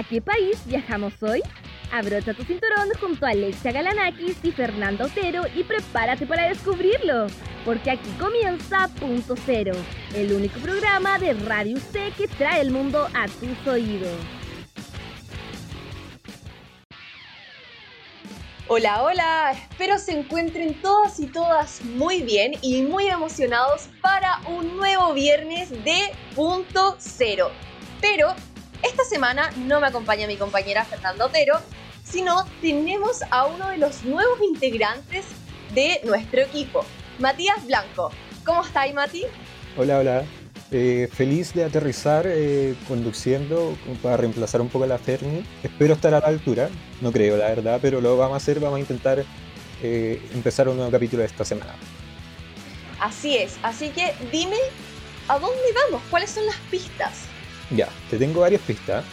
¿A 0.00 0.02
qué 0.02 0.22
país 0.22 0.58
viajamos 0.64 1.22
hoy? 1.22 1.42
Abrocha 1.92 2.32
tu 2.32 2.42
cinturón 2.42 2.88
junto 2.98 3.26
a 3.26 3.32
Alexia 3.32 3.70
Galanakis 3.70 4.38
y 4.42 4.50
Fernanda 4.50 5.04
Otero 5.04 5.42
y 5.54 5.62
prepárate 5.62 6.26
para 6.26 6.48
descubrirlo, 6.48 7.26
porque 7.66 7.90
aquí 7.90 8.08
comienza 8.18 8.88
Punto 8.98 9.34
Cero, 9.44 9.74
el 10.14 10.32
único 10.32 10.58
programa 10.60 11.18
de 11.18 11.34
Radio 11.34 11.78
C 11.78 12.14
que 12.16 12.28
trae 12.28 12.62
el 12.62 12.70
mundo 12.70 13.08
a 13.12 13.26
tus 13.26 13.66
oídos. 13.66 14.18
Hola, 18.68 19.02
hola, 19.02 19.52
espero 19.52 19.98
se 19.98 20.18
encuentren 20.18 20.80
todas 20.80 21.20
y 21.20 21.26
todas 21.26 21.84
muy 21.84 22.22
bien 22.22 22.52
y 22.62 22.80
muy 22.80 23.06
emocionados 23.08 23.90
para 24.00 24.40
un 24.48 24.78
nuevo 24.78 25.12
viernes 25.12 25.68
de 25.84 26.10
Punto 26.34 26.96
Cero. 26.98 27.50
Pero 28.00 28.34
esta 28.82 29.04
semana 29.04 29.50
no 29.56 29.80
me 29.80 29.86
acompaña 29.86 30.26
mi 30.26 30.36
compañera 30.36 30.84
Fernanda 30.84 31.26
Otero, 31.26 31.60
sino 32.04 32.44
tenemos 32.60 33.22
a 33.30 33.46
uno 33.46 33.70
de 33.70 33.78
los 33.78 34.04
nuevos 34.04 34.40
integrantes 34.42 35.26
de 35.74 36.00
nuestro 36.04 36.40
equipo, 36.40 36.84
Matías 37.18 37.66
Blanco. 37.66 38.10
¿Cómo 38.44 38.64
estáis, 38.64 38.94
Mati? 38.94 39.24
Hola, 39.76 39.98
hola. 39.98 40.24
Eh, 40.72 41.08
feliz 41.12 41.52
de 41.52 41.64
aterrizar 41.64 42.26
eh, 42.28 42.76
conduciendo 42.86 43.76
para 44.02 44.16
reemplazar 44.16 44.60
un 44.60 44.68
poco 44.68 44.84
a 44.84 44.88
la 44.88 44.98
Ferni. 44.98 45.44
Espero 45.62 45.94
estar 45.94 46.14
a 46.14 46.20
la 46.20 46.26
altura, 46.26 46.68
no 47.00 47.10
creo 47.12 47.36
la 47.36 47.48
verdad, 47.48 47.78
pero 47.82 48.00
lo 48.00 48.16
vamos 48.16 48.34
a 48.34 48.36
hacer, 48.36 48.60
vamos 48.60 48.76
a 48.76 48.80
intentar 48.80 49.24
eh, 49.82 50.22
empezar 50.32 50.68
un 50.68 50.76
nuevo 50.76 50.90
capítulo 50.90 51.20
de 51.20 51.26
esta 51.26 51.44
semana. 51.44 51.74
Así 53.00 53.36
es, 53.36 53.56
así 53.62 53.88
que 53.90 54.14
dime, 54.30 54.58
¿a 55.26 55.38
dónde 55.38 55.60
vamos? 55.86 56.02
¿Cuáles 56.10 56.30
son 56.30 56.46
las 56.46 56.56
pistas? 56.70 57.24
Ya, 57.70 57.88
te 58.10 58.18
tengo 58.18 58.40
varias 58.40 58.60
pistas. 58.62 59.04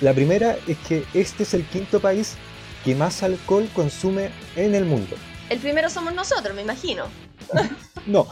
La 0.00 0.12
primera 0.12 0.56
es 0.66 0.76
que 0.86 1.04
este 1.14 1.44
es 1.44 1.54
el 1.54 1.64
quinto 1.64 2.00
país 2.00 2.36
que 2.84 2.94
más 2.94 3.22
alcohol 3.22 3.68
consume 3.74 4.30
en 4.54 4.74
el 4.74 4.84
mundo. 4.84 5.16
El 5.48 5.58
primero 5.58 5.88
somos 5.88 6.14
nosotros, 6.14 6.54
me 6.54 6.62
imagino. 6.62 7.06
no, 8.06 8.26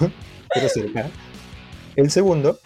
pero 0.53 0.69
cerca. 0.69 1.09
El 1.97 2.11
segundo 2.11 2.59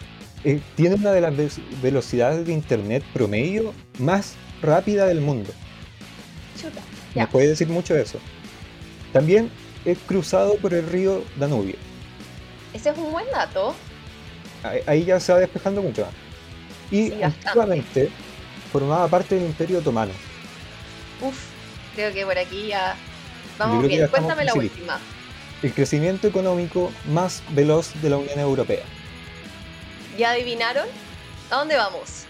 eh, 0.43 0.59
tiene 0.75 0.95
una 0.95 1.11
de 1.11 1.21
las 1.21 1.33
velocidades 1.81 2.45
de 2.45 2.51
internet 2.51 3.03
promedio 3.13 3.73
más 3.99 4.33
rápida 4.61 5.05
del 5.05 5.21
mundo. 5.21 5.51
Chuta. 6.61 6.81
¿Me 7.15 7.25
puede 7.27 7.47
decir 7.47 7.69
mucho 7.69 7.93
de 7.93 8.01
eso? 8.01 8.19
También 9.13 9.49
es 9.85 9.97
cruzado 9.99 10.57
por 10.57 10.73
el 10.73 10.85
río 10.87 11.23
Danubio. 11.37 11.75
Ese 12.73 12.89
es 12.89 12.97
un 12.97 13.11
buen 13.11 13.25
dato. 13.31 13.73
Ahí 14.85 15.05
ya 15.05 15.19
se 15.21 15.31
va 15.31 15.39
despejando 15.39 15.81
mucho 15.81 16.05
Y 16.91 17.21
antiguamente 17.21 18.09
formaba 18.71 19.07
parte 19.07 19.35
del 19.35 19.45
Imperio 19.45 19.79
Otomano. 19.79 20.11
Uf, 21.21 21.37
creo 21.95 22.13
que 22.13 22.25
por 22.25 22.37
aquí 22.37 22.67
ya 22.67 22.95
vamos 23.57 23.87
bien. 23.87 24.07
Cuéntame 24.07 24.45
la 24.45 24.53
última. 24.53 24.99
El 25.61 25.73
crecimiento 25.73 26.27
económico 26.27 26.91
más 27.05 27.43
veloz 27.49 27.91
de 28.01 28.09
la 28.09 28.17
Unión 28.17 28.39
Europea. 28.39 28.83
¿Ya 30.17 30.31
adivinaron? 30.31 30.87
¿A 31.51 31.57
dónde 31.57 31.75
vamos? 31.75 32.25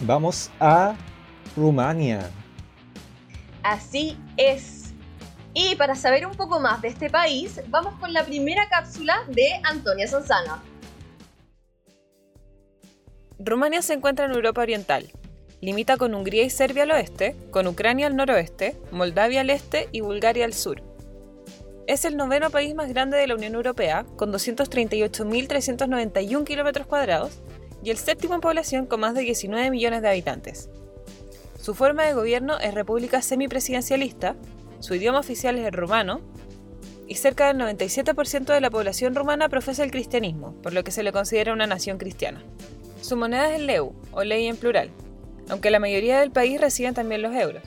Vamos 0.00 0.50
a 0.58 0.94
Rumania. 1.56 2.28
Así 3.62 4.18
es. 4.36 4.92
Y 5.54 5.76
para 5.76 5.94
saber 5.94 6.26
un 6.26 6.34
poco 6.34 6.58
más 6.58 6.82
de 6.82 6.88
este 6.88 7.08
país, 7.08 7.60
vamos 7.68 7.94
con 8.00 8.12
la 8.12 8.24
primera 8.24 8.68
cápsula 8.68 9.22
de 9.28 9.60
Antonia 9.62 10.08
Sanzana. 10.08 10.60
Rumania 13.38 13.80
se 13.82 13.92
encuentra 13.94 14.24
en 14.26 14.32
Europa 14.32 14.60
Oriental. 14.60 15.10
Limita 15.60 15.96
con 15.96 16.14
Hungría 16.14 16.44
y 16.44 16.50
Serbia 16.50 16.84
al 16.84 16.92
oeste, 16.92 17.34
con 17.50 17.66
Ucrania 17.66 18.06
al 18.06 18.14
noroeste, 18.14 18.76
Moldavia 18.92 19.40
al 19.40 19.50
este 19.50 19.88
y 19.90 20.02
Bulgaria 20.02 20.44
al 20.44 20.52
sur. 20.52 20.84
Es 21.88 22.04
el 22.04 22.16
noveno 22.16 22.50
país 22.50 22.76
más 22.76 22.88
grande 22.88 23.16
de 23.16 23.26
la 23.26 23.34
Unión 23.34 23.56
Europea, 23.56 24.06
con 24.16 24.32
238.391 24.32 26.44
kilómetros 26.44 26.86
cuadrados, 26.86 27.40
y 27.82 27.90
el 27.90 27.98
séptimo 27.98 28.34
en 28.34 28.40
población 28.40 28.86
con 28.86 29.00
más 29.00 29.14
de 29.14 29.22
19 29.22 29.68
millones 29.70 30.02
de 30.02 30.08
habitantes. 30.08 30.70
Su 31.60 31.74
forma 31.74 32.04
de 32.04 32.14
gobierno 32.14 32.60
es 32.60 32.72
república 32.72 33.20
semipresidencialista, 33.20 34.36
su 34.78 34.94
idioma 34.94 35.18
oficial 35.18 35.58
es 35.58 35.66
el 35.66 35.72
rumano, 35.72 36.20
y 37.08 37.16
cerca 37.16 37.48
del 37.48 37.58
97% 37.58 38.44
de 38.44 38.60
la 38.60 38.70
población 38.70 39.16
rumana 39.16 39.48
profesa 39.48 39.82
el 39.82 39.90
cristianismo, 39.90 40.54
por 40.62 40.72
lo 40.72 40.84
que 40.84 40.92
se 40.92 41.02
le 41.02 41.10
considera 41.12 41.52
una 41.52 41.66
nación 41.66 41.98
cristiana. 41.98 42.44
Su 43.04 43.18
moneda 43.18 43.50
es 43.50 43.56
el 43.56 43.66
leu, 43.66 43.94
o 44.12 44.24
ley 44.24 44.46
en 44.46 44.56
plural, 44.56 44.90
aunque 45.50 45.70
la 45.70 45.78
mayoría 45.78 46.20
del 46.20 46.30
país 46.30 46.58
reciben 46.58 46.94
también 46.94 47.20
los 47.20 47.34
euros. 47.34 47.62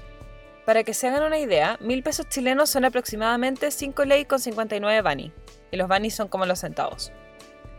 Para 0.66 0.84
que 0.84 0.96
se 0.96 1.08
hagan 1.08 1.22
una 1.22 1.38
idea, 1.38 1.78
mil 1.80 2.02
pesos 2.02 2.28
chilenos 2.28 2.72
son 2.72 2.86
aproximadamente 2.86 3.70
5 3.70 4.04
ley 4.06 4.26
con 4.26 4.40
59 4.40 5.00
bani, 5.04 5.32
y 5.70 5.78
los 5.78 5.88
bani 5.88 6.10
son 6.10 6.28
como 6.28 6.48
los 6.48 6.62
centavos. 6.62 7.12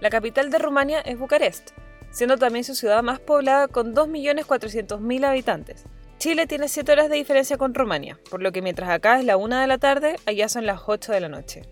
La 0.01 0.09
capital 0.09 0.53
de 0.53 0.59
Rumania 0.59 1.01
es 1.01 1.19
Bucarest, 1.19 1.71
siendo 2.13 2.39
también 2.39 2.63
su 2.63 2.77
ciudad 2.77 3.03
más 3.03 3.19
poblada 3.19 3.67
con 3.67 3.93
2.400.000 3.93 5.25
habitantes. 5.25 5.85
Chile 6.19 6.47
tiene 6.47 6.69
7 6.69 6.93
horas 6.93 7.11
de 7.11 7.17
diferencia 7.17 7.59
con 7.59 7.75
Rumania, 7.75 8.21
por 8.31 8.41
lo 8.41 8.53
que 8.53 8.63
mientras 8.63 8.89
acá 8.89 9.19
es 9.19 9.25
la 9.25 9.37
1 9.37 9.59
de 9.59 9.67
la 9.67 9.79
tarde, 9.79 10.15
allá 10.27 10.49
son 10.49 10.65
las 10.65 10.83
8 10.87 11.11
de 11.11 11.21
la 11.21 11.29
noche. 11.29 11.63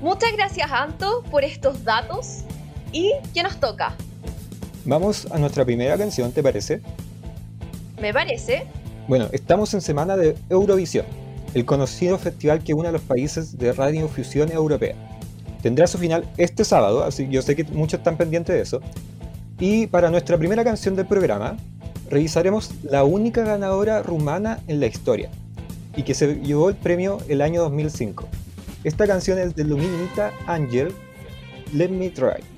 Muchas 0.00 0.30
gracias, 0.32 0.70
Anto, 0.70 1.24
por 1.28 1.42
estos 1.42 1.82
datos. 1.82 2.44
¿Y 2.92 3.12
qué 3.34 3.42
nos 3.42 3.58
toca? 3.58 3.96
Vamos 4.84 5.26
a 5.32 5.38
nuestra 5.38 5.64
primera 5.64 5.98
canción, 5.98 6.30
¿te 6.30 6.40
parece? 6.40 6.80
Me 8.00 8.14
parece. 8.14 8.64
Bueno, 9.08 9.28
estamos 9.32 9.74
en 9.74 9.80
semana 9.80 10.16
de 10.16 10.36
Eurovisión, 10.50 11.04
el 11.52 11.64
conocido 11.64 12.16
festival 12.16 12.62
que 12.62 12.74
une 12.74 12.88
a 12.88 12.92
los 12.92 13.02
países 13.02 13.58
de 13.58 13.72
radiofusión 13.72 14.52
europea. 14.52 14.94
Tendrá 15.62 15.88
su 15.88 15.98
final 15.98 16.24
este 16.36 16.64
sábado, 16.64 17.02
así 17.02 17.26
que 17.26 17.32
yo 17.32 17.42
sé 17.42 17.56
que 17.56 17.64
muchos 17.64 17.98
están 17.98 18.16
pendientes 18.16 18.54
de 18.54 18.62
eso. 18.62 18.80
Y 19.58 19.88
para 19.88 20.10
nuestra 20.10 20.38
primera 20.38 20.62
canción 20.62 20.94
del 20.94 21.06
programa, 21.06 21.56
revisaremos 22.08 22.70
la 22.84 23.02
única 23.02 23.42
ganadora 23.42 24.00
rumana 24.04 24.60
en 24.68 24.78
la 24.78 24.86
historia 24.86 25.28
y 25.96 26.04
que 26.04 26.14
se 26.14 26.36
llevó 26.36 26.68
el 26.68 26.76
premio 26.76 27.18
el 27.28 27.40
año 27.40 27.62
2005. 27.62 28.28
Esta 28.84 29.06
canción 29.06 29.38
es 29.38 29.56
de 29.56 29.64
Luminita 29.64 30.32
Angel, 30.46 30.92
Let 31.72 31.88
Me 31.88 32.10
Try. 32.10 32.57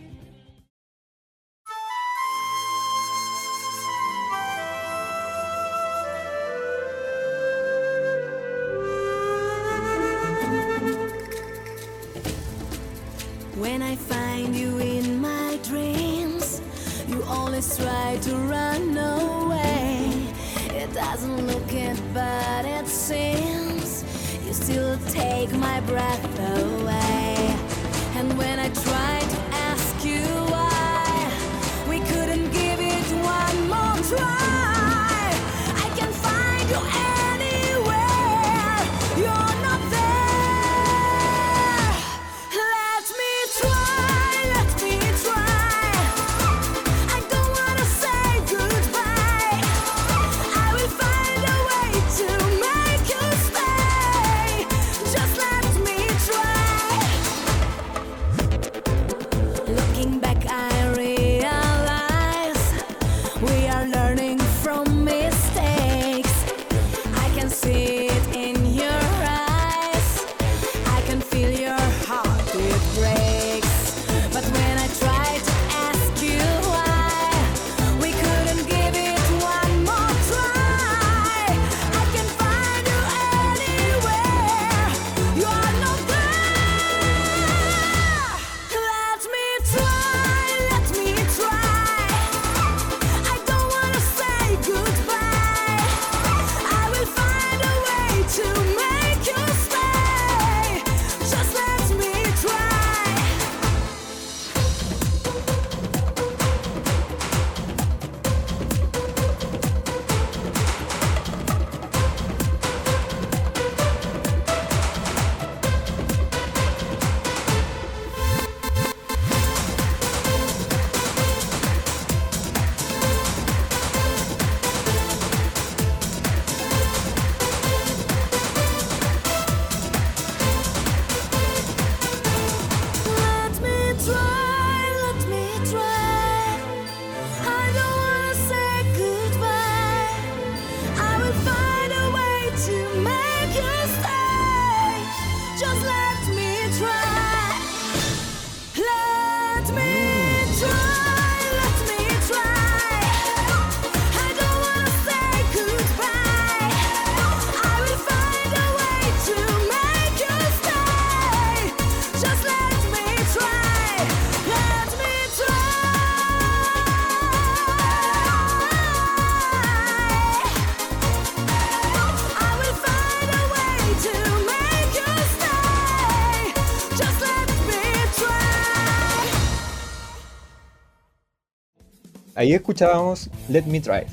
Ahí 182.41 182.55
escuchábamos 182.55 183.29
Let 183.51 183.65
Me 183.67 183.81
Drive. 183.81 184.07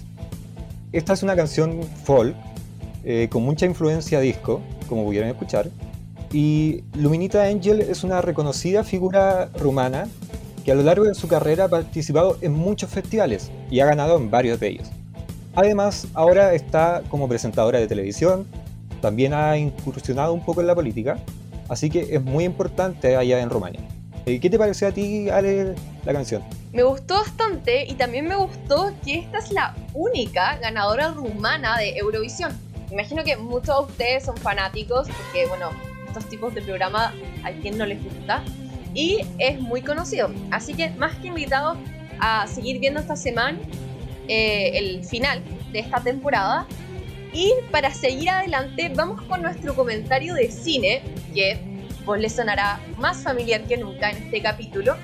Esta 0.91 1.13
es 1.13 1.24
una 1.24 1.33
canción 1.33 1.81
folk 2.03 2.35
eh, 3.06 3.29
con 3.31 3.41
mucha 3.44 3.65
influencia 3.65 4.19
disco, 4.19 4.59
como 4.89 5.06
pudieron 5.06 5.29
escuchar. 5.29 5.69
Y 6.33 6.83
Luminita 6.94 7.45
Angel 7.45 7.79
es 7.79 8.03
una 8.03 8.21
reconocida 8.21 8.83
figura 8.83 9.45
rumana 9.57 10.09
que 10.65 10.74
a 10.74 10.75
lo 10.75 10.83
largo 10.83 11.06
de 11.06 11.15
su 11.15 11.29
carrera 11.29 11.63
ha 11.63 11.68
participado 11.69 12.38
en 12.41 12.51
muchos 12.51 12.89
festivales 12.89 13.50
y 13.71 13.79
ha 13.79 13.85
ganado 13.85 14.18
en 14.18 14.29
varios 14.29 14.59
de 14.59 14.68
ellos. 14.71 14.89
Además, 15.56 16.07
ahora 16.13 16.53
está 16.53 17.03
como 17.07 17.29
presentadora 17.29 17.79
de 17.79 17.88
televisión, 17.88 18.45
también 19.00 19.33
ha 19.33 19.57
incursionado 19.57 20.33
un 20.33 20.44
poco 20.44 20.59
en 20.59 20.68
la 20.68 20.75
política, 20.75 21.18
así 21.69 21.89
que 21.89 22.13
es 22.13 22.21
muy 22.21 22.44
importante 22.44 23.15
allá 23.15 23.39
en 23.39 23.50
Rumania. 23.50 23.79
Eh, 24.25 24.41
¿Qué 24.41 24.50
te 24.50 24.59
pareció 24.59 24.89
a 24.89 24.91
ti, 24.91 25.29
Ale, 25.29 25.75
la 26.03 26.12
canción? 26.12 26.44
Me 26.77 26.83
gustó 26.83 27.15
bastante 27.15 27.85
y 27.85 27.95
también 27.95 28.27
me 28.27 28.35
gustó 28.35 28.94
que 29.03 29.18
esta 29.18 29.39
es 29.39 29.51
la 29.51 29.75
única 29.95 30.57
ganadora 30.57 31.07
rumana 31.07 31.75
de 31.79 31.97
Eurovisión. 31.97 32.56
Imagino 32.91 33.24
que 33.24 33.35
muchos 33.35 33.65
de 33.65 33.91
ustedes 33.94 34.25
son 34.25 34.38
fanáticos 34.38 35.07
porque, 35.07 35.47
bueno, 35.47 35.71
estos 36.06 36.29
tipos 36.29 36.53
de 36.53 36.62
programa 36.62 37.15
a 37.44 37.51
quien 37.51 37.79
no 37.79 37.88
les 37.88 38.03
gusta 38.03 38.44
y 38.94 39.25
es 39.39 39.59
muy 39.59 39.81
conocido. 39.81 40.29
Así 40.51 40.75
que 40.75 40.91
más 40.91 41.15
que 41.15 41.29
invitados 41.29 41.79
a 42.19 42.45
seguir 42.45 42.79
viendo 42.79 43.00
esta 43.00 43.15
semana 43.15 43.57
eh, 44.27 44.74
el 44.75 45.03
final 45.03 45.41
de 45.71 45.79
esta 45.79 46.00
temporada. 46.00 46.68
Y 47.33 47.53
para 47.71 47.91
seguir 47.91 48.29
adelante 48.29 48.91
vamos 48.94 49.24
con 49.24 49.41
nuestro 49.41 49.74
comentario 49.74 50.35
de 50.35 50.51
cine, 50.51 51.01
que 51.33 51.59
pues 52.06 52.21
les 52.21 52.33
sonará 52.33 52.79
más 53.00 53.24
familiar 53.24 53.63
que 53.63 53.77
nunca 53.77 54.12
en 54.12 54.18
este 54.18 54.44
capítulo. 54.44 54.95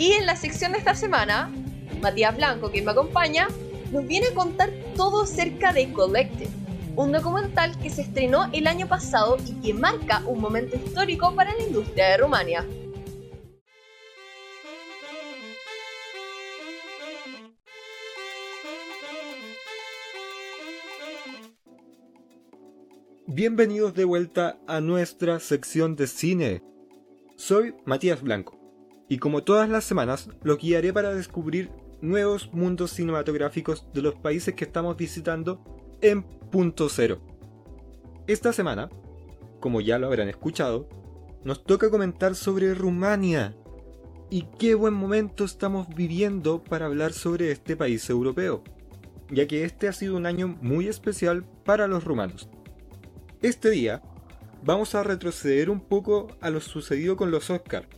Y 0.00 0.12
en 0.12 0.24
la 0.24 0.34
sección 0.34 0.72
de 0.72 0.78
esta 0.78 0.94
semana, 0.94 1.52
Matías 2.00 2.34
Blanco, 2.34 2.70
quien 2.70 2.86
me 2.86 2.92
acompaña, 2.92 3.48
nos 3.92 4.06
viene 4.06 4.28
a 4.28 4.34
contar 4.34 4.70
todo 4.96 5.24
acerca 5.24 5.74
de 5.74 5.92
Collective, 5.92 6.48
un 6.96 7.12
documental 7.12 7.78
que 7.78 7.90
se 7.90 8.00
estrenó 8.00 8.48
el 8.54 8.66
año 8.66 8.88
pasado 8.88 9.36
y 9.46 9.52
que 9.60 9.74
marca 9.74 10.22
un 10.24 10.40
momento 10.40 10.74
histórico 10.74 11.34
para 11.34 11.54
la 11.54 11.62
industria 11.62 12.08
de 12.08 12.16
Rumania. 12.16 12.66
Bienvenidos 23.26 23.92
de 23.92 24.04
vuelta 24.06 24.58
a 24.66 24.80
nuestra 24.80 25.40
sección 25.40 25.94
de 25.94 26.06
cine. 26.06 26.62
Soy 27.36 27.74
Matías 27.84 28.22
Blanco 28.22 28.59
y 29.10 29.18
como 29.18 29.42
todas 29.42 29.68
las 29.68 29.82
semanas 29.82 30.30
los 30.44 30.58
guiaré 30.58 30.92
para 30.92 31.12
descubrir 31.12 31.72
nuevos 32.00 32.48
mundos 32.52 32.92
cinematográficos 32.92 33.84
de 33.92 34.02
los 34.02 34.14
países 34.14 34.54
que 34.54 34.64
estamos 34.64 34.96
visitando 34.96 35.64
en 36.00 36.22
punto 36.22 36.88
cero. 36.88 37.20
Esta 38.28 38.52
semana, 38.52 38.88
como 39.58 39.80
ya 39.80 39.98
lo 39.98 40.06
habrán 40.06 40.28
escuchado, 40.28 40.88
nos 41.42 41.64
toca 41.64 41.90
comentar 41.90 42.36
sobre 42.36 42.72
Rumania. 42.72 43.56
Y 44.30 44.42
qué 44.60 44.76
buen 44.76 44.94
momento 44.94 45.44
estamos 45.44 45.88
viviendo 45.88 46.62
para 46.62 46.86
hablar 46.86 47.12
sobre 47.12 47.50
este 47.50 47.76
país 47.76 48.08
europeo, 48.08 48.62
ya 49.28 49.48
que 49.48 49.64
este 49.64 49.88
ha 49.88 49.92
sido 49.92 50.16
un 50.16 50.24
año 50.24 50.56
muy 50.62 50.86
especial 50.86 51.44
para 51.64 51.88
los 51.88 52.04
rumanos. 52.04 52.48
Este 53.42 53.70
día 53.70 54.02
vamos 54.62 54.94
a 54.94 55.02
retroceder 55.02 55.68
un 55.68 55.80
poco 55.80 56.28
a 56.40 56.50
lo 56.50 56.60
sucedido 56.60 57.16
con 57.16 57.32
los 57.32 57.50
Oscars, 57.50 57.88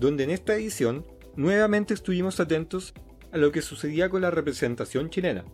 donde 0.00 0.24
en 0.24 0.30
esta 0.30 0.54
edición 0.54 1.06
nuevamente 1.36 1.94
estuvimos 1.94 2.40
atentos 2.40 2.94
a 3.30 3.38
lo 3.38 3.52
que 3.52 3.62
sucedía 3.62 4.08
con 4.08 4.22
la 4.22 4.30
representación 4.30 5.10
chilena. 5.10 5.44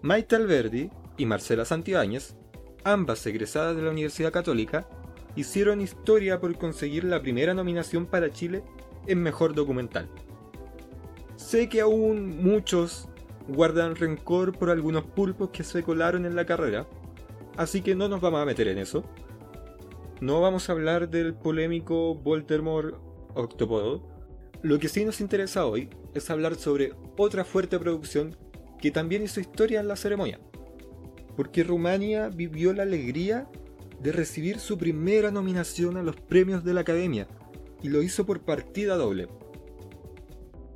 Maite 0.00 0.36
Alberdi 0.36 0.90
y 1.18 1.26
Marcela 1.26 1.64
Santibáñez, 1.64 2.36
ambas 2.84 3.26
egresadas 3.26 3.76
de 3.76 3.82
la 3.82 3.90
Universidad 3.90 4.32
Católica, 4.32 4.88
hicieron 5.36 5.80
historia 5.80 6.40
por 6.40 6.56
conseguir 6.56 7.04
la 7.04 7.20
primera 7.20 7.52
nominación 7.52 8.06
para 8.06 8.30
Chile 8.30 8.62
en 9.06 9.22
Mejor 9.22 9.54
Documental. 9.54 10.08
Sé 11.36 11.68
que 11.68 11.82
aún 11.82 12.42
muchos 12.42 13.08
guardan 13.46 13.96
rencor 13.96 14.56
por 14.56 14.70
algunos 14.70 15.04
pulpos 15.04 15.50
que 15.50 15.64
se 15.64 15.82
colaron 15.82 16.24
en 16.24 16.34
la 16.36 16.46
carrera, 16.46 16.86
Así 17.58 17.82
que 17.82 17.96
no 17.96 18.08
nos 18.08 18.20
vamos 18.20 18.40
a 18.40 18.44
meter 18.44 18.68
en 18.68 18.78
eso. 18.78 19.02
No 20.20 20.40
vamos 20.40 20.68
a 20.68 20.72
hablar 20.72 21.10
del 21.10 21.34
polémico 21.34 22.14
Voldemort 22.14 23.07
Octopodo. 23.38 24.02
Lo 24.62 24.78
que 24.78 24.88
sí 24.88 25.04
nos 25.04 25.20
interesa 25.20 25.66
hoy 25.66 25.88
es 26.14 26.28
hablar 26.30 26.56
sobre 26.56 26.92
otra 27.16 27.44
fuerte 27.44 27.78
producción 27.78 28.36
que 28.80 28.90
también 28.90 29.22
hizo 29.22 29.40
historia 29.40 29.80
en 29.80 29.88
la 29.88 29.96
ceremonia. 29.96 30.40
Porque 31.36 31.62
Rumania 31.62 32.28
vivió 32.28 32.72
la 32.72 32.82
alegría 32.82 33.48
de 34.00 34.12
recibir 34.12 34.58
su 34.58 34.76
primera 34.76 35.30
nominación 35.30 35.96
a 35.96 36.02
los 36.02 36.16
premios 36.16 36.64
de 36.64 36.74
la 36.74 36.80
Academia 36.80 37.28
y 37.82 37.88
lo 37.88 38.02
hizo 38.02 38.26
por 38.26 38.40
partida 38.40 38.96
doble. 38.96 39.28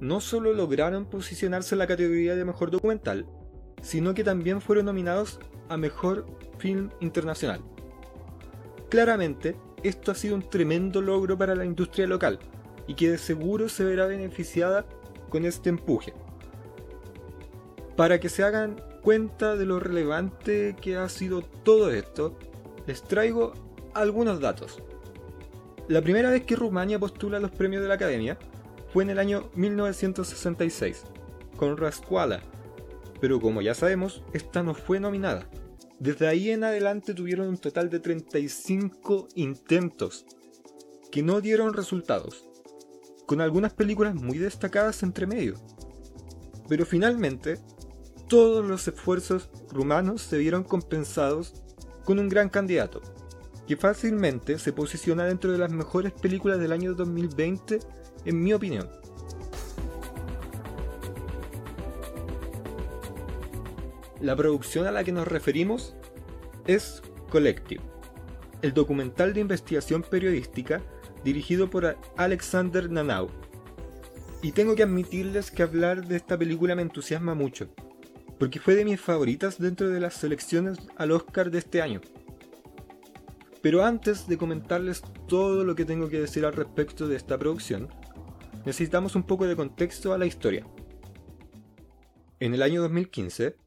No 0.00 0.21
solo 0.21 0.52
lograron 0.52 1.07
posicionarse 1.07 1.75
en 1.75 1.81
la 1.81 1.87
categoría 1.87 2.37
de 2.37 2.45
mejor 2.45 2.71
documental, 2.71 3.26
sino 3.83 4.14
que 4.14 4.25
también 4.25 4.61
fueron 4.61 4.87
nominados 4.87 5.40
a 5.69 5.76
Mejor 5.76 6.26
Film 6.59 6.90
Internacional. 7.00 7.61
Claramente, 8.88 9.57
esto 9.83 10.12
ha 10.12 10.15
sido 10.15 10.35
un 10.35 10.49
tremendo 10.49 11.01
logro 11.01 11.37
para 11.37 11.55
la 11.55 11.65
industria 11.65 12.07
local 12.07 12.39
y 12.87 12.95
que 12.95 13.11
de 13.11 13.19
seguro 13.19 13.69
se 13.69 13.85
verá 13.85 14.07
beneficiada 14.07 14.85
con 15.29 15.45
este 15.45 15.71
empuje. 15.71 16.15
Para 17.97 18.21
que 18.21 18.29
se 18.29 18.43
hagan 18.43 18.83
cuenta 19.03 19.57
de 19.57 19.67
lo 19.67 19.81
relevante 19.81 20.77
que 20.81 20.97
ha 20.97 21.09
sido 21.09 21.43
todo 21.43 21.91
esto, 21.91 22.37
les 22.87 23.03
traigo 23.03 23.53
algunos 23.95 24.41
datos. 24.41 24.83
La 25.89 26.01
primera 26.01 26.31
vez 26.31 26.45
que 26.45 26.57
Rumania 26.57 26.99
postula 26.99 27.41
los 27.41 27.51
premios 27.51 27.83
de 27.83 27.89
la 27.89 27.95
Academia 27.95 28.39
fue 28.93 29.05
en 29.05 29.11
el 29.11 29.19
año 29.19 29.51
1966, 29.55 31.05
con 31.57 31.77
Rascuala, 31.77 32.41
pero 33.21 33.41
como 33.41 33.62
ya 33.62 33.75
sabemos, 33.75 34.23
esta 34.33 34.62
no 34.62 34.75
fue 34.75 35.01
nominada. 35.01 35.47
Desde 36.02 36.26
ahí 36.26 36.50
en 36.50 36.64
adelante 36.64 37.14
tuvieron 37.14 37.47
un 37.47 37.59
total 37.59 37.88
de 37.88 38.00
35 38.00 39.28
intentos, 39.37 40.26
que 41.12 41.23
no 41.23 41.40
dieron 41.40 41.75
resultados, 41.75 42.44
con 43.25 43.40
algunas 43.40 43.73
películas 43.73 44.16
muy 44.16 44.37
destacadas 44.38 45.04
entre 45.04 45.28
medio. 45.28 45.54
Pero 46.68 46.85
finalmente, 46.87 47.61
todos 48.26 48.66
los 48.66 48.88
esfuerzos 48.88 49.49
rumanos 49.71 50.23
se 50.23 50.38
vieron 50.38 50.64
compensados 50.64 51.62
con 52.04 52.18
un 52.18 52.28
gran 52.28 52.49
candidato, 52.49 53.00
que 53.68 53.76
fácilmente 53.76 54.59
se 54.59 54.73
posiciona 54.73 55.25
dentro 55.25 55.52
de 55.52 55.59
las 55.59 55.71
mejores 55.71 56.11
películas 56.11 56.59
del 56.59 56.73
año 56.73 56.94
2020, 56.94 57.78
en 58.25 58.42
mi 58.42 58.52
opinión. 58.52 58.88
La 64.23 64.37
producción 64.37 64.87
a 64.87 64.93
la 64.93 65.02
que 65.02 65.11
nos 65.11 65.26
referimos 65.26 65.97
es 66.69 67.02
Collective, 67.29 67.83
el 68.62 68.73
documental 68.73 69.35
de 69.35 69.41
investigación 69.41 70.05
periodística 70.09 70.81
dirigido 71.25 71.69
por 71.69 71.97
Alexander 72.17 72.88
Nanau. 72.88 73.31
Y 74.41 74.52
tengo 74.52 74.76
que 74.76 74.85
admitirles 74.85 75.50
que 75.50 75.64
hablar 75.64 76.07
de 76.07 76.14
esta 76.14 76.38
película 76.38 76.76
me 76.76 76.83
entusiasma 76.83 77.35
mucho, 77.35 77.75
porque 78.38 78.61
fue 78.61 78.76
de 78.76 78.85
mis 78.85 79.00
favoritas 79.00 79.59
dentro 79.59 79.88
de 79.88 79.99
las 79.99 80.14
selecciones 80.14 80.79
al 80.97 81.11
Oscar 81.11 81.50
de 81.50 81.59
este 81.59 81.83
año. 81.83 82.00
Pero 83.61 83.85
antes 83.85 84.29
de 84.29 84.38
comentarles 84.38 85.02
todo 85.26 85.64
lo 85.64 85.75
que 85.75 85.85
tengo 85.85 86.09
que 86.09 86.21
decir 86.21 86.45
al 86.45 86.52
respecto 86.52 87.09
de 87.09 87.17
esta 87.17 87.38
producción, 87.38 87.88
necesitamos 88.64 89.17
un 89.17 89.25
poco 89.25 89.49
de 89.49 89.57
contexto 89.57 90.12
a 90.12 90.19
la 90.19 90.26
historia. 90.26 90.64
En 92.38 92.55
el 92.55 92.62
año 92.62 92.83
2015, 92.83 93.62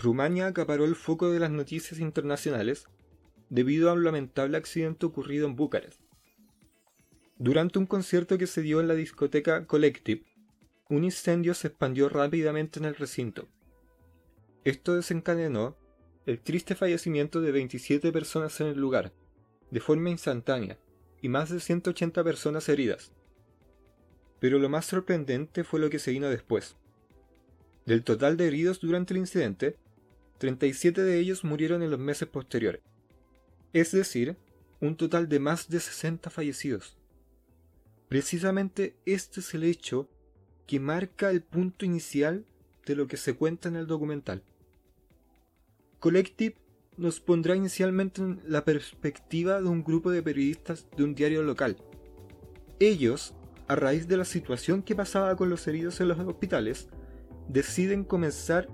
Rumania 0.00 0.46
acaparó 0.46 0.84
el 0.84 0.94
foco 0.94 1.30
de 1.30 1.40
las 1.40 1.50
noticias 1.50 1.98
internacionales 1.98 2.86
debido 3.50 3.90
a 3.90 3.94
un 3.94 4.04
lamentable 4.04 4.56
accidente 4.56 5.06
ocurrido 5.06 5.48
en 5.48 5.56
Bucarest. 5.56 6.00
Durante 7.36 7.80
un 7.80 7.86
concierto 7.86 8.38
que 8.38 8.46
se 8.46 8.62
dio 8.62 8.80
en 8.80 8.86
la 8.86 8.94
discoteca 8.94 9.66
Collective, 9.66 10.24
un 10.88 11.02
incendio 11.02 11.52
se 11.54 11.68
expandió 11.68 12.08
rápidamente 12.08 12.78
en 12.78 12.84
el 12.84 12.94
recinto. 12.94 13.48
Esto 14.64 14.94
desencadenó 14.94 15.76
el 16.26 16.40
triste 16.40 16.76
fallecimiento 16.76 17.40
de 17.40 17.50
27 17.50 18.12
personas 18.12 18.60
en 18.60 18.68
el 18.68 18.78
lugar, 18.78 19.12
de 19.70 19.80
forma 19.80 20.10
instantánea, 20.10 20.78
y 21.20 21.28
más 21.28 21.50
de 21.50 21.58
180 21.58 22.22
personas 22.22 22.68
heridas. 22.68 23.12
Pero 24.38 24.60
lo 24.60 24.68
más 24.68 24.86
sorprendente 24.86 25.64
fue 25.64 25.80
lo 25.80 25.90
que 25.90 25.98
se 25.98 26.12
vino 26.12 26.28
después. 26.28 26.76
Del 27.84 28.04
total 28.04 28.36
de 28.36 28.46
heridos 28.46 28.80
durante 28.80 29.14
el 29.14 29.18
incidente, 29.18 29.76
37 30.38 31.02
de 31.02 31.18
ellos 31.18 31.44
murieron 31.44 31.82
en 31.82 31.90
los 31.90 31.98
meses 31.98 32.28
posteriores, 32.28 32.80
es 33.72 33.92
decir, 33.92 34.36
un 34.80 34.96
total 34.96 35.28
de 35.28 35.40
más 35.40 35.68
de 35.68 35.80
60 35.80 36.30
fallecidos. 36.30 36.96
Precisamente 38.08 38.96
este 39.04 39.40
es 39.40 39.52
el 39.54 39.64
hecho 39.64 40.08
que 40.66 40.80
marca 40.80 41.30
el 41.30 41.42
punto 41.42 41.84
inicial 41.84 42.44
de 42.86 42.94
lo 42.94 43.06
que 43.06 43.16
se 43.16 43.34
cuenta 43.34 43.68
en 43.68 43.76
el 43.76 43.86
documental. 43.86 44.42
Collective 45.98 46.56
nos 46.96 47.20
pondrá 47.20 47.56
inicialmente 47.56 48.22
en 48.22 48.40
la 48.46 48.64
perspectiva 48.64 49.60
de 49.60 49.68
un 49.68 49.82
grupo 49.82 50.10
de 50.10 50.22
periodistas 50.22 50.86
de 50.96 51.04
un 51.04 51.14
diario 51.14 51.42
local. 51.42 51.76
Ellos, 52.80 53.34
a 53.66 53.76
raíz 53.76 54.08
de 54.08 54.16
la 54.16 54.24
situación 54.24 54.82
que 54.82 54.94
pasaba 54.94 55.36
con 55.36 55.50
los 55.50 55.66
heridos 55.66 56.00
en 56.00 56.08
los 56.08 56.18
hospitales, 56.18 56.88
deciden 57.48 58.04
comenzar 58.04 58.68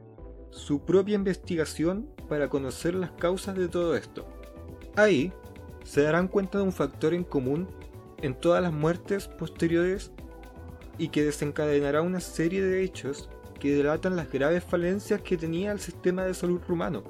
su 0.55 0.79
propia 0.81 1.17
investigación 1.17 2.09
para 2.29 2.49
conocer 2.49 2.95
las 2.95 3.11
causas 3.11 3.57
de 3.57 3.67
todo 3.67 3.97
esto. 3.97 4.25
Ahí 4.95 5.33
se 5.83 6.03
darán 6.03 6.29
cuenta 6.29 6.59
de 6.59 6.65
un 6.65 6.73
factor 6.73 7.13
en 7.13 7.25
común 7.25 7.69
en 8.23 8.35
todas 8.35 8.63
las 8.63 8.73
muertes 8.73 9.27
posteriores 9.27 10.13
y 10.97 11.09
que 11.09 11.25
desencadenará 11.25 12.03
una 12.03 12.21
serie 12.21 12.63
de 12.63 12.85
hechos 12.85 13.29
que 13.59 13.75
delatan 13.75 14.15
las 14.15 14.31
graves 14.31 14.63
falencias 14.63 15.23
que 15.23 15.37
tenía 15.37 15.73
el 15.73 15.81
sistema 15.81 16.25
de 16.25 16.35
salud 16.35 16.61
rumano. 16.69 17.03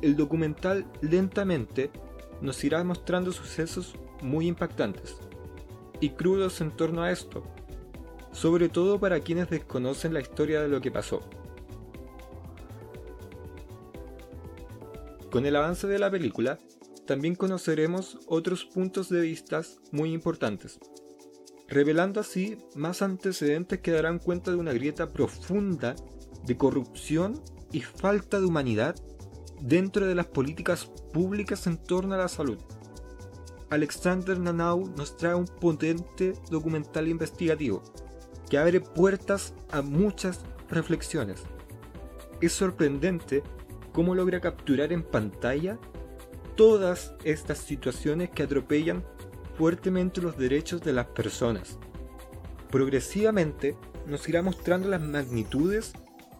El 0.00 0.14
documental 0.14 0.86
lentamente 1.00 1.90
nos 2.40 2.62
irá 2.62 2.82
mostrando 2.84 3.32
sucesos 3.32 3.96
muy 4.22 4.46
impactantes 4.46 5.16
y 5.98 6.10
crudos 6.10 6.60
en 6.60 6.70
torno 6.70 7.02
a 7.02 7.10
esto, 7.10 7.42
sobre 8.30 8.68
todo 8.68 9.00
para 9.00 9.18
quienes 9.18 9.50
desconocen 9.50 10.14
la 10.14 10.20
historia 10.20 10.62
de 10.62 10.68
lo 10.68 10.80
que 10.80 10.92
pasó. 10.92 11.20
Con 15.30 15.46
el 15.46 15.54
avance 15.54 15.86
de 15.86 16.00
la 16.00 16.10
película, 16.10 16.58
también 17.06 17.36
conoceremos 17.36 18.18
otros 18.26 18.64
puntos 18.64 19.08
de 19.08 19.20
vista 19.20 19.62
muy 19.92 20.12
importantes, 20.12 20.80
revelando 21.68 22.18
así 22.18 22.58
más 22.74 23.00
antecedentes 23.00 23.78
que 23.78 23.92
darán 23.92 24.18
cuenta 24.18 24.50
de 24.50 24.56
una 24.56 24.72
grieta 24.72 25.12
profunda 25.12 25.94
de 26.44 26.56
corrupción 26.56 27.40
y 27.70 27.80
falta 27.80 28.40
de 28.40 28.46
humanidad 28.46 28.96
dentro 29.60 30.06
de 30.06 30.16
las 30.16 30.26
políticas 30.26 30.86
públicas 31.12 31.68
en 31.68 31.76
torno 31.76 32.16
a 32.16 32.18
la 32.18 32.28
salud. 32.28 32.58
Alexander 33.70 34.36
Nanau 34.36 34.92
nos 34.96 35.16
trae 35.16 35.34
un 35.34 35.46
potente 35.46 36.32
documental 36.50 37.06
investigativo 37.06 37.84
que 38.48 38.58
abre 38.58 38.80
puertas 38.80 39.54
a 39.70 39.80
muchas 39.80 40.40
reflexiones. 40.68 41.44
Es 42.40 42.52
sorprendente 42.52 43.44
cómo 43.92 44.14
logra 44.14 44.40
capturar 44.40 44.92
en 44.92 45.02
pantalla 45.02 45.78
todas 46.56 47.14
estas 47.24 47.58
situaciones 47.58 48.30
que 48.30 48.42
atropellan 48.42 49.04
fuertemente 49.56 50.20
los 50.20 50.36
derechos 50.36 50.80
de 50.80 50.92
las 50.92 51.06
personas. 51.06 51.78
Progresivamente 52.70 53.76
nos 54.06 54.28
irá 54.28 54.42
mostrando 54.42 54.88
las 54.88 55.02
magnitudes 55.02 55.92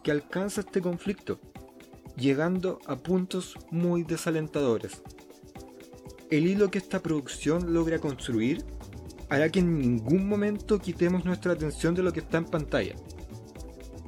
que 0.03 0.11
alcanza 0.11 0.61
este 0.61 0.81
conflicto, 0.81 1.39
llegando 2.17 2.79
a 2.85 2.97
puntos 2.97 3.57
muy 3.69 4.03
desalentadores. 4.03 5.01
El 6.29 6.47
hilo 6.47 6.71
que 6.71 6.77
esta 6.77 7.01
producción 7.01 7.73
logra 7.73 7.99
construir 7.99 8.65
hará 9.29 9.49
que 9.49 9.59
en 9.59 9.79
ningún 9.79 10.27
momento 10.27 10.79
quitemos 10.79 11.25
nuestra 11.25 11.53
atención 11.53 11.95
de 11.95 12.03
lo 12.03 12.13
que 12.13 12.21
está 12.21 12.37
en 12.37 12.45
pantalla. 12.45 12.95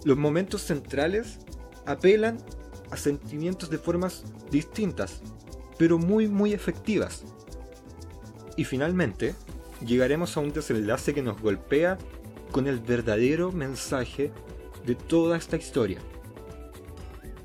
Los 0.06 0.18
momentos 0.18 0.62
centrales 0.62 1.40
apelan 1.86 2.38
sentimientos 3.02 3.70
de 3.70 3.78
formas 3.78 4.24
distintas, 4.52 5.22
pero 5.78 5.98
muy 5.98 6.28
muy 6.28 6.54
efectivas. 6.54 7.24
Y 8.56 8.66
finalmente, 8.66 9.36
llegaremos 9.86 10.38
a 10.38 10.40
un 10.40 10.54
desenlace 10.54 11.14
que 11.14 11.22
nos 11.22 11.42
golpea 11.42 11.98
con 12.52 12.68
el 12.68 12.80
verdadero 12.80 13.52
mensaje 13.52 14.32
de 14.86 14.96
toda 14.96 15.38
esta 15.38 15.58
historia. 15.58 16.00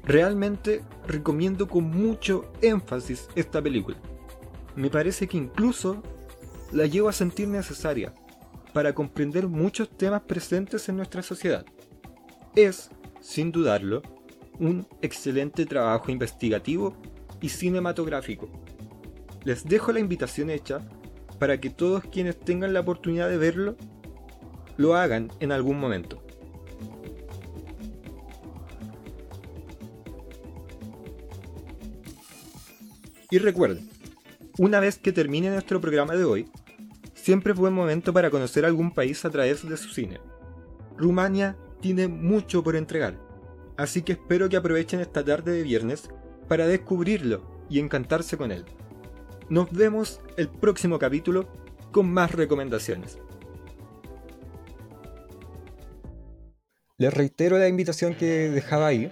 Realmente 0.05 0.83
recomiendo 1.07 1.69
con 1.69 1.85
mucho 1.85 2.51
énfasis 2.63 3.29
esta 3.35 3.61
película. 3.63 3.99
Me 4.77 4.91
parece 4.91 5.27
que 5.27 5.37
incluso 5.37 6.03
la 6.73 6.87
llevo 6.87 7.09
a 7.09 7.13
sentir 7.13 7.49
necesaria 7.49 8.15
para 8.73 8.95
comprender 8.95 9.49
muchos 9.49 9.89
temas 9.89 10.23
presentes 10.23 10.89
en 10.89 10.97
nuestra 10.97 11.23
sociedad. 11.23 11.65
Es, 12.55 12.91
sin 13.21 13.51
dudarlo, 13.51 14.03
un 14.59 14.87
excelente 15.03 15.67
trabajo 15.67 16.11
investigativo 16.11 16.97
y 17.41 17.49
cinematográfico. 17.49 18.49
Les 19.45 19.65
dejo 19.65 19.93
la 19.93 20.01
invitación 20.01 20.51
hecha 20.51 20.81
para 21.39 21.61
que 21.61 21.71
todos 21.71 22.05
quienes 22.05 22.39
tengan 22.39 22.73
la 22.73 22.81
oportunidad 22.81 23.29
de 23.29 23.39
verlo 23.39 23.77
lo 24.77 24.95
hagan 24.95 25.31
en 25.41 25.53
algún 25.53 25.79
momento. 25.79 26.23
Y 33.31 33.39
recuerden, 33.39 33.89
una 34.57 34.81
vez 34.81 34.99
que 34.99 35.13
termine 35.13 35.51
nuestro 35.51 35.81
programa 35.81 36.17
de 36.17 36.25
hoy, 36.25 36.49
siempre 37.15 37.53
es 37.53 37.59
buen 37.59 37.75
momento 37.75 38.13
para 38.13 38.31
conocer 38.31 38.65
algún 38.65 38.91
país 38.91 39.23
a 39.25 39.31
través 39.31 39.69
de 39.69 39.77
su 39.77 39.91
cine. 39.91 40.19
Rumania 40.97 41.57
tiene 41.81 42.09
mucho 42.09 42.65
por 42.65 42.75
entregar, 42.75 43.19
así 43.79 44.03
que 44.03 44.13
espero 44.13 44.51
que 44.51 44.57
aprovechen 44.57 45.01
esta 45.01 45.25
tarde 45.25 45.53
de 45.53 45.63
viernes 45.63 46.11
para 46.49 46.67
descubrirlo 46.67 47.65
y 47.71 47.79
encantarse 47.79 48.37
con 48.37 48.53
él. 48.53 48.65
Nos 49.49 49.71
vemos 49.71 50.21
el 50.37 50.49
próximo 50.49 50.99
capítulo 50.99 51.49
con 51.93 52.13
más 52.13 52.33
recomendaciones. 52.33 53.19
Les 56.99 57.15
reitero 57.15 57.57
la 57.57 57.69
invitación 57.69 58.15
que 58.15 58.51
dejaba 58.51 58.89
ahí. 58.89 59.11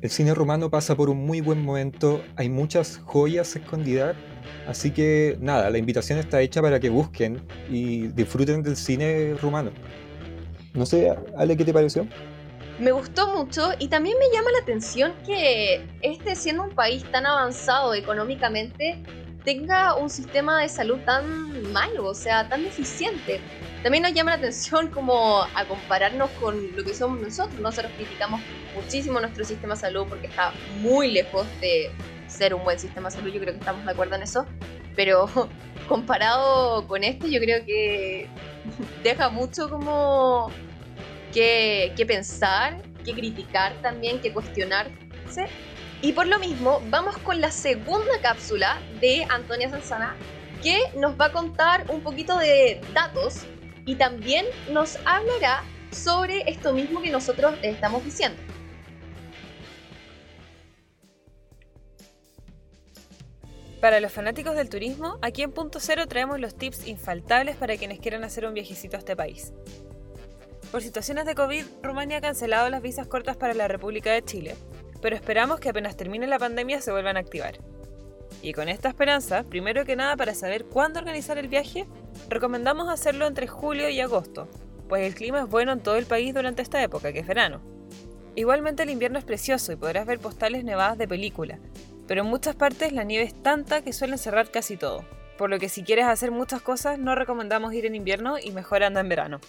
El 0.00 0.08
cine 0.08 0.32
rumano 0.32 0.70
pasa 0.70 0.96
por 0.96 1.10
un 1.10 1.26
muy 1.26 1.40
buen 1.42 1.62
momento, 1.62 2.22
hay 2.36 2.48
muchas 2.48 2.98
joyas 2.98 3.54
escondidas, 3.56 4.16
así 4.66 4.92
que 4.92 5.36
nada, 5.40 5.68
la 5.70 5.76
invitación 5.76 6.18
está 6.18 6.40
hecha 6.40 6.62
para 6.62 6.80
que 6.80 6.88
busquen 6.88 7.42
y 7.68 8.06
disfruten 8.08 8.62
del 8.62 8.76
cine 8.76 9.34
rumano. 9.34 9.72
No 10.72 10.86
sé, 10.86 11.12
Ale, 11.36 11.56
¿qué 11.56 11.64
te 11.64 11.72
pareció? 11.74 12.06
Me 12.78 12.92
gustó 12.92 13.34
mucho 13.36 13.72
y 13.80 13.88
también 13.88 14.16
me 14.18 14.26
llama 14.32 14.52
la 14.52 14.60
atención 14.60 15.12
que 15.26 15.84
este, 16.00 16.36
siendo 16.36 16.62
un 16.62 16.70
país 16.70 17.04
tan 17.10 17.26
avanzado 17.26 17.92
económicamente, 17.92 19.02
tenga 19.44 19.94
un 19.94 20.08
sistema 20.08 20.60
de 20.60 20.68
salud 20.68 20.98
tan 21.04 21.72
malo, 21.72 22.06
o 22.06 22.14
sea, 22.14 22.48
tan 22.48 22.62
deficiente. 22.62 23.40
También 23.82 24.04
nos 24.04 24.12
llama 24.12 24.32
la 24.32 24.36
atención 24.36 24.88
como 24.88 25.42
a 25.42 25.64
compararnos 25.66 26.30
con 26.32 26.76
lo 26.76 26.84
que 26.84 26.94
somos 26.94 27.20
nosotros. 27.20 27.58
Nosotros 27.58 27.90
criticamos 27.96 28.40
muchísimo 28.76 29.18
nuestro 29.18 29.44
sistema 29.44 29.74
de 29.74 29.80
salud 29.80 30.06
porque 30.08 30.28
está 30.28 30.52
muy 30.80 31.10
lejos 31.10 31.46
de 31.60 31.90
ser 32.28 32.54
un 32.54 32.62
buen 32.62 32.78
sistema 32.78 33.08
de 33.08 33.16
salud, 33.16 33.32
yo 33.32 33.40
creo 33.40 33.54
que 33.54 33.58
estamos 33.58 33.84
de 33.84 33.90
acuerdo 33.90 34.14
en 34.14 34.22
eso. 34.22 34.46
Pero 34.94 35.28
comparado 35.88 36.86
con 36.86 37.02
este, 37.02 37.28
yo 37.28 37.40
creo 37.40 37.64
que 37.64 38.28
deja 39.02 39.30
mucho 39.30 39.68
como 39.68 40.52
que, 41.38 42.04
pensar, 42.06 42.82
que 43.04 43.14
criticar 43.14 43.72
también, 43.80 44.20
que 44.20 44.32
cuestionarse. 44.32 45.46
Y 46.02 46.12
por 46.12 46.26
lo 46.26 46.38
mismo, 46.38 46.82
vamos 46.90 47.16
con 47.18 47.40
la 47.40 47.52
segunda 47.52 48.20
cápsula 48.20 48.78
de 49.00 49.24
Antonia 49.28 49.70
Sanzana, 49.70 50.16
que 50.62 50.80
nos 50.96 51.18
va 51.18 51.26
a 51.26 51.32
contar 51.32 51.84
un 51.90 52.00
poquito 52.00 52.36
de 52.38 52.80
datos 52.92 53.42
y 53.86 53.94
también 53.94 54.46
nos 54.70 54.96
hablará 55.04 55.62
sobre 55.92 56.42
esto 56.50 56.72
mismo 56.72 57.00
que 57.02 57.10
nosotros 57.10 57.54
estamos 57.62 58.04
diciendo. 58.04 58.40
Para 63.80 64.00
los 64.00 64.10
fanáticos 64.10 64.56
del 64.56 64.68
turismo, 64.68 65.18
aquí 65.22 65.42
en 65.42 65.52
Punto 65.52 65.78
Cero 65.78 66.08
traemos 66.08 66.40
los 66.40 66.56
tips 66.56 66.88
infaltables 66.88 67.54
para 67.54 67.76
quienes 67.76 68.00
quieran 68.00 68.24
hacer 68.24 68.44
un 68.44 68.54
viajecito 68.54 68.96
a 68.96 68.98
este 68.98 69.14
país. 69.14 69.52
Por 70.70 70.82
situaciones 70.82 71.24
de 71.24 71.34
COVID, 71.34 71.64
Rumania 71.82 72.18
ha 72.18 72.20
cancelado 72.20 72.68
las 72.68 72.82
visas 72.82 73.06
cortas 73.06 73.38
para 73.38 73.54
la 73.54 73.68
República 73.68 74.12
de 74.12 74.22
Chile, 74.22 74.54
pero 75.00 75.16
esperamos 75.16 75.60
que 75.60 75.70
apenas 75.70 75.96
termine 75.96 76.26
la 76.26 76.38
pandemia 76.38 76.82
se 76.82 76.92
vuelvan 76.92 77.16
a 77.16 77.20
activar. 77.20 77.58
Y 78.42 78.52
con 78.52 78.68
esta 78.68 78.90
esperanza, 78.90 79.44
primero 79.44 79.86
que 79.86 79.96
nada 79.96 80.14
para 80.14 80.34
saber 80.34 80.66
cuándo 80.66 81.00
organizar 81.00 81.38
el 81.38 81.48
viaje, 81.48 81.86
recomendamos 82.28 82.90
hacerlo 82.90 83.26
entre 83.26 83.46
julio 83.46 83.88
y 83.88 83.98
agosto, 84.00 84.46
pues 84.90 85.06
el 85.06 85.14
clima 85.14 85.40
es 85.40 85.48
bueno 85.48 85.72
en 85.72 85.80
todo 85.80 85.96
el 85.96 86.04
país 86.04 86.34
durante 86.34 86.60
esta 86.60 86.82
época, 86.82 87.14
que 87.14 87.20
es 87.20 87.26
verano. 87.26 87.62
Igualmente 88.34 88.82
el 88.82 88.90
invierno 88.90 89.18
es 89.18 89.24
precioso 89.24 89.72
y 89.72 89.76
podrás 89.76 90.04
ver 90.04 90.18
postales 90.18 90.64
nevadas 90.64 90.98
de 90.98 91.08
película, 91.08 91.58
pero 92.06 92.20
en 92.20 92.28
muchas 92.28 92.54
partes 92.56 92.92
la 92.92 93.04
nieve 93.04 93.24
es 93.24 93.42
tanta 93.42 93.80
que 93.80 93.94
suelen 93.94 94.18
cerrar 94.18 94.50
casi 94.50 94.76
todo, 94.76 95.02
por 95.38 95.48
lo 95.48 95.58
que 95.58 95.70
si 95.70 95.82
quieres 95.82 96.04
hacer 96.04 96.30
muchas 96.30 96.60
cosas 96.60 96.98
no 96.98 97.14
recomendamos 97.14 97.72
ir 97.72 97.86
en 97.86 97.94
invierno 97.94 98.38
y 98.38 98.50
mejor 98.50 98.82
anda 98.82 99.00
en 99.00 99.08
verano. 99.08 99.40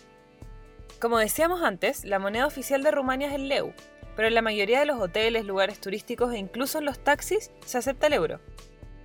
Como 0.99 1.17
decíamos 1.17 1.61
antes, 1.61 2.03
la 2.03 2.19
moneda 2.19 2.45
oficial 2.45 2.83
de 2.83 2.91
Rumania 2.91 3.29
es 3.29 3.33
el 3.33 3.47
leu, 3.47 3.73
pero 4.17 4.27
en 4.27 4.33
la 4.33 4.41
mayoría 4.41 4.79
de 4.79 4.85
los 4.85 4.99
hoteles, 4.99 5.45
lugares 5.45 5.79
turísticos 5.79 6.33
e 6.33 6.37
incluso 6.37 6.79
en 6.79 6.83
los 6.83 6.99
taxis 6.99 7.51
se 7.65 7.77
acepta 7.77 8.07
el 8.07 8.13
euro. 8.13 8.41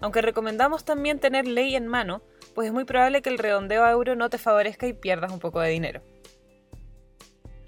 Aunque 0.01 0.21
recomendamos 0.21 0.85
también 0.85 1.21
tener 1.21 1.47
ley 1.47 1.77
en 1.77 1.87
mano, 1.87 2.21
pues 2.53 2.67
es 2.67 2.73
muy 2.73 2.85
probable 2.85 3.23
que 3.23 3.31
el 3.31 3.39
redondeo 3.39 3.85
a 3.85 3.93
euro 3.93 4.17
no 4.17 4.29
te 4.29 4.39
favorezca 4.39 4.89
y 4.89 4.93
pierdas 4.93 5.31
un 5.31 5.39
poco 5.39 5.61
de 5.61 5.71
dinero. 5.71 6.03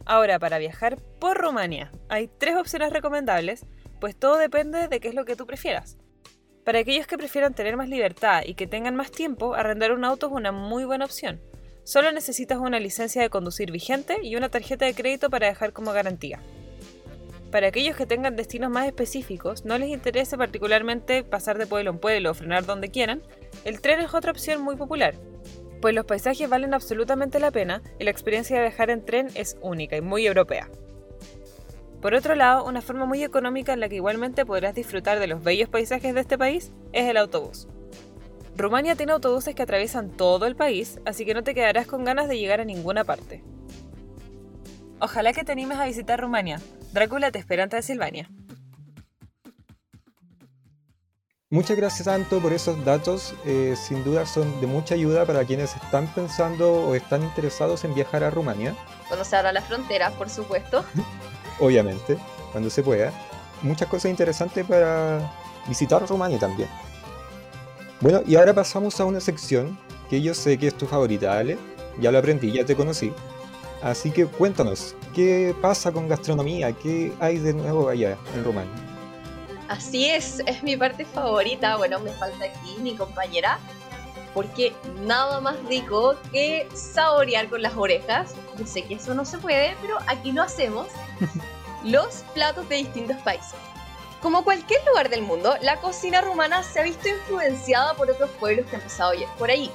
Ahora, 0.04 0.40
para 0.40 0.58
viajar 0.58 1.00
por 1.20 1.38
Rumania, 1.38 1.92
hay 2.08 2.26
tres 2.26 2.56
opciones 2.56 2.92
recomendables, 2.92 3.64
pues 4.00 4.16
todo 4.16 4.38
depende 4.38 4.88
de 4.88 4.98
qué 4.98 5.06
es 5.06 5.14
lo 5.14 5.24
que 5.24 5.36
tú 5.36 5.46
prefieras. 5.46 5.98
Para 6.64 6.80
aquellos 6.80 7.06
que 7.06 7.16
prefieran 7.16 7.54
tener 7.54 7.76
más 7.76 7.88
libertad 7.88 8.42
y 8.44 8.54
que 8.54 8.66
tengan 8.66 8.96
más 8.96 9.12
tiempo, 9.12 9.54
arrendar 9.54 9.92
un 9.92 10.04
auto 10.04 10.26
es 10.26 10.32
una 10.32 10.50
muy 10.50 10.84
buena 10.84 11.04
opción. 11.04 11.40
Solo 11.86 12.10
necesitas 12.10 12.58
una 12.58 12.80
licencia 12.80 13.22
de 13.22 13.30
conducir 13.30 13.70
vigente 13.70 14.16
y 14.20 14.34
una 14.34 14.48
tarjeta 14.48 14.84
de 14.84 14.92
crédito 14.92 15.30
para 15.30 15.46
dejar 15.46 15.72
como 15.72 15.92
garantía. 15.92 16.40
Para 17.52 17.68
aquellos 17.68 17.94
que 17.94 18.06
tengan 18.06 18.34
destinos 18.34 18.72
más 18.72 18.88
específicos, 18.88 19.64
no 19.64 19.78
les 19.78 19.90
interese 19.90 20.36
particularmente 20.36 21.22
pasar 21.22 21.58
de 21.58 21.68
pueblo 21.68 21.90
en 21.90 22.00
pueblo 22.00 22.32
o 22.32 22.34
frenar 22.34 22.66
donde 22.66 22.90
quieran, 22.90 23.22
el 23.64 23.80
tren 23.80 24.00
es 24.00 24.12
otra 24.14 24.32
opción 24.32 24.62
muy 24.62 24.74
popular, 24.74 25.14
pues 25.80 25.94
los 25.94 26.04
paisajes 26.04 26.48
valen 26.48 26.74
absolutamente 26.74 27.38
la 27.38 27.52
pena 27.52 27.84
y 28.00 28.04
la 28.04 28.10
experiencia 28.10 28.56
de 28.56 28.62
viajar 28.62 28.90
en 28.90 29.04
tren 29.04 29.28
es 29.36 29.56
única 29.60 29.96
y 29.96 30.00
muy 30.00 30.26
europea. 30.26 30.68
Por 32.02 32.14
otro 32.14 32.34
lado, 32.34 32.64
una 32.66 32.82
forma 32.82 33.06
muy 33.06 33.22
económica 33.22 33.72
en 33.72 33.78
la 33.78 33.88
que 33.88 33.94
igualmente 33.94 34.44
podrás 34.44 34.74
disfrutar 34.74 35.20
de 35.20 35.28
los 35.28 35.44
bellos 35.44 35.68
paisajes 35.68 36.14
de 36.14 36.20
este 36.20 36.36
país 36.36 36.72
es 36.92 37.08
el 37.08 37.16
autobús. 37.16 37.68
Rumania 38.56 38.96
tiene 38.96 39.12
autobuses 39.12 39.54
que 39.54 39.62
atraviesan 39.62 40.08
todo 40.08 40.46
el 40.46 40.56
país, 40.56 40.98
así 41.04 41.26
que 41.26 41.34
no 41.34 41.44
te 41.44 41.54
quedarás 41.54 41.86
con 41.86 42.04
ganas 42.04 42.26
de 42.26 42.38
llegar 42.38 42.60
a 42.60 42.64
ninguna 42.64 43.04
parte. 43.04 43.44
Ojalá 44.98 45.34
que 45.34 45.44
te 45.44 45.52
animes 45.52 45.78
a 45.78 45.84
visitar 45.84 46.18
Rumania. 46.18 46.58
Drácula 46.92 47.30
te 47.30 47.38
espera 47.38 47.64
en 47.64 47.68
Transilvania. 47.68 48.30
Muchas 51.50 51.76
gracias, 51.76 52.08
Anto, 52.08 52.40
por 52.40 52.54
esos 52.54 52.82
datos. 52.82 53.34
Eh, 53.44 53.74
sin 53.76 54.02
duda 54.02 54.24
son 54.24 54.58
de 54.62 54.66
mucha 54.66 54.94
ayuda 54.94 55.26
para 55.26 55.44
quienes 55.44 55.76
están 55.76 56.06
pensando 56.14 56.72
o 56.72 56.94
están 56.94 57.22
interesados 57.22 57.84
en 57.84 57.94
viajar 57.94 58.24
a 58.24 58.30
Rumania. 58.30 58.74
Cuando 59.08 59.24
se 59.26 59.36
abra 59.36 59.52
la 59.52 59.60
frontera, 59.60 60.10
por 60.12 60.30
supuesto. 60.30 60.82
Obviamente, 61.60 62.16
cuando 62.52 62.70
se 62.70 62.82
pueda. 62.82 63.12
Muchas 63.60 63.88
cosas 63.88 64.10
interesantes 64.10 64.64
para 64.64 65.20
visitar 65.68 66.04
Rumania 66.08 66.38
también. 66.38 66.70
Bueno, 68.00 68.20
y 68.26 68.36
ahora 68.36 68.52
pasamos 68.52 69.00
a 69.00 69.04
una 69.06 69.20
sección 69.20 69.78
que 70.10 70.20
yo 70.20 70.34
sé 70.34 70.58
que 70.58 70.66
es 70.68 70.76
tu 70.76 70.86
favorita, 70.86 71.38
Ale. 71.38 71.56
Ya 71.98 72.10
lo 72.12 72.18
aprendí, 72.18 72.52
ya 72.52 72.64
te 72.64 72.76
conocí. 72.76 73.12
Así 73.82 74.10
que 74.10 74.26
cuéntanos, 74.26 74.94
¿qué 75.14 75.54
pasa 75.62 75.90
con 75.92 76.08
gastronomía? 76.08 76.72
¿Qué 76.72 77.12
hay 77.20 77.38
de 77.38 77.54
nuevo 77.54 77.88
allá 77.88 78.16
en 78.34 78.44
Rumania? 78.44 78.72
Así 79.68 80.06
es, 80.10 80.42
es 80.46 80.62
mi 80.62 80.76
parte 80.76 81.04
favorita. 81.06 81.76
Bueno, 81.76 81.98
me 82.00 82.10
falta 82.12 82.44
aquí 82.44 82.76
mi 82.80 82.94
compañera, 82.94 83.58
porque 84.34 84.74
nada 85.04 85.40
más 85.40 85.56
rico 85.66 86.16
que 86.32 86.68
saborear 86.74 87.48
con 87.48 87.62
las 87.62 87.74
orejas. 87.76 88.34
Yo 88.58 88.66
sé 88.66 88.84
que 88.84 88.94
eso 88.94 89.14
no 89.14 89.24
se 89.24 89.38
puede, 89.38 89.74
pero 89.80 89.96
aquí 90.06 90.32
lo 90.32 90.42
hacemos. 90.42 90.88
Los 91.84 92.24
platos 92.34 92.68
de 92.68 92.76
distintos 92.76 93.16
países. 93.22 93.54
Como 94.20 94.44
cualquier 94.44 94.84
lugar 94.86 95.08
del 95.08 95.22
mundo, 95.22 95.56
la 95.60 95.80
cocina 95.80 96.20
rumana 96.20 96.62
se 96.62 96.80
ha 96.80 96.82
visto 96.82 97.08
influenciada 97.08 97.94
por 97.94 98.10
otros 98.10 98.30
pueblos 98.40 98.66
que 98.66 98.76
han 98.76 98.82
pasado 98.82 99.12
por 99.38 99.50
ahí. 99.50 99.70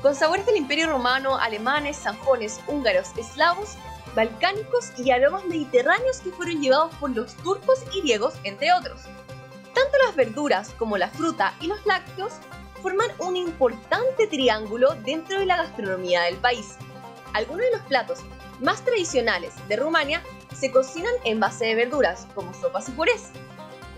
Con 0.00 0.14
sabores 0.14 0.46
del 0.46 0.56
Imperio 0.56 0.88
Romano, 0.88 1.36
alemanes, 1.36 1.96
sajones, 1.96 2.60
húngaros, 2.66 3.08
eslavos 3.16 3.76
balcánicos 4.14 4.92
y 4.96 5.10
aromas 5.10 5.44
mediterráneos 5.44 6.20
que 6.20 6.30
fueron 6.30 6.62
llevados 6.62 6.94
por 6.96 7.10
los 7.10 7.34
turcos 7.36 7.84
y 7.92 8.00
griegos, 8.00 8.34
entre 8.44 8.72
otros. 8.72 9.02
Tanto 9.74 9.98
las 10.06 10.14
verduras 10.14 10.70
como 10.78 10.96
la 10.96 11.08
fruta 11.08 11.54
y 11.60 11.66
los 11.66 11.84
lácteos 11.84 12.34
forman 12.80 13.10
un 13.18 13.36
importante 13.36 14.26
triángulo 14.26 14.94
dentro 15.04 15.40
de 15.40 15.46
la 15.46 15.56
gastronomía 15.56 16.22
del 16.22 16.36
país. 16.36 16.76
Algunos 17.32 17.62
de 17.62 17.72
los 17.72 17.82
platos 17.82 18.20
más 18.60 18.84
tradicionales 18.84 19.54
de 19.68 19.76
Rumania 19.76 20.22
se 20.54 20.70
cocinan 20.70 21.14
en 21.24 21.40
base 21.40 21.64
de 21.66 21.74
verduras, 21.74 22.28
como 22.34 22.54
sopas 22.54 22.88
y 22.88 22.92
purés. 22.92 23.30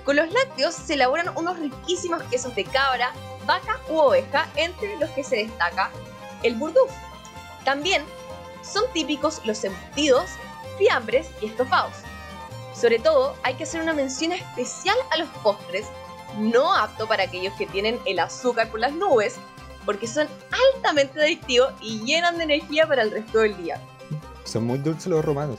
Con 0.07 0.15
los 0.15 0.33
lácteos 0.33 0.73
se 0.73 0.95
elaboran 0.95 1.37
unos 1.37 1.59
riquísimos 1.59 2.23
quesos 2.31 2.55
de 2.55 2.63
cabra, 2.65 3.13
vaca 3.45 3.81
u 3.91 3.99
oveja, 3.99 4.49
entre 4.55 4.97
los 4.99 5.11
que 5.11 5.25
se 5.25 5.39
destaca 5.39 5.91
el 6.45 6.55
burduf. 6.55 6.93
También 7.65 8.05
son 8.63 8.85
típicos 8.95 9.41
los 9.45 9.65
embutidos, 9.65 10.31
fiambres 10.79 11.27
y 11.43 11.47
estofados. 11.47 11.93
Sobre 12.73 13.01
todo, 13.01 13.35
hay 13.43 13.55
que 13.55 13.65
hacer 13.65 13.83
una 13.83 13.95
mención 13.95 14.31
especial 14.31 14.97
a 15.11 15.17
los 15.17 15.29
postres, 15.43 15.87
no 16.39 16.73
apto 16.73 17.09
para 17.09 17.25
aquellos 17.25 17.55
que 17.55 17.67
tienen 17.67 17.99
el 18.05 18.21
azúcar 18.21 18.71
por 18.71 18.79
las 18.79 18.93
nubes, 18.93 19.35
porque 19.85 20.07
son 20.07 20.29
altamente 20.75 21.21
adictivos 21.21 21.73
y 21.81 21.99
llenan 22.05 22.39
de 22.39 22.45
energía 22.45 22.87
para 22.87 23.03
el 23.03 23.11
resto 23.11 23.41
del 23.41 23.57
día. 23.57 23.81
Son 24.45 24.65
muy 24.65 24.79
dulces 24.79 25.09
los 25.09 25.25
romanos. 25.25 25.59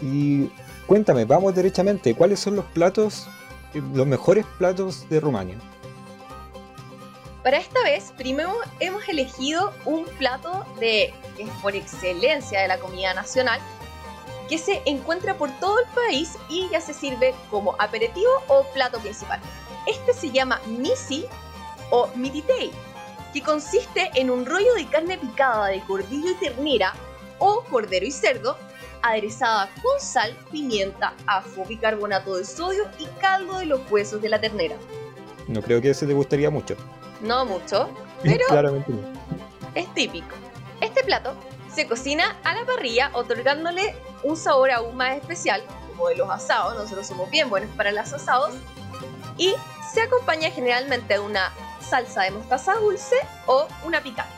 Y 0.00 0.48
cuéntame, 0.86 1.26
vamos 1.26 1.54
derechamente, 1.54 2.14
¿cuáles 2.14 2.40
son 2.40 2.56
los 2.56 2.64
platos, 2.66 3.28
los 3.74 4.06
mejores 4.06 4.44
platos 4.58 5.08
de 5.08 5.20
Rumania? 5.20 5.58
Para 7.42 7.58
esta 7.58 7.82
vez, 7.82 8.12
primero 8.16 8.52
hemos 8.80 9.08
elegido 9.08 9.72
un 9.84 10.04
plato 10.18 10.66
de, 10.80 11.14
que 11.36 11.44
es 11.44 11.50
por 11.62 11.74
excelencia 11.74 12.60
de 12.60 12.68
la 12.68 12.78
comida 12.78 13.14
nacional, 13.14 13.60
que 14.48 14.58
se 14.58 14.82
encuentra 14.86 15.34
por 15.34 15.50
todo 15.60 15.78
el 15.78 15.86
país 15.94 16.36
y 16.48 16.68
ya 16.70 16.80
se 16.80 16.94
sirve 16.94 17.34
como 17.50 17.76
aperitivo 17.78 18.30
o 18.48 18.64
plato 18.74 18.98
principal. 18.98 19.40
Este 19.86 20.12
se 20.12 20.30
llama 20.30 20.60
misi 20.66 21.26
o 21.90 22.08
mititei, 22.16 22.70
que 23.32 23.42
consiste 23.42 24.10
en 24.14 24.30
un 24.30 24.44
rollo 24.44 24.74
de 24.74 24.86
carne 24.86 25.18
picada 25.18 25.68
de 25.68 25.80
cordillo 25.82 26.30
y 26.30 26.34
ternera 26.34 26.94
o 27.38 27.62
cordero 27.70 28.04
y 28.04 28.10
cerdo, 28.10 28.58
aderezada 29.02 29.68
con 29.82 30.00
sal, 30.00 30.36
pimienta, 30.50 31.14
ajo, 31.26 31.64
bicarbonato 31.64 32.36
de 32.36 32.44
sodio 32.44 32.84
y 32.98 33.06
caldo 33.20 33.58
de 33.58 33.66
los 33.66 33.80
huesos 33.90 34.20
de 34.20 34.28
la 34.28 34.40
ternera. 34.40 34.76
No 35.46 35.62
creo 35.62 35.80
que 35.80 35.90
ese 35.90 36.06
te 36.06 36.14
gustaría 36.14 36.50
mucho 36.50 36.76
no 37.20 37.44
mucho, 37.44 37.88
pero 38.22 38.44
Claramente 38.48 38.92
no. 38.92 39.00
es 39.74 39.92
típico. 39.94 40.34
Este 40.80 41.02
plato 41.02 41.34
se 41.72 41.86
cocina 41.86 42.36
a 42.44 42.54
la 42.54 42.64
parrilla 42.64 43.10
otorgándole 43.14 43.94
un 44.22 44.36
sabor 44.36 44.70
aún 44.70 44.96
más 44.96 45.16
especial, 45.16 45.62
como 45.88 46.08
de 46.08 46.16
los 46.16 46.30
asados, 46.30 46.74
nosotros 46.74 47.06
somos 47.06 47.30
bien 47.30 47.50
buenos 47.50 47.70
para 47.76 47.92
los 47.92 48.12
asados, 48.12 48.54
y 49.36 49.54
se 49.92 50.02
acompaña 50.02 50.50
generalmente 50.50 51.14
de 51.14 51.20
una 51.20 51.52
salsa 51.80 52.22
de 52.22 52.32
mostaza 52.32 52.74
dulce 52.74 53.16
o 53.46 53.66
una 53.84 54.00
picante. 54.02 54.37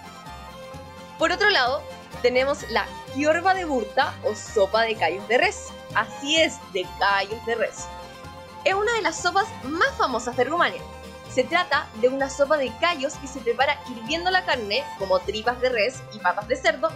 Por 1.20 1.30
otro 1.30 1.48
lado, 1.50 1.80
tenemos 2.22 2.68
la 2.70 2.84
kiorba 3.14 3.54
de 3.54 3.64
burta 3.64 4.12
o 4.24 4.34
sopa 4.34 4.82
de 4.82 4.96
callos 4.96 5.28
de 5.28 5.38
res. 5.38 5.68
Así 5.94 6.36
es, 6.36 6.58
de 6.72 6.84
callos 6.98 7.46
de 7.46 7.54
res. 7.54 7.86
Es 8.64 8.74
una 8.74 8.92
de 8.94 9.02
las 9.02 9.22
sopas 9.22 9.46
más 9.62 9.90
famosas 9.96 10.36
de 10.36 10.42
Rumania 10.42 10.82
se 11.32 11.44
trata 11.44 11.88
de 12.00 12.08
una 12.08 12.28
sopa 12.28 12.56
de 12.56 12.72
callos 12.80 13.14
que 13.14 13.28
se 13.28 13.40
prepara 13.40 13.80
hirviendo 13.88 14.30
la 14.30 14.44
carne, 14.44 14.82
como 14.98 15.20
tripas 15.20 15.60
de 15.60 15.68
res 15.68 16.02
y 16.12 16.18
patas 16.18 16.48
de 16.48 16.56
cerdo, 16.56 16.90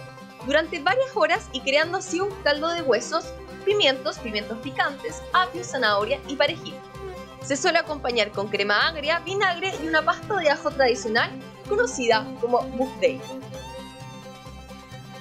durante 0.45 0.79
varias 0.79 1.15
horas 1.15 1.47
y 1.53 1.61
creando 1.61 1.99
así 1.99 2.19
un 2.19 2.29
caldo 2.43 2.67
de 2.69 2.81
huesos, 2.81 3.25
pimientos, 3.63 4.19
pimientos 4.19 4.57
picantes, 4.59 5.21
apio, 5.33 5.63
zanahoria 5.63 6.19
y 6.27 6.35
perejil. 6.35 6.75
Se 7.41 7.55
suele 7.55 7.79
acompañar 7.79 8.31
con 8.31 8.49
crema 8.49 8.87
agria, 8.87 9.19
vinagre 9.19 9.73
y 9.81 9.87
una 9.87 10.03
pasta 10.03 10.35
de 10.35 10.49
ajo 10.49 10.69
tradicional 10.69 11.31
conocida 11.69 12.25
como 12.41 12.61
bufdei. 12.61 13.21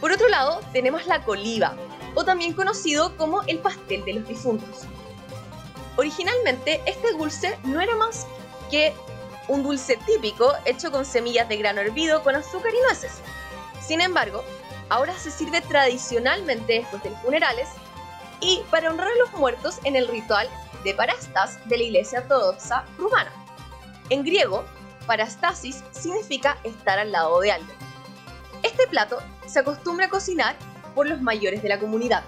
Por 0.00 0.12
otro 0.12 0.28
lado, 0.28 0.61
tenemos 0.72 1.07
la 1.07 1.24
coliva, 1.24 1.74
o 2.14 2.24
también 2.24 2.52
conocido 2.52 3.16
como 3.16 3.42
el 3.42 3.59
pastel 3.59 4.04
de 4.04 4.14
los 4.14 4.28
difuntos. 4.28 4.83
Originalmente, 5.96 6.83
este 6.87 7.12
dulce 7.12 7.59
no 7.64 7.80
era 7.80 7.94
más 7.96 8.26
que 8.70 8.92
un 9.48 9.62
dulce 9.62 9.98
típico 10.07 10.52
hecho 10.64 10.90
con 10.90 11.04
semillas 11.04 11.48
de 11.48 11.57
grano 11.57 11.80
hervido 11.80 12.22
con 12.22 12.35
azúcar 12.35 12.72
y 12.74 12.83
nueces. 12.83 13.20
Sin 13.80 14.00
embargo, 14.00 14.42
ahora 14.88 15.16
se 15.18 15.30
sirve 15.30 15.61
tradicionalmente 15.61 16.80
después 16.80 17.02
de 17.02 17.11
los 17.11 17.20
funerales 17.20 17.68
y 18.40 18.62
para 18.70 18.90
honrar 18.90 19.09
a 19.09 19.16
los 19.16 19.33
muertos 19.33 19.78
en 19.85 19.96
el 19.96 20.09
ritual 20.09 20.48
de 20.83 20.94
parastas 20.94 21.59
de 21.68 21.78
la 21.78 21.85
Iglesia 21.85 22.20
Ortodoxa 22.20 22.85
rumana. 22.98 23.33
En 24.11 24.22
griego, 24.22 24.64
parastasis 25.07 25.83
significa 25.92 26.59
estar 26.64 26.98
al 26.98 27.12
lado 27.12 27.40
de 27.40 27.52
alguien. 27.52 27.76
Este 28.74 28.88
plato 28.88 29.18
se 29.46 29.60
acostumbra 29.60 30.06
a 30.06 30.08
cocinar 30.08 30.56
por 30.96 31.06
los 31.06 31.20
mayores 31.20 31.62
de 31.62 31.68
la 31.68 31.78
comunidad. 31.78 32.24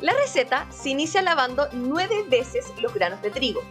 La 0.00 0.12
receta 0.12 0.66
se 0.72 0.88
inicia 0.88 1.22
lavando 1.22 1.68
nueve 1.70 2.24
veces 2.26 2.66
los 2.80 2.92
granos 2.92 3.22
de 3.22 3.30
trigo, 3.30 3.62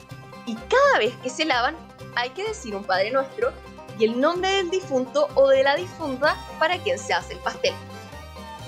y 0.46 0.56
cada 0.56 1.00
vez 1.00 1.14
que 1.18 1.30
se 1.30 1.44
lavan 1.44 1.76
hay 2.16 2.30
que 2.30 2.46
decir 2.46 2.74
un 2.74 2.86
Padre 2.86 3.12
Nuestro 3.12 3.52
y 4.00 4.06
el 4.06 4.18
nombre 4.18 4.50
del 4.50 4.70
difunto 4.70 5.28
o 5.36 5.50
de 5.50 5.62
la 5.62 5.76
difunta 5.76 6.38
para 6.58 6.78
quien 6.78 6.98
se 6.98 7.14
hace 7.14 7.34
el 7.34 7.40
pastel. 7.40 7.74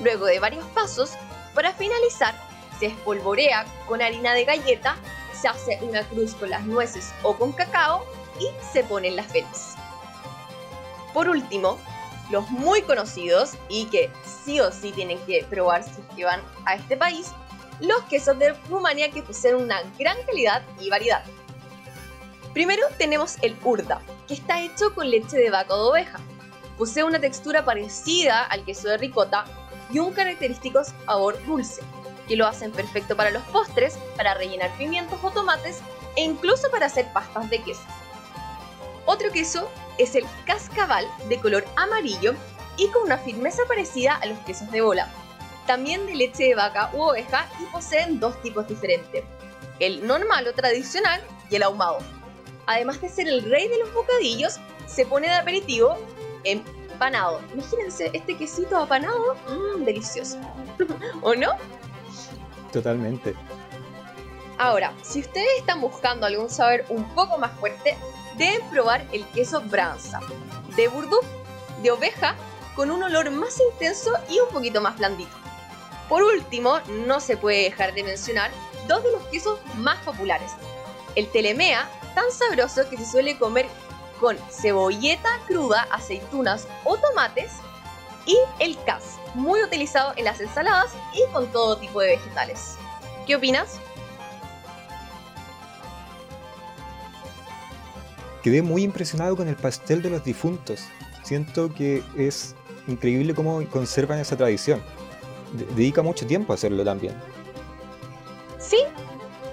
Luego 0.04 0.26
de 0.26 0.42
varios 0.42 0.66
pasos, 0.68 1.14
para 1.56 1.72
finalizar, 1.72 2.36
se 2.80 2.88
espolvorea 2.88 3.66
con 3.88 4.02
harina 4.02 4.34
de 4.34 4.44
galleta, 4.44 4.98
se 5.40 5.48
hace 5.48 5.80
una 5.84 6.04
cruz 6.04 6.36
con 6.36 6.50
las 6.50 6.66
nueces 6.66 7.14
o 7.24 7.38
con 7.38 7.54
cacao 7.54 8.06
y 8.42 8.48
se 8.74 8.84
ponen 8.84 9.16
las 9.16 9.32
velas. 9.32 9.76
Por 11.14 11.30
último, 11.30 11.80
los 12.30 12.50
muy 12.52 12.82
conocidos 12.84 13.54
y 13.70 13.86
que 13.86 14.12
sí 14.46 14.60
o 14.60 14.72
sí 14.72 14.92
tienen 14.92 15.20
que 15.26 15.46
probar 15.50 15.84
si 15.84 16.24
van 16.24 16.42
a 16.66 16.76
este 16.76 16.96
país, 16.96 17.32
los 17.80 18.02
quesos 18.04 18.38
de 18.40 18.54
Rumania 18.70 19.12
que 19.12 19.24
poseen 19.24 19.56
una 19.56 19.82
gran 19.98 20.18
calidad 20.26 20.62
y 20.80 20.90
variedad. 20.90 21.24
Primero 22.54 22.84
tenemos 22.98 23.38
el 23.42 23.56
urda, 23.64 24.02
que 24.28 24.34
está 24.34 24.62
hecho 24.62 24.94
con 24.94 25.10
leche 25.10 25.38
de 25.38 25.50
vaca 25.50 25.74
o 25.74 25.84
de 25.84 25.90
oveja. 25.90 26.20
Posee 26.78 27.04
una 27.04 27.20
textura 27.20 27.64
parecida 27.64 28.44
al 28.46 28.66
queso 28.66 28.90
de 28.90 28.98
ricota 28.98 29.46
y 29.92 30.00
un 30.00 30.14
característico 30.14 30.82
sabor 30.84 31.44
dulce, 31.46 31.82
que 32.28 32.36
lo 32.36 32.48
hacen 32.48 32.72
perfecto 32.72 33.16
para 33.16 33.32
los 33.32 33.44
postres, 33.44 33.98
para 34.16 34.34
rellenar 34.34 34.72
pimientos 34.78 35.20
o 35.24 35.32
tomates 35.32 35.80
e 36.16 36.24
incluso 36.24 36.70
para 36.72 36.88
hacer 36.88 37.12
pastas 37.14 37.50
de 37.50 37.62
queso. 37.64 37.82
Otro 39.06 39.32
queso 39.32 39.70
es 40.00 40.16
el 40.16 40.26
cascabal 40.46 41.06
de 41.28 41.40
color 41.40 41.64
amarillo 41.76 42.34
y 42.78 42.88
con 42.88 43.04
una 43.04 43.18
firmeza 43.18 43.62
parecida 43.68 44.16
a 44.16 44.26
los 44.26 44.40
quesos 44.40 44.72
de 44.72 44.82
bola, 44.82 45.08
también 45.68 46.06
de 46.08 46.16
leche 46.16 46.46
de 46.46 46.56
vaca 46.56 46.90
u 46.94 47.02
oveja 47.02 47.48
y 47.60 47.66
poseen 47.66 48.20
dos 48.20 48.42
tipos 48.42 48.68
diferentes, 48.68 49.24
el 49.80 50.08
normal 50.08 50.48
o 50.48 50.54
tradicional 50.54 51.22
y 51.52 51.58
el 51.58 51.64
ahumado. 51.64 52.00
Además 52.66 53.02
de 53.02 53.10
ser 53.10 53.28
el 53.28 53.44
rey 53.44 53.68
de 53.68 53.80
los 53.80 53.94
bocadillos, 53.94 54.60
se 54.88 55.06
pone 55.06 55.28
de 55.28 55.36
aperitivo 55.36 55.98
empanado. 56.44 57.42
Imagínense 57.54 58.10
este 58.14 58.38
quesito 58.38 58.78
apanado, 58.78 59.36
mmm, 59.50 59.84
delicioso. 59.84 60.40
¿O 61.22 61.36
no? 61.36 61.52
Totalmente. 62.72 63.36
Ahora, 64.58 64.94
si 65.02 65.22
ustedes 65.22 65.48
están 65.58 65.82
buscando 65.82 66.26
algún 66.26 66.50
sabor 66.50 66.84
un 66.90 67.04
poco 67.16 67.38
más 67.38 67.52
fuerte, 67.60 67.98
deben 68.40 68.68
probar 68.70 69.06
el 69.12 69.28
queso 69.28 69.62
Branza, 69.62 70.22
de 70.76 70.88
burdú, 70.88 71.20
de 71.84 71.92
oveja, 71.92 72.36
con 72.76 72.90
un 72.90 73.04
olor 73.04 73.30
más 73.30 73.60
intenso 73.60 74.14
y 74.30 74.40
un 74.40 74.50
poquito 74.50 74.82
más 74.82 74.98
blandito. 74.98 75.36
Por 76.08 76.24
último, 76.24 76.80
no 77.06 77.20
se 77.20 77.38
puede 77.38 77.64
dejar 77.64 77.94
de 77.94 78.04
mencionar 78.04 78.50
dos 78.88 79.04
de 79.04 79.12
los 79.12 79.24
quesos 79.28 79.60
más 79.76 79.98
populares. 80.04 80.52
El 81.16 81.28
telemea, 81.28 81.88
tan 82.16 82.32
sabroso 82.32 82.90
que 82.90 82.98
se 82.98 83.06
suele 83.06 83.38
comer 83.38 83.68
con 84.20 84.38
cebolleta 84.50 85.30
cruda, 85.46 85.88
aceitunas 85.92 86.68
o 86.86 86.98
tomates, 86.98 87.52
y 88.26 88.38
el 88.60 88.82
cas, 88.86 89.18
muy 89.34 89.62
utilizado 89.62 90.14
en 90.16 90.26
las 90.26 90.40
ensaladas 90.40 90.94
y 91.14 91.30
con 91.34 91.48
todo 91.52 91.78
tipo 91.78 92.00
de 92.00 92.16
vegetales. 92.16 92.76
¿Qué 93.28 93.36
opinas? 93.36 93.80
Quedé 98.44 98.62
muy 98.62 98.84
impresionado 98.84 99.36
con 99.36 99.48
el 99.48 99.56
pastel 99.56 100.02
de 100.02 100.10
los 100.10 100.24
difuntos. 100.24 100.82
Siento 101.24 101.74
que 101.74 102.04
es 102.18 102.56
increíble 102.88 103.34
cómo 103.34 103.64
conservan 103.70 104.20
esa 104.20 104.38
tradición. 104.38 104.82
dedica 105.76 106.02
mucho 106.02 106.26
tiempo 106.26 106.54
a 106.54 106.56
hacerlo 106.56 106.84
también. 106.84 107.14
Sí, 108.58 108.78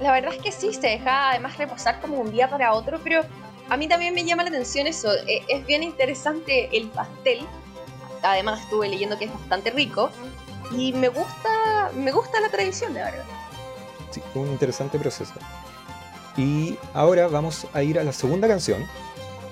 la 0.01 0.13
verdad 0.13 0.35
es 0.35 0.43
que 0.43 0.53
sí, 0.53 0.73
se 0.73 0.89
deja 0.89 1.31
además 1.31 1.57
reposar 1.59 2.01
como 2.01 2.19
un 2.19 2.31
día 2.31 2.49
para 2.49 2.75
otro, 2.75 3.01
pero 3.03 3.23
a 3.69 3.77
mí 3.77 3.89
también 3.89 4.15
me 4.15 4.25
llama 4.25 4.43
la 4.43 4.51
atención 4.51 4.87
eso. 4.87 5.13
E, 5.27 5.43
es 5.49 5.67
bien 5.67 5.83
interesante 5.83 6.69
el 6.77 6.89
pastel. 6.89 7.47
Además 8.23 8.61
estuve 8.61 8.89
leyendo 8.89 9.19
que 9.19 9.27
es 9.27 9.33
bastante 9.33 9.71
rico 9.71 10.11
y 10.73 10.93
me 10.93 11.09
gusta, 11.09 11.91
me 11.95 12.13
gusta 12.13 12.41
la 12.41 12.51
tradición, 12.51 12.95
de 12.95 13.03
verdad. 13.03 13.25
Sí, 14.11 14.23
un 14.35 14.49
interesante 14.49 14.99
proceso. 14.99 15.35
Y 16.37 16.77
ahora 16.93 17.29
vamos 17.29 17.67
a 17.73 17.83
ir 17.83 17.99
a 17.99 18.05
la 18.05 18.13
segunda 18.13 18.47
canción. 18.47 18.85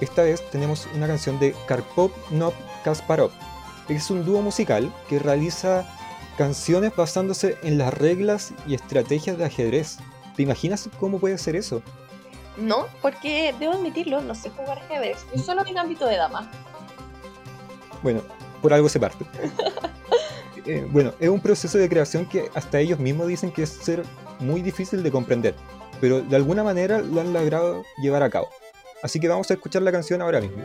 Esta 0.01 0.23
vez 0.23 0.43
tenemos 0.51 0.87
una 0.95 1.07
canción 1.07 1.39
de 1.39 1.55
Karpov 1.67 2.11
Nov 2.31 2.53
Kasparov. 2.85 3.31
Es 3.89 4.11
un 4.11 4.25
dúo 4.25 4.43
musical 4.43 4.93
que 5.09 5.19
realiza 5.19 5.87
canciones 6.37 6.95
basándose 6.95 7.57
en 7.63 7.79
las 7.79 7.95
reglas 7.95 8.53
y 8.67 8.75
estrategias 8.75 9.39
de 9.39 9.45
ajedrez. 9.45 9.99
¿Te 10.37 10.43
imaginas 10.43 10.89
cómo 10.99 11.19
puede 11.19 11.39
ser 11.39 11.57
eso? 11.57 11.81
No, 12.57 12.87
porque 13.01 13.55
debo 13.59 13.75
admitirlo, 13.75 14.21
no 14.21 14.35
sé 14.35 14.51
jugar 14.51 14.79
ajedrez. 14.79 15.25
Yo 15.35 15.43
solo 15.43 15.65
en 15.67 15.79
ámbito 15.79 16.07
de 16.07 16.17
dama. 16.17 16.51
Bueno, 18.03 18.21
por 18.61 18.73
algo 18.73 18.89
se 18.89 19.01
parte. 19.01 19.25
Eh, 20.67 20.89
bueno, 20.91 21.13
es 21.21 21.29
un 21.29 21.41
proceso 21.41 21.77
de 21.77 21.91
creación 21.91 22.25
que 22.25 22.51
hasta 22.55 22.81
ellos 22.81 22.99
mismos 22.99 23.27
dicen 23.27 23.53
que 23.53 23.65
es 23.65 23.69
ser 23.69 24.03
muy 24.41 24.63
difícil 24.63 25.03
de 25.03 25.11
comprender 25.11 25.55
pero 26.01 26.21
de 26.23 26.37
alguna 26.37 26.63
manera 26.63 27.01
lo 27.01 27.21
han 27.21 27.33
logrado 27.33 27.85
llevar 28.03 28.23
a 28.23 28.31
cabo. 28.31 28.49
Así 29.03 29.21
que 29.21 29.29
vamos 29.29 29.51
a 29.51 29.55
escuchar 29.55 29.83
la 29.83 29.93
canción 29.93 30.23
ahora 30.23 30.41
mismo. 30.41 30.63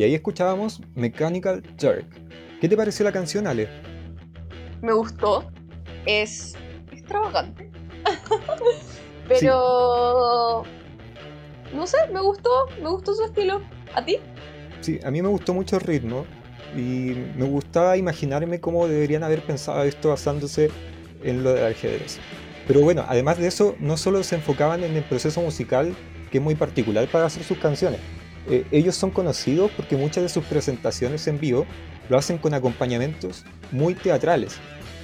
Y 0.00 0.02
ahí 0.02 0.14
escuchábamos 0.14 0.80
Mechanical 0.94 1.62
Jerk. 1.78 2.06
¿Qué 2.58 2.70
te 2.70 2.74
pareció 2.74 3.04
la 3.04 3.12
canción, 3.12 3.46
Ale? 3.46 3.68
Me 4.80 4.94
gustó. 4.94 5.52
Es 6.06 6.54
extravagante. 6.90 7.70
Pero... 9.28 10.62
No 11.74 11.86
sé, 11.86 11.98
me 12.14 12.20
gustó. 12.22 12.48
Me 12.82 12.88
gustó 12.88 13.12
su 13.12 13.24
estilo. 13.24 13.60
¿A 13.94 14.02
ti? 14.02 14.16
Sí, 14.80 14.98
a 15.04 15.10
mí 15.10 15.20
me 15.20 15.28
gustó 15.28 15.52
mucho 15.52 15.76
el 15.76 15.82
ritmo 15.82 16.24
y 16.74 17.12
me 17.36 17.44
gustaba 17.44 17.98
imaginarme 17.98 18.58
cómo 18.58 18.88
deberían 18.88 19.22
haber 19.22 19.42
pensado 19.42 19.82
esto 19.82 20.08
basándose 20.08 20.70
en 21.22 21.44
lo 21.44 21.52
del 21.52 21.72
ajedrez. 21.72 22.20
Pero 22.66 22.80
bueno, 22.80 23.04
además 23.06 23.36
de 23.36 23.48
eso, 23.48 23.76
no 23.80 23.98
solo 23.98 24.22
se 24.22 24.36
enfocaban 24.36 24.82
en 24.82 24.96
el 24.96 25.04
proceso 25.04 25.42
musical, 25.42 25.94
que 26.30 26.38
es 26.38 26.42
muy 26.42 26.54
particular 26.54 27.06
para 27.08 27.26
hacer 27.26 27.44
sus 27.44 27.58
canciones. 27.58 28.00
Eh, 28.50 28.66
ellos 28.72 28.96
son 28.96 29.10
conocidos 29.10 29.70
porque 29.76 29.96
muchas 29.96 30.24
de 30.24 30.28
sus 30.28 30.44
presentaciones 30.44 31.28
en 31.28 31.38
vivo 31.38 31.66
lo 32.08 32.18
hacen 32.18 32.36
con 32.36 32.52
acompañamientos 32.52 33.44
muy 33.70 33.94
teatrales, 33.94 34.56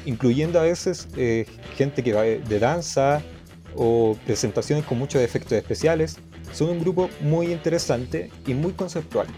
incluyendo 0.05 0.59
a 0.59 0.65
veces 0.65 1.07
eh, 1.17 1.47
gente 1.77 2.03
que 2.03 2.13
va 2.13 2.23
de 2.23 2.59
danza 2.59 3.23
o 3.77 4.17
presentaciones 4.27 4.85
con 4.85 4.99
muchos 4.99 5.23
efectos 5.23 5.53
especiales. 5.53 6.17
Son 6.53 6.71
un 6.71 6.81
grupo 6.81 7.09
muy 7.21 7.53
interesante 7.53 8.33
y 8.49 8.55
muy 8.55 8.73
conceptual. 8.73 9.29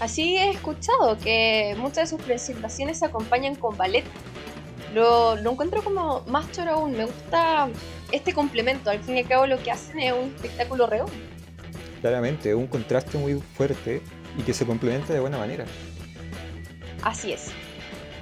Así 0.00 0.36
he 0.36 0.50
escuchado 0.50 1.16
que 1.18 1.76
muchas 1.78 2.10
de 2.10 2.16
sus 2.16 2.26
presentaciones 2.26 2.98
se 2.98 3.06
acompañan 3.06 3.54
con 3.54 3.76
ballet. 3.76 4.04
Lo, 4.94 5.36
lo 5.36 5.52
encuentro 5.52 5.84
como 5.84 6.22
más 6.26 6.50
choro 6.50 6.72
aún. 6.72 6.96
Me 6.96 7.04
gusta 7.04 7.68
este 8.10 8.32
complemento. 8.32 8.90
Al 8.90 8.98
fin 9.00 9.16
y 9.16 9.20
al 9.20 9.28
cabo 9.28 9.46
lo 9.46 9.62
que 9.62 9.70
hacen 9.70 10.00
es 10.00 10.12
un 10.12 10.34
espectáculo 10.34 10.88
real. 10.88 11.06
Claramente, 12.00 12.54
un 12.54 12.66
contraste 12.66 13.18
muy 13.18 13.42
fuerte 13.56 14.00
y 14.38 14.42
que 14.42 14.54
se 14.54 14.64
complementa 14.64 15.12
de 15.12 15.20
buena 15.20 15.38
manera. 15.38 15.66
Así 17.02 17.32
es. 17.32 17.50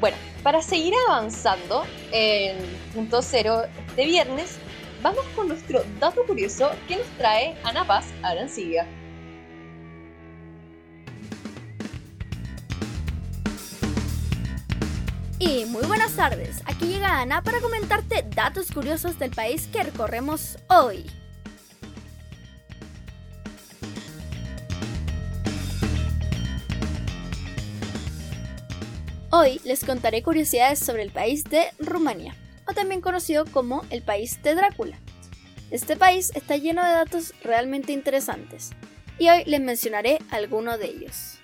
Bueno, 0.00 0.16
para 0.42 0.62
seguir 0.62 0.94
avanzando 1.08 1.84
en 2.12 2.56
punto 2.94 3.22
cero 3.22 3.62
de 3.96 4.04
viernes, 4.04 4.58
vamos 5.02 5.24
con 5.34 5.48
nuestro 5.48 5.82
dato 6.00 6.24
curioso 6.26 6.70
que 6.86 6.96
nos 6.96 7.06
trae 7.18 7.56
Ana 7.64 7.86
Paz 7.86 8.06
Arancilla. 8.22 8.86
Y 15.40 15.64
muy 15.66 15.84
buenas 15.86 16.14
tardes, 16.16 16.62
aquí 16.64 16.86
llega 16.86 17.20
Ana 17.20 17.42
para 17.42 17.60
comentarte 17.60 18.24
datos 18.34 18.72
curiosos 18.72 19.18
del 19.20 19.30
país 19.30 19.68
que 19.68 19.84
recorremos 19.84 20.58
hoy. 20.68 21.06
Hoy 29.40 29.60
les 29.62 29.84
contaré 29.84 30.24
curiosidades 30.24 30.80
sobre 30.80 31.04
el 31.04 31.12
país 31.12 31.44
de 31.44 31.68
Rumania, 31.78 32.34
o 32.68 32.72
también 32.72 33.00
conocido 33.00 33.44
como 33.44 33.84
el 33.90 34.02
país 34.02 34.42
de 34.42 34.56
Drácula. 34.56 34.98
Este 35.70 35.94
país 35.94 36.32
está 36.34 36.56
lleno 36.56 36.84
de 36.84 36.90
datos 36.90 37.32
realmente 37.44 37.92
interesantes, 37.92 38.70
y 39.16 39.28
hoy 39.28 39.44
les 39.44 39.60
mencionaré 39.60 40.18
algunos 40.30 40.80
de 40.80 40.86
ellos. 40.86 41.38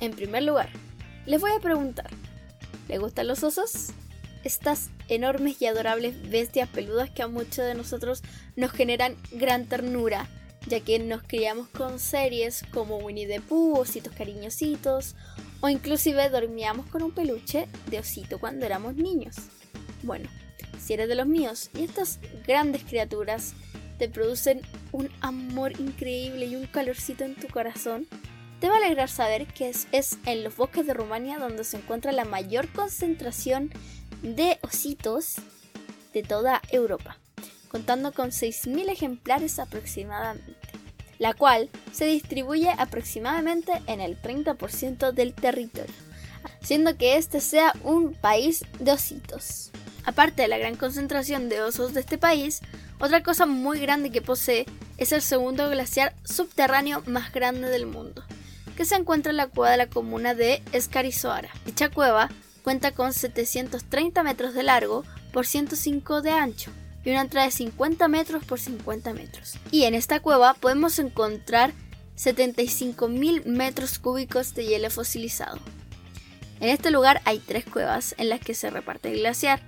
En 0.00 0.10
primer 0.10 0.42
lugar, 0.42 0.70
les 1.24 1.40
voy 1.40 1.52
a 1.52 1.60
preguntar, 1.60 2.10
¿le 2.88 2.98
gustan 2.98 3.28
los 3.28 3.44
osos? 3.44 3.90
Estas 4.42 4.90
enormes 5.06 5.62
y 5.62 5.66
adorables 5.66 6.28
bestias 6.30 6.68
peludas 6.68 7.10
que 7.10 7.22
a 7.22 7.28
muchos 7.28 7.64
de 7.64 7.76
nosotros 7.76 8.24
nos 8.56 8.72
generan 8.72 9.14
gran 9.30 9.66
ternura, 9.66 10.26
ya 10.66 10.80
que 10.80 10.98
nos 10.98 11.22
criamos 11.22 11.68
con 11.68 11.98
series 11.98 12.62
como 12.72 12.98
Winnie 12.98 13.26
the 13.26 13.40
Pooh, 13.40 13.78
ositos 13.78 14.12
cariñositos, 14.14 15.16
o 15.60 15.68
inclusive 15.68 16.28
dormíamos 16.28 16.86
con 16.86 17.02
un 17.02 17.12
peluche 17.12 17.68
de 17.86 17.98
osito 17.98 18.38
cuando 18.38 18.66
éramos 18.66 18.94
niños. 18.94 19.36
Bueno, 20.02 20.28
si 20.78 20.94
eres 20.94 21.08
de 21.08 21.14
los 21.14 21.26
míos 21.26 21.70
y 21.74 21.84
estas 21.84 22.18
grandes 22.46 22.84
criaturas 22.84 23.54
te 23.98 24.08
producen 24.08 24.62
un 24.92 25.10
amor 25.20 25.78
increíble 25.78 26.46
y 26.46 26.56
un 26.56 26.66
calorcito 26.66 27.24
en 27.24 27.34
tu 27.34 27.48
corazón, 27.48 28.06
te 28.60 28.68
va 28.68 28.76
a 28.76 28.78
alegrar 28.78 29.08
saber 29.08 29.46
que 29.46 29.68
es, 29.68 29.88
es 29.92 30.18
en 30.26 30.44
los 30.44 30.56
bosques 30.56 30.86
de 30.86 30.94
Rumania 30.94 31.38
donde 31.38 31.64
se 31.64 31.76
encuentra 31.76 32.12
la 32.12 32.24
mayor 32.24 32.68
concentración 32.72 33.70
de 34.22 34.58
ositos 34.62 35.36
de 36.12 36.22
toda 36.22 36.60
Europa, 36.70 37.18
contando 37.70 38.12
con 38.12 38.30
6.000 38.30 38.90
ejemplares 38.90 39.58
aproximadamente 39.58 40.60
la 41.20 41.34
cual 41.34 41.68
se 41.92 42.06
distribuye 42.06 42.70
aproximadamente 42.70 43.72
en 43.86 44.00
el 44.00 44.20
30% 44.20 45.12
del 45.12 45.34
territorio, 45.34 45.94
siendo 46.62 46.96
que 46.96 47.18
este 47.18 47.40
sea 47.40 47.74
un 47.84 48.14
país 48.14 48.64
de 48.78 48.92
ositos. 48.92 49.70
Aparte 50.04 50.42
de 50.42 50.48
la 50.48 50.56
gran 50.56 50.76
concentración 50.76 51.50
de 51.50 51.60
osos 51.60 51.92
de 51.92 52.00
este 52.00 52.16
país, 52.16 52.62
otra 53.00 53.22
cosa 53.22 53.44
muy 53.44 53.78
grande 53.78 54.10
que 54.10 54.22
posee 54.22 54.64
es 54.96 55.12
el 55.12 55.20
segundo 55.20 55.68
glaciar 55.68 56.14
subterráneo 56.24 57.02
más 57.06 57.32
grande 57.32 57.68
del 57.68 57.84
mundo, 57.84 58.24
que 58.74 58.86
se 58.86 58.94
encuentra 58.94 59.28
en 59.28 59.36
la 59.36 59.46
cueva 59.46 59.72
de 59.72 59.76
la 59.76 59.90
comuna 59.90 60.34
de 60.34 60.62
Escarizoara. 60.72 61.50
Dicha 61.66 61.90
cueva 61.90 62.30
cuenta 62.64 62.92
con 62.92 63.12
730 63.12 64.22
metros 64.22 64.54
de 64.54 64.62
largo 64.62 65.04
por 65.34 65.44
105 65.44 66.22
de 66.22 66.30
ancho, 66.30 66.70
y 67.04 67.10
una 67.10 67.22
entrada 67.22 67.46
de 67.46 67.52
50 67.52 68.08
metros 68.08 68.44
por 68.44 68.58
50 68.58 69.12
metros. 69.14 69.54
Y 69.70 69.84
en 69.84 69.94
esta 69.94 70.20
cueva 70.20 70.54
podemos 70.54 70.98
encontrar 70.98 71.72
75.000 72.16 73.46
metros 73.46 73.98
cúbicos 73.98 74.54
de 74.54 74.66
hielo 74.66 74.90
fosilizado. 74.90 75.58
En 76.60 76.68
este 76.68 76.90
lugar 76.90 77.22
hay 77.24 77.38
tres 77.38 77.64
cuevas 77.64 78.14
en 78.18 78.28
las 78.28 78.40
que 78.40 78.54
se 78.54 78.68
reparte 78.68 79.10
el 79.10 79.20
glaciar 79.20 79.60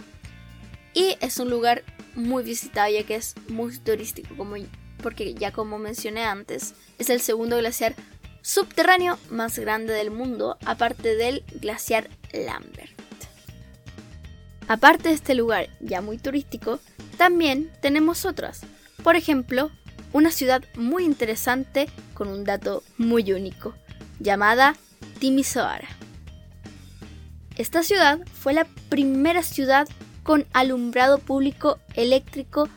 y 0.93 1.17
es 1.21 1.39
un 1.39 1.49
lugar 1.49 1.83
muy 2.15 2.43
visitado 2.43 2.93
ya 2.93 3.05
que 3.05 3.15
es 3.15 3.35
muy 3.49 3.79
turístico 3.79 4.37
como, 4.37 4.57
porque 5.03 5.33
ya 5.33 5.53
como 5.53 5.79
mencioné 5.79 6.25
antes 6.25 6.75
es 6.99 7.09
el 7.09 7.23
segundo 7.23 7.57
glaciar 7.57 7.95
subterráneo 8.43 9.19
más 9.31 9.59
grande 9.59 9.95
del 9.95 10.11
mundo 10.11 10.59
aparte 10.67 11.17
del 11.17 11.45
glaciar 11.61 12.11
Lambert. 12.33 13.02
Aparte 14.73 15.11
de 15.11 15.15
este 15.15 15.35
lugar 15.35 15.69
ya 15.81 16.01
muy 16.01 16.17
turístico, 16.17 16.81
también 17.19 17.71
tenemos 17.83 18.25
otras. 18.25 18.63
Por 19.05 19.17
ejemplo, 19.17 19.71
una 20.15 20.31
ciudad 20.31 20.65
muy 20.77 21.05
interesante 21.05 21.91
con 22.15 22.29
un 22.29 22.45
dato 22.45 22.83
muy 22.97 23.35
único, 23.35 23.75
llamada 24.19 24.75
Timisoara. 25.19 25.89
Esta 27.59 27.83
ciudad 27.83 28.21
fue 28.33 28.55
la 28.55 28.67
primera 28.89 29.43
ciudad 29.43 29.87
con 30.23 30.47
alumbrado 30.55 31.19
público 31.19 31.79
eléctrico 31.93 32.71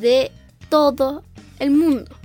de 0.00 0.32
todo 0.70 1.24
el 1.58 1.72
mundo, 1.72 2.16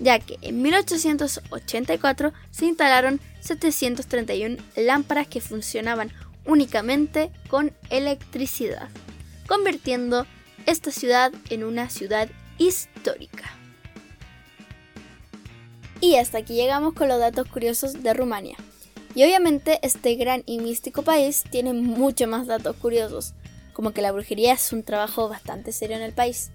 ya 0.00 0.18
que 0.18 0.38
en 0.42 0.60
1884 0.62 2.32
se 2.50 2.66
instalaron 2.66 3.20
731 3.42 4.56
lámparas 4.74 5.28
que 5.28 5.40
funcionaban 5.40 6.10
únicamente 6.46 7.30
con 7.48 7.72
electricidad, 7.90 8.88
convirtiendo 9.46 10.26
esta 10.66 10.90
ciudad 10.90 11.32
en 11.50 11.64
una 11.64 11.90
ciudad 11.90 12.28
histórica. 12.58 13.44
Y 16.00 16.16
hasta 16.16 16.38
aquí 16.38 16.54
llegamos 16.54 16.94
con 16.94 17.08
los 17.08 17.18
datos 17.18 17.48
curiosos 17.48 18.02
de 18.02 18.12
Rumania. 18.12 18.56
Y 19.14 19.24
obviamente 19.24 19.78
este 19.82 20.14
gran 20.14 20.42
y 20.44 20.58
místico 20.58 21.02
país 21.02 21.44
tiene 21.50 21.72
mucho 21.72 22.26
más 22.26 22.46
datos 22.46 22.76
curiosos, 22.76 23.32
como 23.72 23.92
que 23.92 24.02
la 24.02 24.12
brujería 24.12 24.52
es 24.52 24.72
un 24.72 24.82
trabajo 24.82 25.28
bastante 25.28 25.72
serio 25.72 25.96
en 25.96 26.02
el 26.02 26.12
país. 26.12 26.50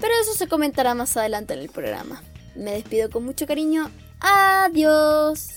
Pero 0.00 0.12
eso 0.20 0.34
se 0.34 0.46
comentará 0.46 0.94
más 0.94 1.16
adelante 1.16 1.54
en 1.54 1.60
el 1.60 1.68
programa. 1.68 2.22
Me 2.54 2.72
despido 2.72 3.10
con 3.10 3.24
mucho 3.24 3.46
cariño. 3.46 3.90
Adiós. 4.20 5.48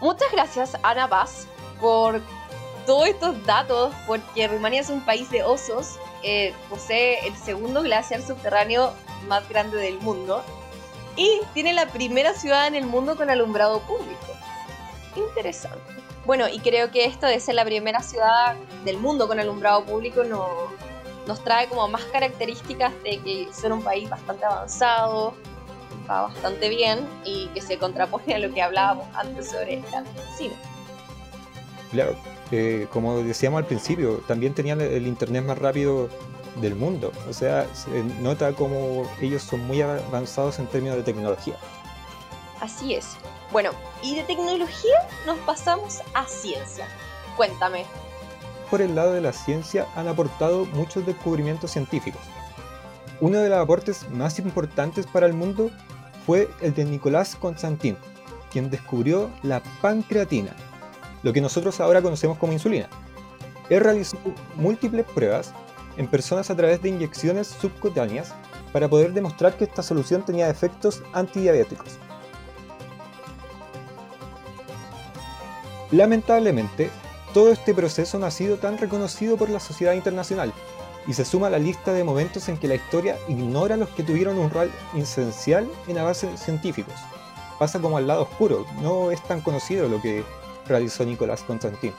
Muchas 0.00 0.30
gracias 0.32 0.76
Ana 0.82 1.06
Vaz 1.06 1.46
por 1.80 2.20
todos 2.86 3.08
estos 3.08 3.44
datos, 3.46 3.94
porque 4.06 4.46
Rumania 4.48 4.80
es 4.80 4.90
un 4.90 5.00
país 5.00 5.30
de 5.30 5.42
osos, 5.42 5.98
eh, 6.22 6.54
posee 6.68 7.26
el 7.26 7.36
segundo 7.36 7.82
glaciar 7.82 8.22
subterráneo 8.22 8.92
más 9.28 9.48
grande 9.48 9.78
del 9.78 9.98
mundo 10.00 10.42
y 11.16 11.40
tiene 11.52 11.72
la 11.72 11.86
primera 11.86 12.34
ciudad 12.34 12.66
en 12.66 12.74
el 12.74 12.86
mundo 12.86 13.16
con 13.16 13.30
alumbrado 13.30 13.80
público. 13.80 14.26
Interesante. 15.16 15.78
Bueno, 16.26 16.48
y 16.48 16.58
creo 16.60 16.90
que 16.90 17.04
esto 17.04 17.26
de 17.26 17.38
ser 17.38 17.54
la 17.54 17.64
primera 17.64 18.00
ciudad 18.00 18.56
del 18.84 18.98
mundo 18.98 19.28
con 19.28 19.38
alumbrado 19.38 19.84
público 19.84 20.24
no, 20.24 20.48
nos 21.26 21.42
trae 21.44 21.68
como 21.68 21.86
más 21.88 22.04
características 22.04 22.92
de 23.02 23.18
que 23.18 23.48
son 23.52 23.72
un 23.72 23.82
país 23.82 24.08
bastante 24.08 24.44
avanzado, 24.44 25.34
va 26.08 26.22
bastante 26.22 26.68
bien 26.68 27.06
y 27.24 27.48
que 27.48 27.60
se 27.60 27.78
contrapone 27.78 28.34
a 28.34 28.38
lo 28.38 28.52
que 28.52 28.62
hablábamos 28.62 29.06
antes 29.14 29.50
sobre 29.50 29.82
la 29.90 30.02
medicina. 30.02 30.54
Claro, 31.94 32.16
como 32.90 33.18
decíamos 33.18 33.58
al 33.58 33.66
principio, 33.66 34.16
también 34.26 34.52
tenían 34.52 34.80
el 34.80 35.06
internet 35.06 35.44
más 35.44 35.56
rápido 35.56 36.08
del 36.60 36.74
mundo. 36.74 37.12
O 37.30 37.32
sea, 37.32 37.68
se 37.72 38.02
nota 38.20 38.52
como 38.52 39.08
ellos 39.20 39.44
son 39.44 39.60
muy 39.60 39.80
avanzados 39.80 40.58
en 40.58 40.66
términos 40.66 40.96
de 40.96 41.04
tecnología. 41.04 41.54
Así 42.60 42.94
es. 42.94 43.16
Bueno, 43.52 43.70
y 44.02 44.16
de 44.16 44.24
tecnología 44.24 44.96
nos 45.24 45.38
pasamos 45.40 46.00
a 46.14 46.26
ciencia. 46.26 46.88
Cuéntame. 47.36 47.84
Por 48.72 48.82
el 48.82 48.96
lado 48.96 49.12
de 49.12 49.20
la 49.20 49.32
ciencia 49.32 49.86
han 49.94 50.08
aportado 50.08 50.64
muchos 50.64 51.06
descubrimientos 51.06 51.70
científicos. 51.70 52.22
Uno 53.20 53.38
de 53.38 53.50
los 53.50 53.58
aportes 53.58 54.10
más 54.10 54.40
importantes 54.40 55.06
para 55.06 55.26
el 55.26 55.32
mundo 55.32 55.70
fue 56.26 56.50
el 56.60 56.74
de 56.74 56.86
Nicolás 56.86 57.36
Constantin, 57.36 57.96
quien 58.50 58.68
descubrió 58.68 59.30
la 59.44 59.62
pancreatina, 59.80 60.56
lo 61.24 61.32
que 61.32 61.40
nosotros 61.40 61.80
ahora 61.80 62.02
conocemos 62.02 62.38
como 62.38 62.52
insulina. 62.52 62.88
Él 63.70 63.80
realizó 63.80 64.18
múltiples 64.54 65.06
pruebas 65.06 65.52
en 65.96 66.06
personas 66.06 66.50
a 66.50 66.54
través 66.56 66.82
de 66.82 66.90
inyecciones 66.90 67.48
subcutáneas 67.48 68.34
para 68.72 68.88
poder 68.88 69.12
demostrar 69.12 69.56
que 69.56 69.64
esta 69.64 69.82
solución 69.82 70.24
tenía 70.24 70.50
efectos 70.50 71.02
antidiabéticos. 71.12 71.98
Lamentablemente, 75.90 76.90
todo 77.32 77.50
este 77.50 77.72
proceso 77.72 78.18
no 78.18 78.26
ha 78.26 78.30
sido 78.30 78.58
tan 78.58 78.76
reconocido 78.78 79.36
por 79.36 79.48
la 79.48 79.60
sociedad 79.60 79.94
internacional 79.94 80.52
y 81.06 81.14
se 81.14 81.24
suma 81.24 81.46
a 81.46 81.50
la 81.50 81.58
lista 81.58 81.92
de 81.92 82.04
momentos 82.04 82.48
en 82.48 82.58
que 82.58 82.68
la 82.68 82.74
historia 82.74 83.16
ignora 83.28 83.76
los 83.76 83.88
que 83.90 84.02
tuvieron 84.02 84.38
un 84.38 84.50
rol 84.50 84.70
esencial 84.94 85.70
en 85.86 85.98
avances 85.98 86.40
científicos. 86.40 86.94
Pasa 87.58 87.80
como 87.80 87.96
al 87.96 88.06
lado 88.06 88.22
oscuro, 88.22 88.66
no 88.82 89.10
es 89.10 89.22
tan 89.22 89.40
conocido 89.40 89.88
lo 89.88 90.02
que 90.02 90.24
realizó 90.66 91.04
Nicolás 91.04 91.42
Constantin. 91.42 91.92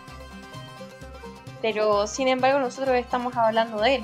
Pero 1.61 2.07
sin 2.07 2.27
embargo 2.27 2.59
nosotros 2.59 2.95
estamos 2.95 3.35
hablando 3.35 3.81
de 3.81 3.95
él. 3.95 4.03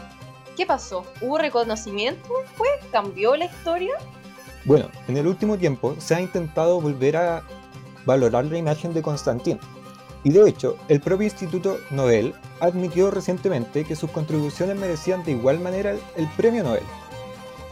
¿Qué 0.58 0.66
pasó? 0.66 1.06
¿Hubo 1.22 1.38
reconocimiento 1.38 2.28
después? 2.42 2.70
¿Cambió 2.92 3.36
la 3.36 3.46
historia? 3.46 3.94
Bueno, 4.66 4.90
en 5.08 5.18
el 5.18 5.28
último 5.28 5.58
tiempo 5.58 5.96
se 6.00 6.16
ha 6.16 6.22
intentado 6.22 6.80
volver 6.80 7.18
a 7.18 7.44
valorar 8.06 8.46
la 8.46 8.58
imagen 8.58 8.94
de 8.94 9.02
Constantin. 9.02 9.60
Y 10.24 10.30
de 10.30 10.48
hecho, 10.48 10.78
el 10.88 11.02
propio 11.02 11.26
Instituto 11.26 11.80
Nobel 11.90 12.36
admitió 12.60 13.10
recientemente 13.10 13.84
que 13.86 13.96
sus 13.96 14.12
contribuciones 14.12 14.78
merecían 14.78 15.24
de 15.24 15.32
igual 15.32 15.60
manera 15.60 15.96
el 16.16 16.28
premio 16.38 16.64
Nobel. 16.64 16.84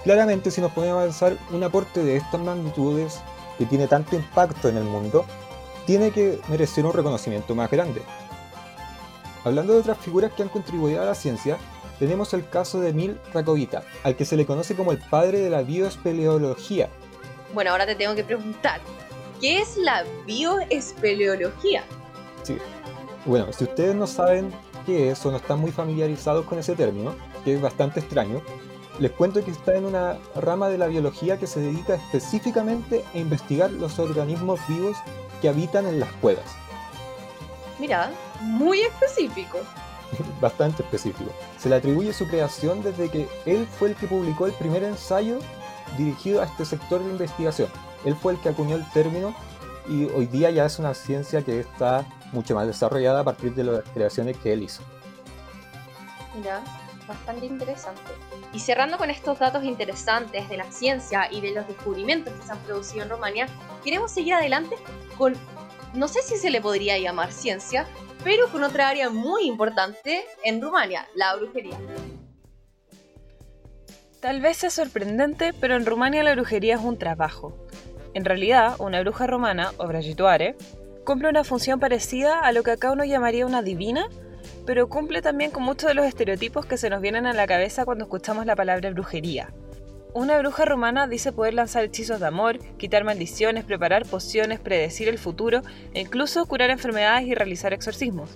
Claramente, 0.04 0.50
si 0.50 0.62
nos 0.62 0.72
podemos 0.72 0.98
avanzar, 1.02 1.38
un 1.52 1.64
aporte 1.64 2.04
de 2.04 2.16
estas 2.18 2.42
magnitudes, 2.42 3.20
que 3.58 3.66
tiene 3.66 3.88
tanto 3.88 4.16
impacto 4.16 4.70
en 4.70 4.78
el 4.78 4.86
mundo, 4.86 5.26
tiene 5.90 6.12
que 6.12 6.38
merecer 6.50 6.86
un 6.86 6.94
reconocimiento 6.94 7.56
más 7.56 7.72
grande. 7.72 8.04
Hablando 9.44 9.74
de 9.74 9.80
otras 9.80 9.98
figuras 9.98 10.32
que 10.32 10.44
han 10.44 10.50
contribuido 10.50 11.02
a 11.02 11.06
la 11.06 11.16
ciencia, 11.16 11.58
tenemos 11.98 12.32
el 12.36 12.48
caso 12.48 12.80
de 12.80 12.90
Emil 12.90 13.18
Rakovita, 13.34 13.82
al 14.04 14.16
que 14.16 14.24
se 14.24 14.38
le 14.38 14.46
conoce 14.46 14.76
como 14.76 14.92
el 14.92 15.00
padre 15.00 15.40
de 15.40 15.50
la 15.50 15.64
bioespeleología. 15.64 16.90
Bueno, 17.56 17.72
ahora 17.72 17.88
te 17.88 17.96
tengo 17.96 18.14
que 18.14 18.24
preguntar, 18.24 18.82
¿qué 19.42 19.62
es 19.62 19.78
la 19.78 20.04
bioespeleología? 20.28 21.82
Sí. 22.44 22.60
Bueno, 23.26 23.52
si 23.52 23.64
ustedes 23.64 23.96
no 23.96 24.06
saben 24.06 24.54
qué 24.86 25.10
es 25.10 25.26
o 25.26 25.32
no 25.32 25.38
están 25.38 25.60
muy 25.60 25.72
familiarizados 25.72 26.46
con 26.46 26.60
ese 26.60 26.76
término, 26.76 27.16
que 27.44 27.56
es 27.56 27.62
bastante 27.64 28.00
extraño, 28.00 28.44
les 29.00 29.10
cuento 29.10 29.44
que 29.44 29.50
está 29.50 29.76
en 29.76 29.86
una 29.86 30.20
rama 30.36 30.70
de 30.70 30.78
la 30.78 30.86
biología 30.86 31.40
que 31.40 31.48
se 31.48 31.62
dedica 31.62 31.96
específicamente 31.96 33.04
a 33.12 33.18
investigar 33.18 33.72
los 33.72 33.98
organismos 33.98 34.60
vivos 34.68 34.96
que 35.42 35.50
habitan 35.50 35.88
en 35.88 36.00
las 36.00 36.12
cuevas. 36.14 36.46
Mira, 37.80 38.12
muy 38.42 38.82
específico. 38.82 39.60
Bastante 40.42 40.84
específico. 40.84 41.32
Se 41.58 41.70
le 41.70 41.76
atribuye 41.76 42.14
su 42.14 42.28
creación 42.28 42.84
desde 42.84 43.10
que 43.10 43.28
él 43.46 43.68
fue 43.68 43.90
el 43.90 43.96
que 43.96 44.08
publicó 44.08 44.46
el 44.46 44.54
primer 44.54 44.84
ensayo 44.84 45.40
dirigido 45.98 46.42
a 46.42 46.46
este 46.46 46.66
sector 46.66 47.04
de 47.04 47.12
investigación. 47.12 47.70
Él 48.06 48.16
fue 48.16 48.34
el 48.34 48.40
que 48.40 48.50
acuñó 48.50 48.76
el 48.76 48.90
término 48.92 49.34
y 49.88 50.06
hoy 50.06 50.28
día 50.28 50.52
ya 50.52 50.66
es 50.66 50.80
una 50.80 50.94
ciencia 50.94 51.42
que 51.42 51.60
está 51.60 52.06
mucho 52.32 52.56
más 52.56 52.68
desarrollada 52.68 53.22
a 53.22 53.24
partir 53.24 53.56
de 53.56 53.64
las 53.64 53.84
creaciones 53.94 54.38
que 54.38 54.54
él 54.54 54.64
hizo. 54.64 54.84
Mira, 56.36 56.62
bastante 57.08 57.46
interesante. 57.46 58.12
Y 58.54 58.60
cerrando 58.60 58.98
con 58.98 59.10
estos 59.10 59.38
datos 59.40 59.64
interesantes 59.64 60.50
de 60.50 60.58
la 60.58 60.72
ciencia 60.72 61.32
y 61.32 61.42
de 61.42 61.52
los 61.52 61.68
descubrimientos 61.68 62.34
que 62.34 62.46
se 62.46 62.52
han 62.52 62.60
producido 62.60 63.04
en 63.04 63.10
Rumania, 63.10 63.48
queremos 63.84 64.12
seguir 64.12 64.34
adelante 64.34 64.76
con, 65.18 65.36
no 65.94 66.08
sé 66.08 66.22
si 66.24 66.36
se 66.38 66.50
le 66.50 66.60
podría 66.60 66.98
llamar 66.98 67.32
ciencia, 67.32 67.86
pero 68.24 68.48
con 68.50 68.64
otra 68.64 68.90
área 68.90 69.10
muy 69.10 69.46
importante 69.46 70.26
en 70.44 70.62
Rumania, 70.62 71.08
la 71.16 71.36
brujería. 71.36 71.78
Tal 74.20 74.42
vez 74.42 74.58
sea 74.58 74.70
sorprendente, 74.70 75.54
pero 75.54 75.76
en 75.76 75.86
Rumania 75.86 76.24
la 76.24 76.34
brujería 76.34 76.76
es 76.76 76.82
un 76.82 76.98
trabajo. 76.98 77.56
En 78.14 78.26
realidad, 78.26 78.76
una 78.80 79.00
bruja 79.02 79.28
romana, 79.28 79.72
o 79.78 79.88
brajituare, 79.88 80.58
cumple 81.06 81.30
una 81.30 81.44
función 81.44 81.80
parecida 81.80 82.42
a 82.42 82.52
lo 82.52 82.64
que 82.64 82.72
acá 82.72 82.92
uno 82.92 83.06
llamaría 83.06 83.46
una 83.46 83.62
divina, 83.62 84.10
pero 84.70 84.88
cumple 84.88 85.24
también 85.24 85.50
con 85.50 85.64
muchos 85.64 85.88
de 85.88 85.96
los 85.96 86.06
estereotipos 86.06 86.64
que 86.68 86.78
se 86.78 86.92
nos 86.92 87.02
vienen 87.02 87.26
a 87.26 87.34
la 87.34 87.48
cabeza 87.48 87.86
cuando 87.86 88.04
escuchamos 88.04 88.46
la 88.46 88.56
palabra 88.56 88.92
brujería. 88.92 89.52
Una 90.14 90.38
bruja 90.38 90.64
romana 90.64 91.08
dice 91.08 91.32
poder 91.32 91.56
lanzar 91.56 91.84
hechizos 91.84 92.20
de 92.20 92.28
amor, 92.28 92.60
quitar 92.78 93.04
maldiciones, 93.04 93.64
preparar 93.64 94.06
pociones, 94.06 94.60
predecir 94.60 95.08
el 95.08 95.18
futuro 95.18 95.64
e 95.96 96.02
incluso 96.02 96.46
curar 96.46 96.70
enfermedades 96.70 97.28
y 97.28 97.34
realizar 97.34 97.74
exorcismos. 97.74 98.30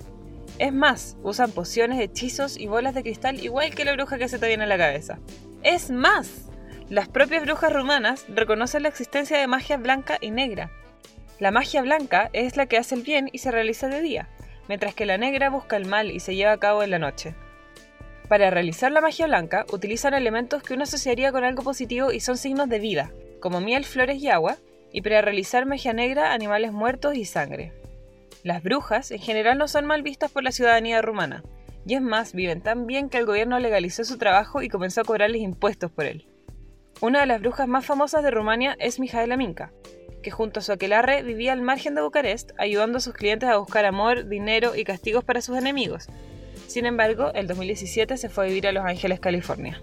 Es 0.57 0.73
más, 0.73 1.17
usan 1.21 1.51
pociones, 1.51 1.99
hechizos 1.99 2.57
y 2.57 2.65
bolas 2.65 2.95
de 2.95 3.03
cristal 3.03 3.39
igual 3.39 3.75
que 3.75 3.85
la 3.85 3.93
bruja 3.93 4.17
que 4.17 4.27
se 4.27 4.39
te 4.39 4.47
viene 4.47 4.63
a 4.63 4.67
la 4.67 4.79
cabeza. 4.79 5.19
Es 5.61 5.91
más, 5.91 6.45
las 6.89 7.09
propias 7.09 7.43
brujas 7.43 7.71
romanas 7.71 8.25
reconocen 8.27 8.81
la 8.81 8.89
existencia 8.89 9.37
de 9.37 9.45
magia 9.45 9.77
blanca 9.77 10.17
y 10.19 10.31
negra. 10.31 10.71
La 11.39 11.51
magia 11.51 11.83
blanca 11.83 12.31
es 12.33 12.57
la 12.57 12.65
que 12.65 12.79
hace 12.79 12.95
el 12.95 13.03
bien 13.03 13.29
y 13.31 13.37
se 13.37 13.51
realiza 13.51 13.87
de 13.87 14.01
día, 14.01 14.29
mientras 14.67 14.95
que 14.95 15.05
la 15.05 15.17
negra 15.17 15.49
busca 15.49 15.77
el 15.77 15.85
mal 15.85 16.11
y 16.11 16.19
se 16.19 16.35
lleva 16.35 16.51
a 16.51 16.59
cabo 16.59 16.83
en 16.83 16.91
la 16.91 16.99
noche. 16.99 17.35
Para 18.27 18.49
realizar 18.49 18.91
la 18.91 19.01
magia 19.01 19.27
blanca 19.27 19.65
utilizan 19.71 20.13
elementos 20.13 20.63
que 20.63 20.73
uno 20.73 20.83
asociaría 20.83 21.31
con 21.31 21.43
algo 21.43 21.63
positivo 21.63 22.11
y 22.11 22.19
son 22.19 22.37
signos 22.37 22.69
de 22.69 22.79
vida, 22.79 23.11
como 23.39 23.61
miel, 23.61 23.85
flores 23.85 24.21
y 24.21 24.29
agua, 24.29 24.57
y 24.91 25.01
para 25.01 25.21
realizar 25.21 25.65
magia 25.65 25.93
negra 25.93 26.33
animales 26.33 26.71
muertos 26.71 27.15
y 27.15 27.25
sangre. 27.25 27.73
Las 28.43 28.63
brujas 28.63 29.11
en 29.11 29.19
general 29.19 29.57
no 29.57 29.67
son 29.67 29.85
mal 29.85 30.03
vistas 30.03 30.31
por 30.31 30.43
la 30.43 30.51
ciudadanía 30.51 31.01
rumana, 31.01 31.43
y 31.85 31.95
es 31.95 32.01
más, 32.01 32.33
viven 32.33 32.61
tan 32.61 32.87
bien 32.87 33.09
que 33.09 33.17
el 33.17 33.25
gobierno 33.25 33.59
legalizó 33.59 34.05
su 34.05 34.17
trabajo 34.17 34.61
y 34.61 34.69
comenzó 34.69 35.01
a 35.01 35.03
cobrarles 35.03 35.41
impuestos 35.41 35.91
por 35.91 36.05
él. 36.05 36.27
Una 37.01 37.21
de 37.21 37.25
las 37.25 37.41
brujas 37.41 37.67
más 37.67 37.85
famosas 37.85 38.23
de 38.23 38.31
Rumania 38.31 38.77
es 38.79 38.99
Mijaela 38.99 39.35
Minca, 39.35 39.73
que 40.23 40.31
junto 40.31 40.59
a 40.59 40.63
su 40.63 40.71
aquelarre 40.71 41.21
vivía 41.21 41.53
al 41.53 41.61
margen 41.61 41.93
de 41.93 42.01
Bucarest, 42.01 42.51
ayudando 42.57 42.97
a 42.97 43.01
sus 43.01 43.13
clientes 43.13 43.47
a 43.47 43.57
buscar 43.57 43.85
amor, 43.85 44.27
dinero 44.27 44.75
y 44.75 44.83
castigos 44.83 45.23
para 45.23 45.41
sus 45.41 45.55
enemigos. 45.55 46.07
Sin 46.65 46.87
embargo, 46.87 47.31
el 47.35 47.45
2017 47.45 48.17
se 48.17 48.29
fue 48.29 48.45
a 48.45 48.47
vivir 48.47 48.65
a 48.65 48.71
Los 48.71 48.83
Ángeles, 48.83 49.19
California. 49.19 49.79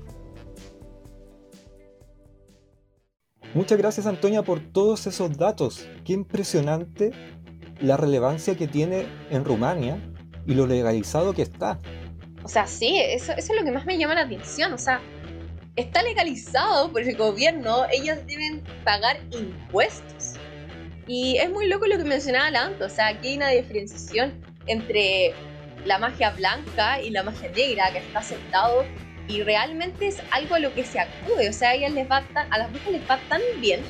Muchas 3.55 3.78
gracias 3.78 4.07
Antonia 4.07 4.43
por 4.43 4.61
todos 4.61 5.07
esos 5.07 5.36
datos. 5.36 5.86
Qué 6.05 6.12
impresionante 6.12 7.12
la 7.80 7.97
relevancia 7.97 8.57
que 8.57 8.68
tiene 8.68 9.07
en 9.30 9.45
Rumania 9.45 9.99
y 10.47 10.55
lo 10.55 10.66
legalizado 10.66 11.32
que 11.32 11.43
está. 11.43 11.78
O 12.43 12.49
sea, 12.49 12.66
sí, 12.66 12.99
eso, 12.99 13.32
eso 13.32 13.53
es 13.53 13.59
lo 13.59 13.64
que 13.64 13.72
más 13.72 13.86
me 13.86 13.99
llama 13.99 14.14
la 14.14 14.22
atención. 14.22 14.72
O 14.72 14.78
sea, 14.78 15.01
está 15.76 16.03
legalizado 16.03 16.91
por 16.93 17.03
el 17.03 17.16
gobierno, 17.16 17.84
ellos 17.93 18.18
deben 18.26 18.62
pagar 18.84 19.20
impuestos. 19.30 20.20
Y 21.13 21.39
es 21.39 21.51
muy 21.51 21.67
loco 21.67 21.89
lo 21.89 21.99
que 21.99 22.05
mencionaba 22.05 22.53
Lanto, 22.53 22.85
o 22.85 22.89
sea, 22.89 23.09
aquí 23.09 23.31
hay 23.31 23.37
una 23.37 23.49
diferenciación 23.49 24.33
entre 24.69 25.35
la 25.85 25.99
magia 25.99 26.31
blanca 26.31 27.03
y 27.03 27.11
la 27.11 27.25
magia 27.25 27.51
negra 27.51 27.91
que 27.91 27.99
está 27.99 28.21
aceptado 28.21 28.85
y 29.27 29.43
realmente 29.43 30.07
es 30.07 30.23
algo 30.31 30.55
a 30.55 30.61
lo 30.61 30.73
que 30.73 30.85
se 30.85 31.01
acude, 31.01 31.49
o 31.49 31.53
sea, 31.53 31.71
a 31.71 31.75
ellas 31.75 31.91
les 31.95 32.09
va 32.09 32.23
tan, 32.33 32.47
a 32.53 32.59
las 32.59 32.71
brujas 32.71 32.93
les 32.93 33.11
va 33.11 33.19
tan 33.29 33.41
bien, 33.61 33.81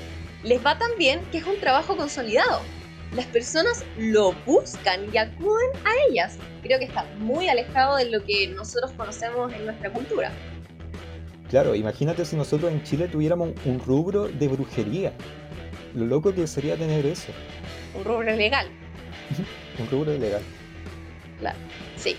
les 0.45 0.65
va 0.65 0.79
tan 0.79 0.93
bien 0.97 1.21
que 1.31 1.37
es 1.37 1.45
un 1.45 1.61
trabajo 1.61 1.95
consolidado. 1.95 2.63
Las 3.15 3.27
personas 3.27 3.85
lo 3.99 4.33
buscan 4.47 5.15
y 5.15 5.19
acuden 5.19 5.71
a 5.85 5.91
ellas. 6.09 6.39
Creo 6.63 6.79
que 6.79 6.87
está 6.87 7.05
muy 7.19 7.51
alejado 7.51 7.97
de 7.97 8.09
lo 8.09 8.25
que 8.25 8.47
nosotros 8.47 8.93
conocemos 8.93 9.53
en 9.53 9.67
nuestra 9.67 9.93
cultura. 9.93 10.33
Claro, 11.51 11.75
imagínate 11.75 12.25
si 12.25 12.37
nosotros 12.37 12.73
en 12.73 12.83
Chile 12.83 13.09
tuviéramos 13.09 13.51
un 13.67 13.79
rubro 13.79 14.29
de 14.29 14.49
brujería. 14.49 15.13
Lo 15.95 16.07
loco 16.07 16.35
que 16.35 16.47
sería 16.47 16.77
tener 16.77 17.05
eso. 17.05 17.33
Un 17.95 18.05
rubro 18.05 18.33
legal. 18.33 18.69
un 19.79 19.91
rubro 19.91 20.13
legal. 20.17 20.43
Claro, 21.39 21.59
sí. 21.97 22.17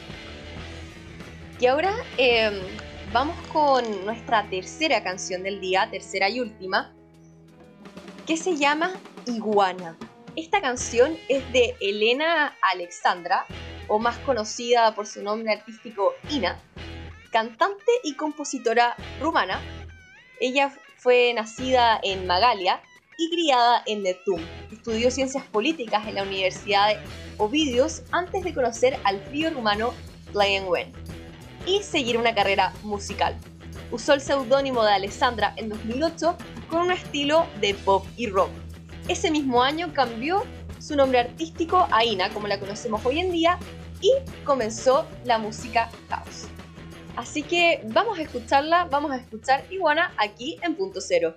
Y 1.59 1.65
ahora 1.67 1.93
eh, 2.17 2.51
vamos 3.13 3.37
con 3.53 4.05
nuestra 4.05 4.49
tercera 4.49 5.03
canción 5.03 5.43
del 5.43 5.61
día, 5.61 5.87
tercera 5.89 6.29
y 6.29 6.39
última, 6.39 6.93
que 8.25 8.35
se 8.35 8.57
llama 8.57 8.93
Iguana. 9.25 9.97
Esta 10.35 10.59
canción 10.61 11.17
es 11.29 11.49
de 11.53 11.75
Elena 11.81 12.55
Alexandra, 12.73 13.45
o 13.87 13.99
más 13.99 14.17
conocida 14.19 14.95
por 14.95 15.05
su 15.05 15.21
nombre 15.21 15.51
artístico 15.51 16.13
Ina, 16.29 16.59
cantante 17.31 17.91
y 18.03 18.15
compositora 18.15 18.95
rumana. 19.19 19.61
Ella 20.39 20.73
fue 20.97 21.33
nacida 21.33 21.99
en 22.01 22.25
Magalia 22.25 22.81
y 23.17 23.29
criada 23.29 23.83
en 23.85 24.03
Neptune. 24.03 24.43
Estudió 24.71 25.11
ciencias 25.11 25.45
políticas 25.45 26.07
en 26.07 26.15
la 26.15 26.23
Universidad 26.23 26.89
de 26.89 26.99
Ovidius 27.37 28.03
antes 28.11 28.43
de 28.43 28.53
conocer 28.53 28.99
al 29.03 29.23
trío 29.25 29.49
rumano 29.49 29.93
Lion 30.33 30.67
Wen 30.67 30.91
y 31.65 31.81
seguir 31.83 32.17
una 32.17 32.33
carrera 32.33 32.73
musical. 32.83 33.37
Usó 33.91 34.13
el 34.13 34.21
seudónimo 34.21 34.83
de 34.83 34.93
Alessandra 34.93 35.53
en 35.57 35.69
2008 35.69 36.37
con 36.69 36.81
un 36.81 36.91
estilo 36.91 37.45
de 37.59 37.73
pop 37.73 38.05
y 38.15 38.27
rock. 38.27 38.49
Ese 39.07 39.29
mismo 39.29 39.61
año 39.61 39.93
cambió 39.93 40.43
su 40.79 40.95
nombre 40.95 41.19
artístico 41.19 41.87
a 41.91 42.03
Ina, 42.03 42.29
como 42.29 42.47
la 42.47 42.59
conocemos 42.59 43.05
hoy 43.05 43.19
en 43.19 43.31
día, 43.31 43.59
y 44.01 44.11
comenzó 44.45 45.05
la 45.25 45.37
música 45.37 45.91
house. 46.09 46.47
Así 47.15 47.43
que 47.43 47.81
vamos 47.85 48.17
a 48.17 48.23
escucharla, 48.23 48.85
vamos 48.85 49.11
a 49.11 49.17
escuchar 49.17 49.65
Iguana 49.69 50.13
aquí 50.17 50.57
en 50.63 50.75
Punto 50.75 51.01
Cero. 51.01 51.35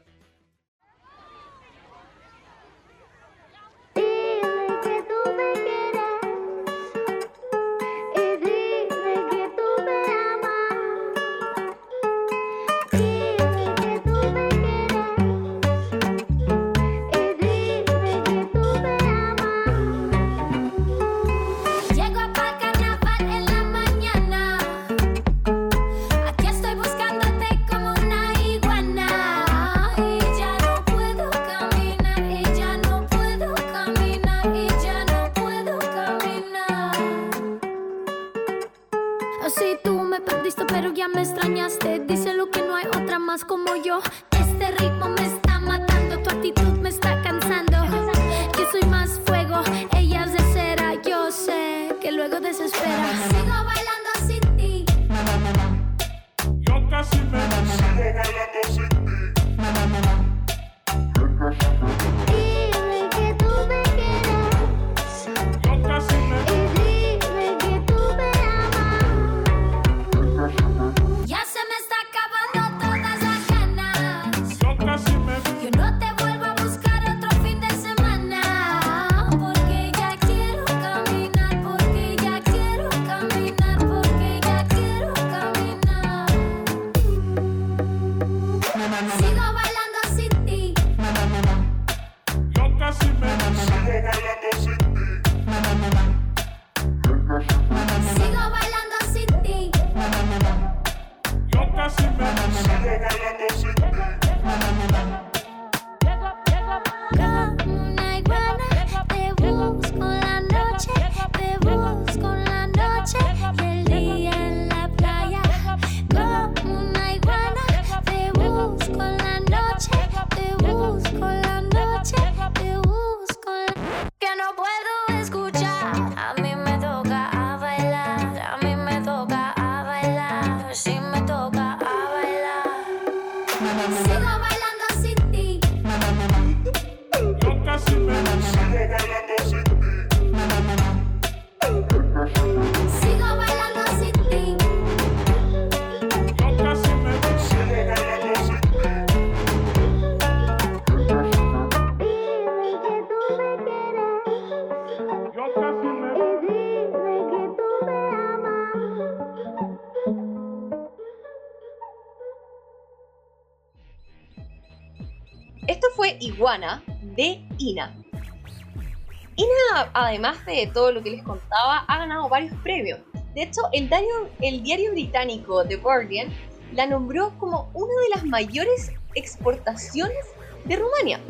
Además 170.04 170.44
de 170.46 170.66
todo 170.72 170.92
lo 170.92 171.02
que 171.02 171.10
les 171.10 171.22
contaba, 171.22 171.84
ha 171.88 171.98
ganado 171.98 172.28
varios 172.28 172.54
premios. 172.62 173.00
De 173.34 173.42
hecho, 173.42 173.60
el 173.72 173.88
diario, 173.88 174.28
el 174.40 174.62
diario 174.62 174.92
británico 174.92 175.64
The 175.64 175.76
Guardian 175.76 176.28
la 176.72 176.86
nombró 176.86 177.36
como 177.38 177.70
una 177.74 177.92
de 178.02 178.08
las 178.14 178.24
mayores 178.24 178.92
exportaciones 179.14 180.24
de 180.64 180.76
Rumania, 180.76 181.20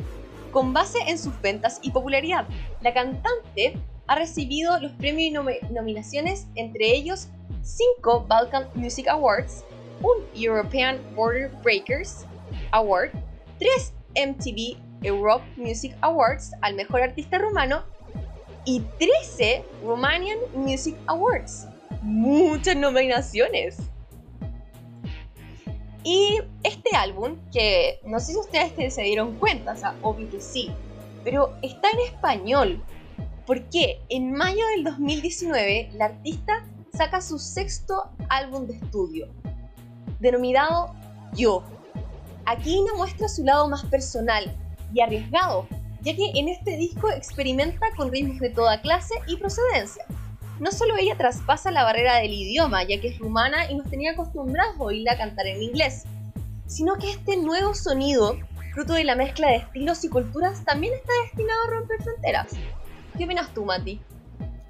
con 0.52 0.72
base 0.72 0.98
en 1.06 1.18
sus 1.18 1.40
ventas 1.40 1.78
y 1.82 1.90
popularidad. 1.90 2.46
La 2.80 2.92
cantante 2.94 3.78
ha 4.06 4.16
recibido 4.16 4.78
los 4.80 4.92
premios 4.92 5.30
y 5.30 5.34
nomi- 5.34 5.70
nominaciones, 5.70 6.46
entre 6.54 6.92
ellos 6.92 7.28
5 7.62 8.26
Balkan 8.28 8.68
Music 8.74 9.08
Awards, 9.08 9.64
un 10.02 10.16
European 10.34 10.98
Border 11.14 11.50
Breakers 11.62 12.26
Award, 12.72 13.10
3 13.58 13.92
MTV 14.14 14.76
Europe 15.02 15.44
Music 15.56 15.94
Awards 16.02 16.52
al 16.60 16.74
mejor 16.74 17.02
artista 17.02 17.38
rumano 17.38 17.84
y 18.64 18.80
13 18.98 19.64
Romanian 19.84 20.38
Music 20.54 20.96
Awards. 21.06 21.66
Muchas 22.02 22.76
nominaciones. 22.76 23.78
Y 26.02 26.38
este 26.62 26.94
álbum, 26.94 27.38
que 27.50 27.98
no 28.04 28.20
sé 28.20 28.32
si 28.32 28.38
ustedes 28.38 28.94
se 28.94 29.02
dieron 29.02 29.36
cuenta, 29.36 29.72
o 29.72 29.76
sea, 29.76 29.96
obvio 30.02 30.28
que 30.30 30.40
sí, 30.40 30.70
pero 31.24 31.54
está 31.62 31.88
en 31.90 32.00
español. 32.00 32.84
Porque 33.46 34.00
en 34.08 34.32
mayo 34.32 34.66
del 34.74 34.84
2019 34.84 35.90
la 35.94 36.06
artista 36.06 36.66
saca 36.94 37.20
su 37.20 37.38
sexto 37.38 38.10
álbum 38.28 38.66
de 38.66 38.74
estudio, 38.74 39.28
denominado 40.20 40.94
Yo. 41.34 41.62
Aquí 42.46 42.82
nos 42.82 42.96
muestra 42.96 43.28
su 43.28 43.44
lado 43.44 43.68
más 43.68 43.84
personal 43.86 44.54
y 44.92 45.00
arriesgado, 45.00 45.66
ya 46.04 46.14
que 46.14 46.32
en 46.34 46.48
este 46.48 46.76
disco 46.76 47.10
experimenta 47.10 47.86
con 47.96 48.12
ritmos 48.12 48.38
de 48.38 48.50
toda 48.50 48.80
clase 48.80 49.14
y 49.26 49.36
procedencia. 49.36 50.04
No 50.60 50.70
solo 50.70 50.96
ella 50.96 51.16
traspasa 51.16 51.70
la 51.70 51.82
barrera 51.82 52.16
del 52.16 52.32
idioma, 52.32 52.84
ya 52.84 53.00
que 53.00 53.08
es 53.08 53.18
rumana 53.18 53.70
y 53.70 53.74
nos 53.74 53.90
tenía 53.90 54.12
acostumbrados 54.12 54.78
a 54.78 54.82
oírla 54.82 55.16
cantar 55.16 55.46
en 55.46 55.62
inglés, 55.62 56.04
sino 56.66 56.96
que 56.96 57.10
este 57.10 57.38
nuevo 57.38 57.74
sonido, 57.74 58.36
fruto 58.72 58.92
de 58.92 59.04
la 59.04 59.16
mezcla 59.16 59.48
de 59.48 59.56
estilos 59.56 60.04
y 60.04 60.08
culturas, 60.08 60.64
también 60.64 60.92
está 60.94 61.12
destinado 61.24 61.60
a 61.66 61.70
romper 61.70 62.02
fronteras. 62.02 62.52
¿Qué 63.16 63.24
opinas 63.24 63.52
tú, 63.54 63.64
Mati? 63.64 64.00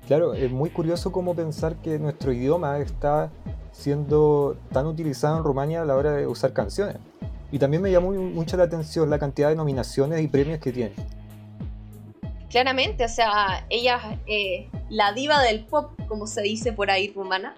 Claro, 0.06 0.34
es 0.34 0.50
muy 0.50 0.70
curioso 0.70 1.10
cómo 1.10 1.34
pensar 1.34 1.76
que 1.76 1.98
nuestro 1.98 2.32
idioma 2.32 2.78
está 2.78 3.30
siendo 3.72 4.56
tan 4.72 4.86
utilizado 4.86 5.38
en 5.38 5.44
Rumania 5.44 5.82
a 5.82 5.84
la 5.84 5.96
hora 5.96 6.12
de 6.12 6.26
usar 6.26 6.52
canciones. 6.52 6.96
Y 7.50 7.58
también 7.58 7.82
me 7.82 7.90
llamó 7.90 8.12
mucho 8.12 8.56
la 8.56 8.64
atención 8.64 9.10
la 9.10 9.18
cantidad 9.18 9.48
de 9.48 9.56
nominaciones 9.56 10.20
y 10.20 10.28
premios 10.28 10.60
que 10.60 10.72
tiene. 10.72 10.94
Claramente, 12.54 13.04
o 13.04 13.08
sea, 13.08 13.66
ella 13.68 14.16
es 14.28 14.66
la 14.88 15.12
diva 15.12 15.42
del 15.42 15.64
pop, 15.64 15.90
como 16.06 16.28
se 16.28 16.40
dice 16.42 16.72
por 16.72 16.88
ahí 16.88 17.12
rumana. 17.12 17.56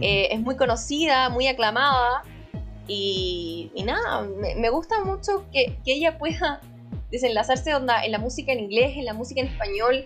Eh, 0.00 0.28
es 0.30 0.40
muy 0.40 0.56
conocida, 0.56 1.28
muy 1.28 1.46
aclamada. 1.46 2.22
Y, 2.86 3.70
y 3.74 3.82
nada, 3.82 4.22
me, 4.22 4.54
me 4.54 4.70
gusta 4.70 5.04
mucho 5.04 5.44
que, 5.52 5.76
que 5.84 5.92
ella 5.92 6.16
pueda 6.16 6.62
desenlazarse 7.10 7.74
onda 7.74 8.02
en 8.02 8.12
la 8.12 8.18
música 8.18 8.50
en 8.50 8.60
inglés, 8.60 8.96
en 8.96 9.04
la 9.04 9.12
música 9.12 9.42
en 9.42 9.48
español. 9.48 10.02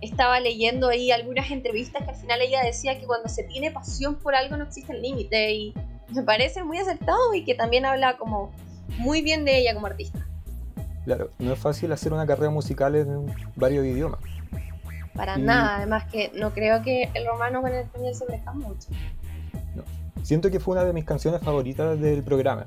Estaba 0.00 0.40
leyendo 0.40 0.88
ahí 0.88 1.10
algunas 1.10 1.50
entrevistas 1.50 2.04
que 2.04 2.10
al 2.12 2.16
final 2.16 2.40
ella 2.40 2.62
decía 2.64 2.98
que 2.98 3.04
cuando 3.04 3.28
se 3.28 3.42
tiene 3.42 3.70
pasión 3.70 4.14
por 4.14 4.34
algo 4.34 4.56
no 4.56 4.64
existe 4.64 4.94
el 4.94 5.02
límite 5.02 5.52
y 5.52 5.74
me 6.08 6.22
parece 6.22 6.64
muy 6.64 6.78
acertado 6.78 7.34
y 7.34 7.44
que 7.44 7.54
también 7.54 7.84
habla 7.84 8.16
como 8.16 8.50
muy 8.96 9.20
bien 9.20 9.44
de 9.44 9.58
ella 9.58 9.74
como 9.74 9.88
artista. 9.88 10.26
Claro, 11.04 11.30
no 11.38 11.52
es 11.52 11.58
fácil 11.58 11.90
hacer 11.92 12.12
una 12.12 12.26
carrera 12.26 12.50
musical 12.50 12.94
en 12.94 13.26
varios 13.56 13.84
idiomas. 13.84 14.20
Para 15.14 15.38
Y- 15.38 15.42
nada, 15.42 15.76
además 15.76 16.04
que 16.10 16.30
no 16.34 16.52
creo 16.52 16.82
que 16.82 17.10
el 17.14 17.26
romano 17.26 17.60
con 17.60 17.70
el 17.72 17.80
español 17.82 18.14
se 18.14 18.24
parezcan 18.24 18.58
mucho. 18.58 18.88
Siento 20.22 20.50
que 20.50 20.60
fue 20.60 20.74
una 20.76 20.84
de 20.84 20.92
mis 20.92 21.04
canciones 21.04 21.42
favoritas 21.42 21.98
del 22.00 22.22
programa. 22.22 22.64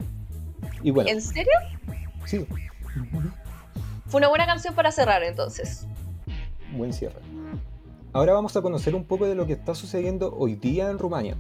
Y 0.84 0.92
bueno, 0.92 1.10
¿En 1.10 1.22
serio? 1.22 1.54
sí, 2.26 2.46
Fue 4.08 4.20
una 4.20 4.28
buena 4.28 4.46
canción 4.46 4.76
para 4.76 4.92
cerrar 4.92 5.24
entonces. 5.24 5.88
buen 6.76 6.92
cierre. 6.94 7.16
Ahora 8.14 8.34
vamos 8.34 8.56
a 8.58 8.62
conocer 8.62 8.94
un 8.96 9.06
poco 9.06 9.26
de 9.26 9.36
lo 9.36 9.46
que 9.48 9.54
está 9.54 9.74
sucediendo 9.76 10.34
hoy 10.38 10.56
día 10.56 10.90
en 10.90 11.00
Rumania. 11.00 11.36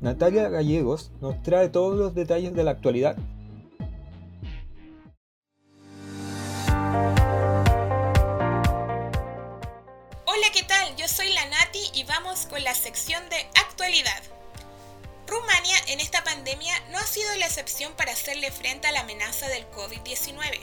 Natalia 0.00 0.48
Gallegos 0.48 1.10
nos 1.20 1.42
trae 1.42 1.68
todos 1.68 1.98
los 1.98 2.14
detalles 2.14 2.54
de 2.54 2.64
la 2.64 2.70
actualidad. 2.72 3.16
Soy 11.08 11.32
la 11.32 11.46
Nati 11.46 11.90
y 11.94 12.04
vamos 12.04 12.44
con 12.46 12.62
la 12.62 12.74
sección 12.74 13.26
de 13.30 13.48
actualidad. 13.54 14.22
Rumania 15.26 15.76
en 15.86 16.00
esta 16.00 16.22
pandemia 16.22 16.78
no 16.90 16.98
ha 16.98 17.06
sido 17.06 17.34
la 17.36 17.46
excepción 17.46 17.94
para 17.94 18.12
hacerle 18.12 18.52
frente 18.52 18.88
a 18.88 18.92
la 18.92 19.00
amenaza 19.00 19.48
del 19.48 19.68
COVID-19. 19.70 20.60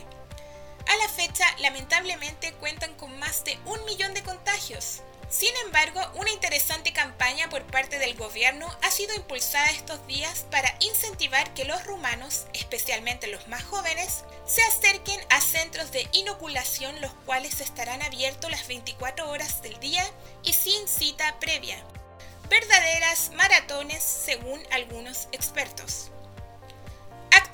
A 0.87 0.95
la 0.97 1.09
fecha, 1.09 1.45
lamentablemente 1.57 2.53
cuentan 2.53 2.93
con 2.93 3.17
más 3.17 3.43
de 3.43 3.57
un 3.65 3.83
millón 3.85 4.13
de 4.13 4.21
contagios. 4.21 5.01
Sin 5.37 5.53
embargo, 5.65 5.99
una 6.15 6.31
interesante 6.31 6.93
campaña 6.93 7.49
por 7.49 7.61
parte 7.63 7.99
del 7.99 8.15
gobierno 8.15 8.73
ha 8.81 8.89
sido 8.89 9.13
impulsada 9.15 9.69
estos 9.69 10.07
días 10.07 10.45
para 10.49 10.73
incentivar 10.79 11.53
que 11.53 11.65
los 11.65 11.83
rumanos, 11.83 12.45
especialmente 12.53 13.27
los 13.27 13.45
más 13.49 13.61
jóvenes, 13.65 14.23
se 14.45 14.61
acerquen 14.63 15.19
a 15.29 15.41
centros 15.41 15.91
de 15.91 16.07
inoculación 16.13 17.01
los 17.01 17.11
cuales 17.25 17.59
estarán 17.59 18.01
abiertos 18.01 18.49
las 18.49 18.65
24 18.69 19.29
horas 19.29 19.61
del 19.61 19.77
día 19.81 20.05
y 20.41 20.53
sin 20.53 20.87
cita 20.87 21.37
previa. 21.41 21.83
Verdaderas 22.49 23.31
maratones 23.33 24.01
según 24.03 24.61
algunos 24.71 25.27
expertos. 25.33 26.11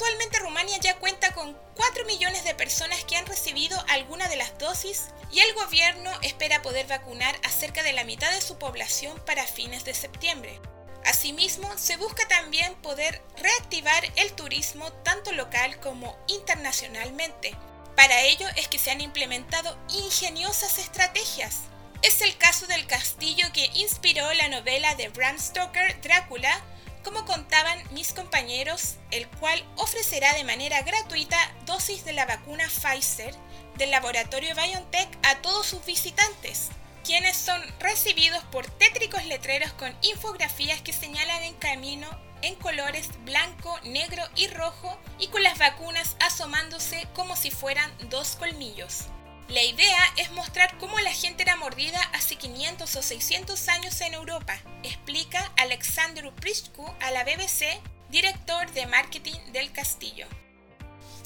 Actualmente 0.01 0.39
Rumania 0.39 0.77
ya 0.79 0.97
cuenta 0.97 1.31
con 1.31 1.55
4 1.75 2.05
millones 2.05 2.43
de 2.43 2.55
personas 2.55 3.03
que 3.03 3.17
han 3.17 3.27
recibido 3.27 3.79
alguna 3.87 4.27
de 4.29 4.35
las 4.35 4.57
dosis 4.57 5.09
y 5.31 5.41
el 5.41 5.53
gobierno 5.53 6.09
espera 6.23 6.63
poder 6.63 6.87
vacunar 6.87 7.35
a 7.43 7.49
cerca 7.49 7.83
de 7.83 7.93
la 7.93 8.03
mitad 8.03 8.31
de 8.31 8.41
su 8.41 8.57
población 8.57 9.21
para 9.27 9.45
fines 9.45 9.85
de 9.85 9.93
septiembre. 9.93 10.59
Asimismo, 11.05 11.71
se 11.77 11.97
busca 11.97 12.27
también 12.27 12.73
poder 12.81 13.21
reactivar 13.37 14.03
el 14.15 14.33
turismo 14.33 14.91
tanto 15.03 15.33
local 15.33 15.79
como 15.79 16.17
internacionalmente. 16.27 17.55
Para 17.95 18.21
ello 18.21 18.47
es 18.55 18.67
que 18.69 18.79
se 18.79 18.89
han 18.89 19.01
implementado 19.01 19.77
ingeniosas 19.89 20.79
estrategias. 20.79 21.57
Es 22.01 22.21
el 22.21 22.35
caso 22.39 22.65
del 22.65 22.87
castillo 22.87 23.45
que 23.53 23.69
inspiró 23.75 24.33
la 24.33 24.47
novela 24.47 24.95
de 24.95 25.09
Bram 25.09 25.37
Stoker, 25.37 26.01
Drácula, 26.01 26.59
como 27.03 27.25
contaban 27.25 27.79
mis 27.93 28.13
compañeros, 28.13 28.95
el 29.11 29.27
cual 29.27 29.63
ofrecerá 29.75 30.33
de 30.33 30.43
manera 30.43 30.81
gratuita 30.81 31.37
dosis 31.65 32.05
de 32.05 32.13
la 32.13 32.25
vacuna 32.25 32.67
Pfizer 32.67 33.35
del 33.77 33.91
laboratorio 33.91 34.53
BioNTech 34.55 35.09
a 35.23 35.41
todos 35.41 35.65
sus 35.65 35.83
visitantes, 35.85 36.69
quienes 37.03 37.35
son 37.35 37.61
recibidos 37.79 38.43
por 38.45 38.67
tétricos 38.67 39.25
letreros 39.25 39.71
con 39.73 39.95
infografías 40.01 40.81
que 40.81 40.93
señalan 40.93 41.43
el 41.43 41.57
camino 41.57 42.07
en 42.41 42.55
colores 42.55 43.09
blanco, 43.25 43.79
negro 43.83 44.23
y 44.35 44.47
rojo 44.47 44.97
y 45.19 45.27
con 45.27 45.43
las 45.43 45.57
vacunas 45.57 46.15
asomándose 46.19 47.07
como 47.13 47.35
si 47.35 47.51
fueran 47.51 47.91
dos 48.09 48.35
colmillos. 48.35 49.05
La 49.51 49.63
idea 49.63 49.99
es 50.15 50.31
mostrar 50.31 50.77
cómo 50.77 50.97
la 51.01 51.11
gente 51.11 51.43
era 51.43 51.57
mordida 51.57 52.01
hace 52.13 52.37
500 52.37 52.95
o 52.95 53.01
600 53.01 53.67
años 53.67 53.99
en 53.99 54.13
Europa, 54.13 54.57
explica 54.81 55.51
Alexandru 55.57 56.33
Prishku 56.35 56.85
a 57.01 57.11
la 57.11 57.25
BBC, 57.25 57.81
director 58.07 58.71
de 58.71 58.85
marketing 58.85 59.37
del 59.51 59.73
castillo. 59.73 60.25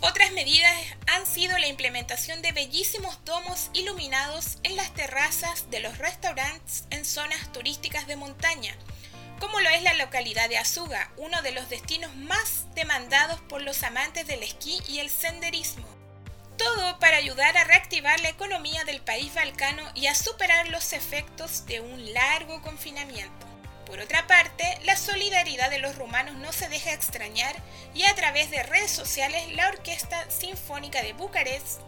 Otras 0.01 0.31
medidas 0.31 0.73
han 1.05 1.27
sido 1.27 1.55
la 1.59 1.67
implementación 1.67 2.41
de 2.41 2.51
bellísimos 2.51 3.23
domos 3.25 3.69
iluminados 3.73 4.57
en 4.63 4.75
las 4.75 4.91
terrazas 4.95 5.69
de 5.69 5.81
los 5.81 5.99
restaurantes 5.99 6.85
en 6.89 7.05
zonas 7.05 7.51
turísticas 7.51 8.07
de 8.07 8.15
montaña, 8.15 8.75
como 9.39 9.59
lo 9.59 9.69
es 9.69 9.83
la 9.83 9.93
localidad 9.93 10.49
de 10.49 10.57
Azuga, 10.57 11.11
uno 11.17 11.43
de 11.43 11.51
los 11.51 11.69
destinos 11.69 12.15
más 12.15 12.73
demandados 12.73 13.39
por 13.41 13.61
los 13.61 13.83
amantes 13.83 14.25
del 14.25 14.41
esquí 14.41 14.81
y 14.89 14.97
el 14.97 15.11
senderismo. 15.11 15.94
Todo 16.57 16.99
para 16.99 17.17
ayudar 17.17 17.57
a 17.57 17.63
reactivar 17.63 18.19
la 18.21 18.29
economía 18.29 18.83
del 18.85 19.01
país 19.01 19.33
balcano 19.33 19.83
y 19.93 20.07
a 20.07 20.15
superar 20.15 20.69
los 20.69 20.93
efectos 20.93 21.65
de 21.65 21.81
un 21.81 22.13
largo 22.13 22.61
confinamiento. 22.61 23.45
Por 23.85 23.99
otra 23.99 24.25
parte, 24.25 24.79
la 24.83 24.95
solidaridad 24.95 25.69
de 25.69 25.79
los 25.79 25.95
rumanos 25.95 26.35
no 26.35 26.51
se 26.51 26.69
deja 26.69 26.93
extrañar 26.93 27.55
y 27.93 28.03
a 28.03 28.15
través 28.15 28.49
de 28.49 28.63
redes 28.63 28.91
sociales 28.91 29.53
la 29.53 29.67
Orquesta 29.67 30.29
Sinfónica 30.31 31.03
de 31.03 31.13
Bucarest 31.13 31.81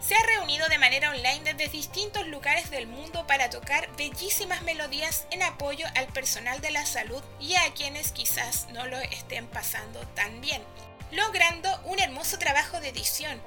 se 0.00 0.14
ha 0.14 0.22
reunido 0.26 0.68
de 0.68 0.78
manera 0.78 1.10
online 1.10 1.54
desde 1.54 1.72
distintos 1.72 2.26
lugares 2.26 2.70
del 2.70 2.86
mundo 2.86 3.26
para 3.26 3.48
tocar 3.48 3.88
bellísimas 3.96 4.62
melodías 4.62 5.26
en 5.30 5.42
apoyo 5.42 5.86
al 5.94 6.08
personal 6.08 6.60
de 6.60 6.72
la 6.72 6.84
salud 6.84 7.22
y 7.40 7.54
a 7.54 7.72
quienes 7.72 8.12
quizás 8.12 8.66
no 8.70 8.86
lo 8.86 8.98
estén 8.98 9.46
pasando 9.46 10.00
tan 10.08 10.40
bien, 10.40 10.62
logrando 11.10 11.70
un 11.84 12.00
hermoso 12.00 12.38
trabajo 12.38 12.80
de 12.80 12.88
edición, 12.88 13.40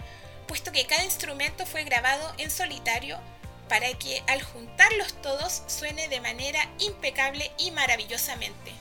puesto 0.48 0.72
que 0.72 0.86
cada 0.86 1.04
instrumento 1.04 1.66
fue 1.66 1.84
grabado 1.84 2.34
en 2.38 2.50
solitario 2.50 3.20
para 3.70 3.92
que 3.94 4.24
al 4.28 4.42
juntarlos 4.42 5.22
todos 5.22 5.64
suene 5.68 6.08
de 6.08 6.22
manera 6.22 6.60
impecable 6.80 7.52
y 7.58 7.72
maravillosamente. 7.72 8.72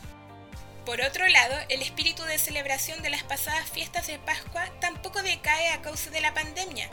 Por 0.84 1.00
otro 1.00 1.26
lado, 1.26 1.56
el 1.68 1.82
espíritu 1.82 2.22
de 2.22 2.38
celebración 2.38 3.02
de 3.02 3.10
las 3.10 3.24
pasadas 3.24 3.68
fiestas 3.68 4.06
de 4.06 4.20
Pascua 4.20 4.70
tampoco 4.80 5.22
decae 5.22 5.70
a 5.70 5.82
causa 5.82 6.10
de 6.10 6.20
la 6.20 6.32
pandemia, 6.32 6.88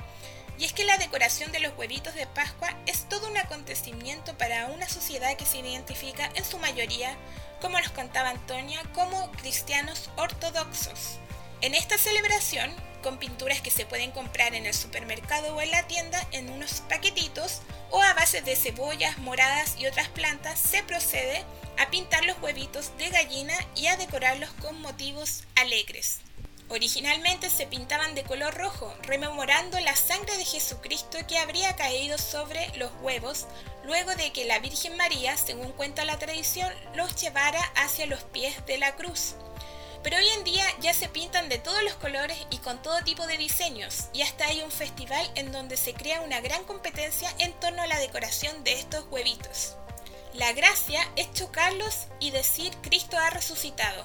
y 0.57 0.65
es 0.65 0.73
que 0.73 0.83
la 0.83 0.97
decoración 0.97 1.51
de 1.51 1.59
los 1.59 1.77
huevitos 1.77 2.15
de 2.15 2.25
Pascua 2.25 2.75
es 2.87 3.07
todo 3.09 3.27
un 3.27 3.37
acontecimiento 3.37 4.35
para 4.37 4.67
una 4.67 4.89
sociedad 4.89 5.35
que 5.35 5.45
se 5.45 5.59
identifica 5.59 6.31
en 6.35 6.43
su 6.43 6.57
mayoría, 6.57 7.15
como 7.61 7.79
nos 7.79 7.91
contaba 7.91 8.29
Antonia, 8.29 8.81
como 8.93 9.31
cristianos 9.33 10.09
ortodoxos. 10.15 11.19
En 11.63 11.75
esta 11.75 11.97
celebración, 11.97 12.75
con 13.01 13.17
pinturas 13.17 13.61
que 13.61 13.71
se 13.71 13.85
pueden 13.85 14.11
comprar 14.11 14.53
en 14.53 14.65
el 14.65 14.73
supermercado 14.73 15.55
o 15.55 15.61
en 15.61 15.71
la 15.71 15.87
tienda 15.87 16.21
en 16.33 16.49
unos 16.49 16.81
paquetitos 16.89 17.61
o 17.89 18.01
a 18.01 18.13
base 18.13 18.41
de 18.41 18.57
cebollas, 18.57 19.17
moradas 19.19 19.77
y 19.79 19.85
otras 19.85 20.09
plantas, 20.09 20.59
se 20.59 20.83
procede 20.83 21.45
a 21.79 21.89
pintar 21.89 22.25
los 22.25 22.37
huevitos 22.41 22.91
de 22.97 23.09
gallina 23.11 23.53
y 23.77 23.87
a 23.87 23.95
decorarlos 23.95 24.49
con 24.61 24.81
motivos 24.81 25.45
alegres. 25.55 26.19
Originalmente 26.67 27.49
se 27.49 27.65
pintaban 27.65 28.13
de 28.13 28.23
color 28.23 28.53
rojo, 28.55 28.93
rememorando 29.03 29.79
la 29.79 29.95
sangre 29.95 30.35
de 30.35 30.43
Jesucristo 30.43 31.17
que 31.29 31.37
habría 31.37 31.77
caído 31.77 32.17
sobre 32.17 32.77
los 32.77 32.91
huevos 33.01 33.47
luego 33.85 34.13
de 34.15 34.33
que 34.33 34.43
la 34.43 34.59
Virgen 34.59 34.97
María, 34.97 35.37
según 35.37 35.71
cuenta 35.71 36.03
la 36.03 36.19
tradición, 36.19 36.73
los 36.93 37.15
llevara 37.15 37.61
hacia 37.77 38.05
los 38.05 38.21
pies 38.23 38.65
de 38.65 38.79
la 38.79 38.97
cruz. 38.97 39.35
Pero 40.03 40.17
hoy 40.17 40.27
en 40.37 40.43
día 40.43 40.65
ya 40.81 40.93
se 40.93 41.07
pintan 41.07 41.47
de 41.47 41.59
todos 41.59 41.81
los 41.83 41.93
colores 41.95 42.37
y 42.49 42.57
con 42.57 42.81
todo 42.81 43.01
tipo 43.03 43.25
de 43.25 43.37
diseños, 43.37 44.09
y 44.11 44.21
hasta 44.21 44.45
hay 44.45 44.61
un 44.61 44.71
festival 44.71 45.31
en 45.35 45.53
donde 45.53 45.77
se 45.77 45.93
crea 45.93 46.21
una 46.21 46.41
gran 46.41 46.65
competencia 46.65 47.33
en 47.39 47.53
torno 47.53 47.81
a 47.81 47.87
la 47.87 47.99
decoración 47.99 48.63
de 48.65 48.73
estos 48.73 49.05
huevitos. 49.09 49.77
La 50.33 50.51
gracia 50.51 51.07
es 51.15 51.31
chocarlos 51.31 52.07
y 52.19 52.31
decir 52.31 52.75
Cristo 52.81 53.17
ha 53.17 53.29
resucitado. 53.29 54.03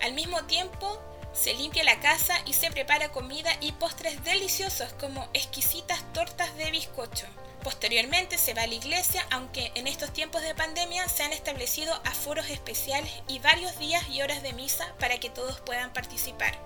Al 0.00 0.14
mismo 0.14 0.44
tiempo, 0.46 1.00
se 1.36 1.54
limpia 1.54 1.84
la 1.84 2.00
casa 2.00 2.34
y 2.46 2.54
se 2.54 2.70
prepara 2.70 3.10
comida 3.10 3.50
y 3.60 3.72
postres 3.72 4.24
deliciosos 4.24 4.92
como 4.94 5.28
exquisitas 5.34 6.02
tortas 6.12 6.56
de 6.56 6.70
bizcocho. 6.70 7.26
Posteriormente 7.62 8.38
se 8.38 8.54
va 8.54 8.62
a 8.62 8.66
la 8.66 8.74
iglesia, 8.74 9.26
aunque 9.30 9.72
en 9.74 9.86
estos 9.86 10.12
tiempos 10.12 10.42
de 10.42 10.54
pandemia 10.54 11.08
se 11.08 11.24
han 11.24 11.32
establecido 11.32 11.94
aforos 12.04 12.48
especiales 12.48 13.12
y 13.28 13.38
varios 13.40 13.78
días 13.78 14.08
y 14.08 14.22
horas 14.22 14.42
de 14.42 14.52
misa 14.52 14.94
para 14.98 15.18
que 15.18 15.30
todos 15.30 15.60
puedan 15.60 15.92
participar. 15.92 16.56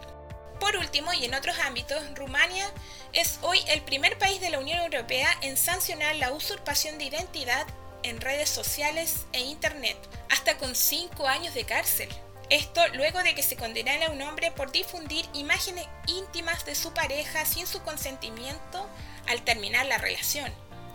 Por 0.61 0.77
último, 0.77 1.13
y 1.15 1.25
en 1.25 1.35
otros 1.35 1.59
ámbitos, 1.61 2.03
Rumania 2.15 2.71
es 3.15 3.39
hoy 3.41 3.59
el 3.69 3.81
primer 3.81 4.19
país 4.19 4.41
de 4.43 4.51
la 4.51 4.59
Unión 4.59 4.79
Europea 4.79 5.31
en 5.41 5.57
sancionar 5.57 6.17
la 6.17 6.33
usurpación 6.33 6.99
de 6.99 7.05
identidad 7.05 7.67
en 8.03 8.21
redes 8.21 8.51
sociales 8.51 9.25
e 9.33 9.41
internet, 9.41 9.97
hasta 10.29 10.59
con 10.59 10.75
5 10.75 11.27
años 11.27 11.55
de 11.55 11.65
cárcel. 11.65 12.09
Esto 12.51 12.85
luego 12.95 13.23
de 13.23 13.37
que 13.37 13.45
se 13.45 13.55
condenara 13.55 14.09
a 14.09 14.11
un 14.11 14.21
hombre 14.23 14.51
por 14.51 14.73
difundir 14.73 15.25
imágenes 15.35 15.87
íntimas 16.09 16.65
de 16.65 16.75
su 16.75 16.93
pareja 16.93 17.45
sin 17.45 17.65
su 17.65 17.81
consentimiento 17.83 18.91
al 19.29 19.43
terminar 19.43 19.87
la 19.87 19.99
relación. 19.99 20.53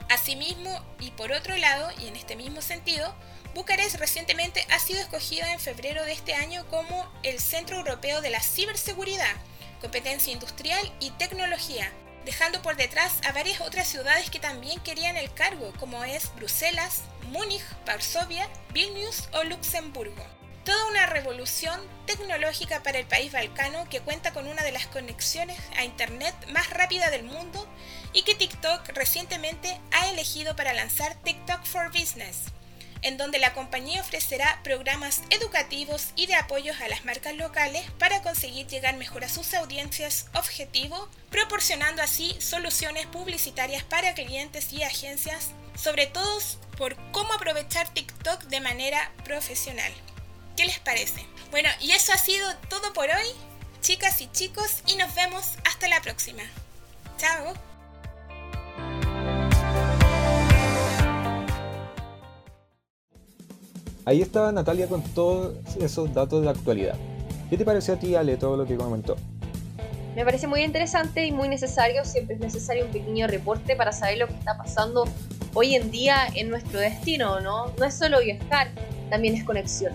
Asimismo, 0.09 0.85
y 0.99 1.11
por 1.11 1.31
otro 1.31 1.55
lado, 1.55 1.89
y 1.97 2.07
en 2.09 2.17
este 2.17 2.35
mismo 2.35 2.61
sentido, 2.61 3.15
Bucarest 3.53 3.95
recientemente 3.95 4.67
ha 4.69 4.79
sido 4.79 4.99
escogida 4.99 5.53
en 5.53 5.61
febrero 5.61 6.03
de 6.03 6.11
este 6.11 6.33
año 6.33 6.65
como 6.69 7.09
el 7.23 7.39
Centro 7.39 7.77
Europeo 7.77 8.19
de 8.19 8.31
la 8.31 8.41
Ciberseguridad, 8.41 9.33
Competencia 9.79 10.33
Industrial 10.33 10.91
y 10.99 11.11
Tecnología, 11.11 11.89
dejando 12.25 12.61
por 12.61 12.75
detrás 12.75 13.13
a 13.25 13.31
varias 13.31 13.61
otras 13.61 13.87
ciudades 13.87 14.29
que 14.29 14.39
también 14.39 14.81
querían 14.81 15.15
el 15.15 15.33
cargo, 15.33 15.71
como 15.79 16.03
es 16.03 16.35
Bruselas, 16.35 17.03
Múnich, 17.29 17.63
Varsovia, 17.85 18.49
Vilnius 18.73 19.29
o 19.31 19.45
Luxemburgo. 19.45 20.25
Toda 20.65 20.87
una 20.87 21.05
revolución 21.05 21.79
tecnológica 22.07 22.81
para 22.81 22.97
el 22.97 23.05
país 23.05 23.31
balcano 23.31 23.87
que 23.87 24.01
cuenta 24.01 24.33
con 24.33 24.47
una 24.47 24.63
de 24.63 24.71
las 24.71 24.87
conexiones 24.87 25.59
a 25.77 25.83
Internet 25.83 26.33
más 26.47 26.71
rápida 26.71 27.11
del 27.11 27.23
mundo 27.23 27.67
y 28.13 28.23
que 28.23 28.33
TikTok 28.33 28.89
recientemente 28.89 29.79
ha 29.91 30.09
elegido 30.09 30.55
para 30.55 30.73
lanzar 30.73 31.13
TikTok 31.21 31.63
for 31.65 31.91
Business, 31.91 32.45
en 33.03 33.17
donde 33.17 33.37
la 33.37 33.53
compañía 33.53 34.01
ofrecerá 34.01 34.59
programas 34.63 35.21
educativos 35.29 36.07
y 36.15 36.25
de 36.25 36.33
apoyos 36.33 36.81
a 36.81 36.87
las 36.87 37.05
marcas 37.05 37.35
locales 37.35 37.83
para 37.99 38.23
conseguir 38.23 38.65
llegar 38.65 38.97
mejor 38.97 39.23
a 39.23 39.29
sus 39.29 39.53
audiencias 39.53 40.25
objetivo, 40.33 41.09
proporcionando 41.29 42.01
así 42.01 42.35
soluciones 42.41 43.05
publicitarias 43.05 43.83
para 43.83 44.15
clientes 44.15 44.73
y 44.73 44.81
agencias, 44.81 45.51
sobre 45.75 46.07
todo 46.07 46.39
por 46.75 46.95
cómo 47.11 47.33
aprovechar 47.33 47.87
TikTok 47.93 48.45
de 48.45 48.61
manera 48.61 49.11
profesional. 49.23 49.93
¿Qué 50.55 50.65
les 50.65 50.79
parece? 50.79 51.25
Bueno, 51.51 51.67
y 51.81 51.91
eso 51.91 52.13
ha 52.13 52.17
sido 52.17 52.47
todo 52.69 52.93
por 52.93 53.05
hoy, 53.05 53.27
chicas 53.81 54.21
y 54.21 54.31
chicos, 54.31 54.83
y 54.87 54.95
nos 54.95 55.13
vemos 55.13 55.55
hasta 55.65 55.89
la 55.89 56.01
próxima. 56.01 56.43
Chao. 57.17 57.53
Ahí 64.05 64.21
estaba 64.21 64.51
Natalia 64.53 64.87
con 64.87 65.01
todos 65.01 65.55
esos 65.81 66.13
datos 66.13 66.43
de 66.43 66.49
actualidad. 66.49 66.95
¿Qué 67.49 67.57
te 67.57 67.65
pareció 67.65 67.95
a 67.95 67.99
ti, 67.99 68.15
Ale, 68.15 68.37
todo 68.37 68.55
lo 68.55 68.65
que 68.65 68.77
comentó? 68.77 69.17
Me 70.15 70.23
parece 70.23 70.47
muy 70.47 70.61
interesante 70.61 71.25
y 71.25 71.33
muy 71.33 71.49
necesario. 71.49 72.05
Siempre 72.05 72.35
es 72.35 72.41
necesario 72.41 72.85
un 72.85 72.91
pequeño 72.91 73.27
reporte 73.27 73.75
para 73.75 73.91
saber 73.91 74.19
lo 74.19 74.27
que 74.27 74.35
está 74.35 74.57
pasando 74.57 75.05
hoy 75.53 75.75
en 75.75 75.91
día 75.91 76.27
en 76.33 76.49
nuestro 76.49 76.79
destino, 76.79 77.41
¿no? 77.41 77.73
No 77.77 77.85
es 77.85 77.95
solo 77.95 78.21
viajar, 78.21 78.69
también 79.09 79.35
es 79.35 79.43
conexión. 79.43 79.93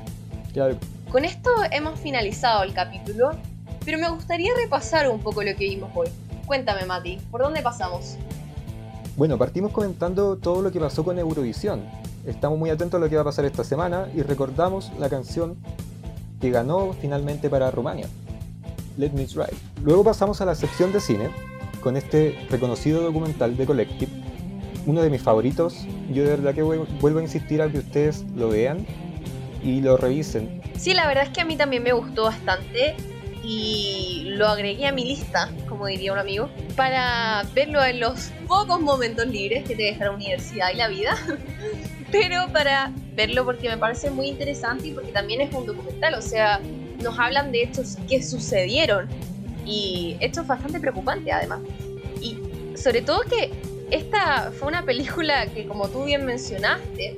Claro, 0.53 0.77
Con 1.11 1.25
esto 1.25 1.51
hemos 1.71 1.99
finalizado 2.01 2.63
el 2.63 2.73
capítulo, 2.73 3.31
pero 3.85 3.99
me 3.99 4.09
gustaría 4.11 4.53
repasar 4.63 5.09
un 5.09 5.21
poco 5.21 5.43
lo 5.43 5.55
que 5.57 5.65
vimos 5.69 5.91
hoy. 5.95 6.09
Cuéntame, 6.47 6.85
Mati, 6.87 7.19
¿por 7.31 7.41
dónde 7.43 7.63
pasamos? 7.63 8.17
Bueno, 9.17 9.39
partimos 9.39 9.73
comentando 9.73 10.37
todo 10.37 10.63
lo 10.63 10.73
que 10.73 10.81
pasó 10.81 11.05
con 11.05 11.19
Eurovisión. 11.19 11.83
Estamos 12.27 12.59
muy 12.59 12.71
atentos 12.71 12.99
a 12.99 13.01
lo 13.05 13.09
que 13.09 13.17
va 13.17 13.23
a 13.23 13.25
pasar 13.25 13.45
esta 13.45 13.65
semana 13.65 14.09
y 14.15 14.23
recordamos 14.23 14.91
la 14.99 15.09
canción 15.09 15.57
que 16.41 16.51
ganó 16.51 16.93
finalmente 17.01 17.49
para 17.51 17.71
Rumania, 17.71 18.09
Let 18.97 19.11
Me 19.13 19.27
Try. 19.27 19.47
Luego 19.83 20.05
pasamos 20.05 20.41
a 20.41 20.45
la 20.45 20.55
sección 20.55 20.93
de 20.93 21.01
cine 21.01 21.29
con 21.83 21.97
este 21.97 22.37
reconocido 22.51 23.03
documental 23.03 23.57
de 23.57 23.67
Collective, 23.67 24.13
uno 24.87 25.03
de 25.03 25.11
mis 25.11 25.23
favoritos. 25.23 25.87
Yo 26.13 26.25
de 26.25 26.31
verdad 26.31 26.55
que 26.55 26.63
vuel- 26.65 26.87
vuelvo 27.01 27.19
a 27.21 27.23
insistir 27.23 27.63
a 27.63 27.71
que 27.71 27.79
ustedes 27.79 28.25
lo 28.37 28.49
vean 28.51 28.87
y 29.63 29.81
lo 29.81 29.97
revisen. 29.97 30.61
Sí, 30.79 30.95
la 30.95 31.07
verdad 31.07 31.25
es 31.25 31.31
que 31.31 31.41
a 31.41 31.45
mí 31.45 31.57
también 31.57 31.83
me 31.83 31.93
gustó 31.93 32.25
bastante 32.25 32.97
y 33.43 34.25
lo 34.27 34.49
agregué 34.49 34.87
a 34.87 34.93
mi 34.93 35.05
lista, 35.05 35.51
como 35.69 35.87
diría 35.87 36.13
un 36.13 36.19
amigo, 36.19 36.51
para 36.77 37.43
verlo 37.55 37.85
en 37.85 38.01
los 38.01 38.31
pocos 38.47 38.81
momentos 38.81 39.27
libres 39.27 39.65
que 39.65 39.75
te 39.75 39.83
deja 39.85 40.07
la 40.07 40.13
universidad 40.13 40.71
y 40.73 40.77
la 40.77 40.89
vida, 40.89 41.17
pero 42.13 42.49
para 42.53 42.93
verlo 43.15 43.45
porque 43.45 43.69
me 43.69 43.79
parece 43.79 44.11
muy 44.11 44.29
interesante 44.29 44.89
y 44.89 44.93
porque 44.93 45.13
también 45.13 45.41
es 45.41 45.53
un 45.55 45.67
documental, 45.67 46.15
o 46.15 46.23
sea, 46.23 46.61
nos 47.03 47.19
hablan 47.19 47.51
de 47.53 47.63
hechos 47.63 47.97
que 48.09 48.23
sucedieron 48.23 49.09
y 49.67 50.17
hechos 50.21 50.47
bastante 50.47 50.81
preocupantes 50.81 51.33
además. 51.33 51.61
Y 52.21 52.37
sobre 52.77 53.03
todo 53.03 53.23
que 53.23 53.51
esta 53.91 54.53
fue 54.53 54.69
una 54.69 54.85
película 54.85 55.47
que, 55.47 55.67
como 55.67 55.89
tú 55.89 56.05
bien 56.05 56.25
mencionaste, 56.25 57.17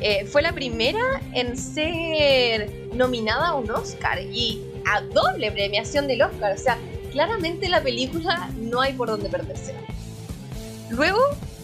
eh, 0.00 0.26
fue 0.26 0.42
la 0.42 0.52
primera 0.52 1.20
en 1.32 1.56
ser 1.56 2.70
nominada 2.94 3.48
a 3.48 3.54
un 3.54 3.70
Oscar 3.70 4.20
y 4.20 4.62
a 4.86 5.00
doble 5.00 5.50
premiación 5.50 6.06
del 6.06 6.22
Oscar. 6.22 6.52
O 6.52 6.58
sea, 6.58 6.78
claramente 7.12 7.68
la 7.68 7.82
película 7.82 8.50
no 8.56 8.80
hay 8.80 8.92
por 8.92 9.08
dónde 9.08 9.28
perderse. 9.28 9.74
Luego 10.90 11.20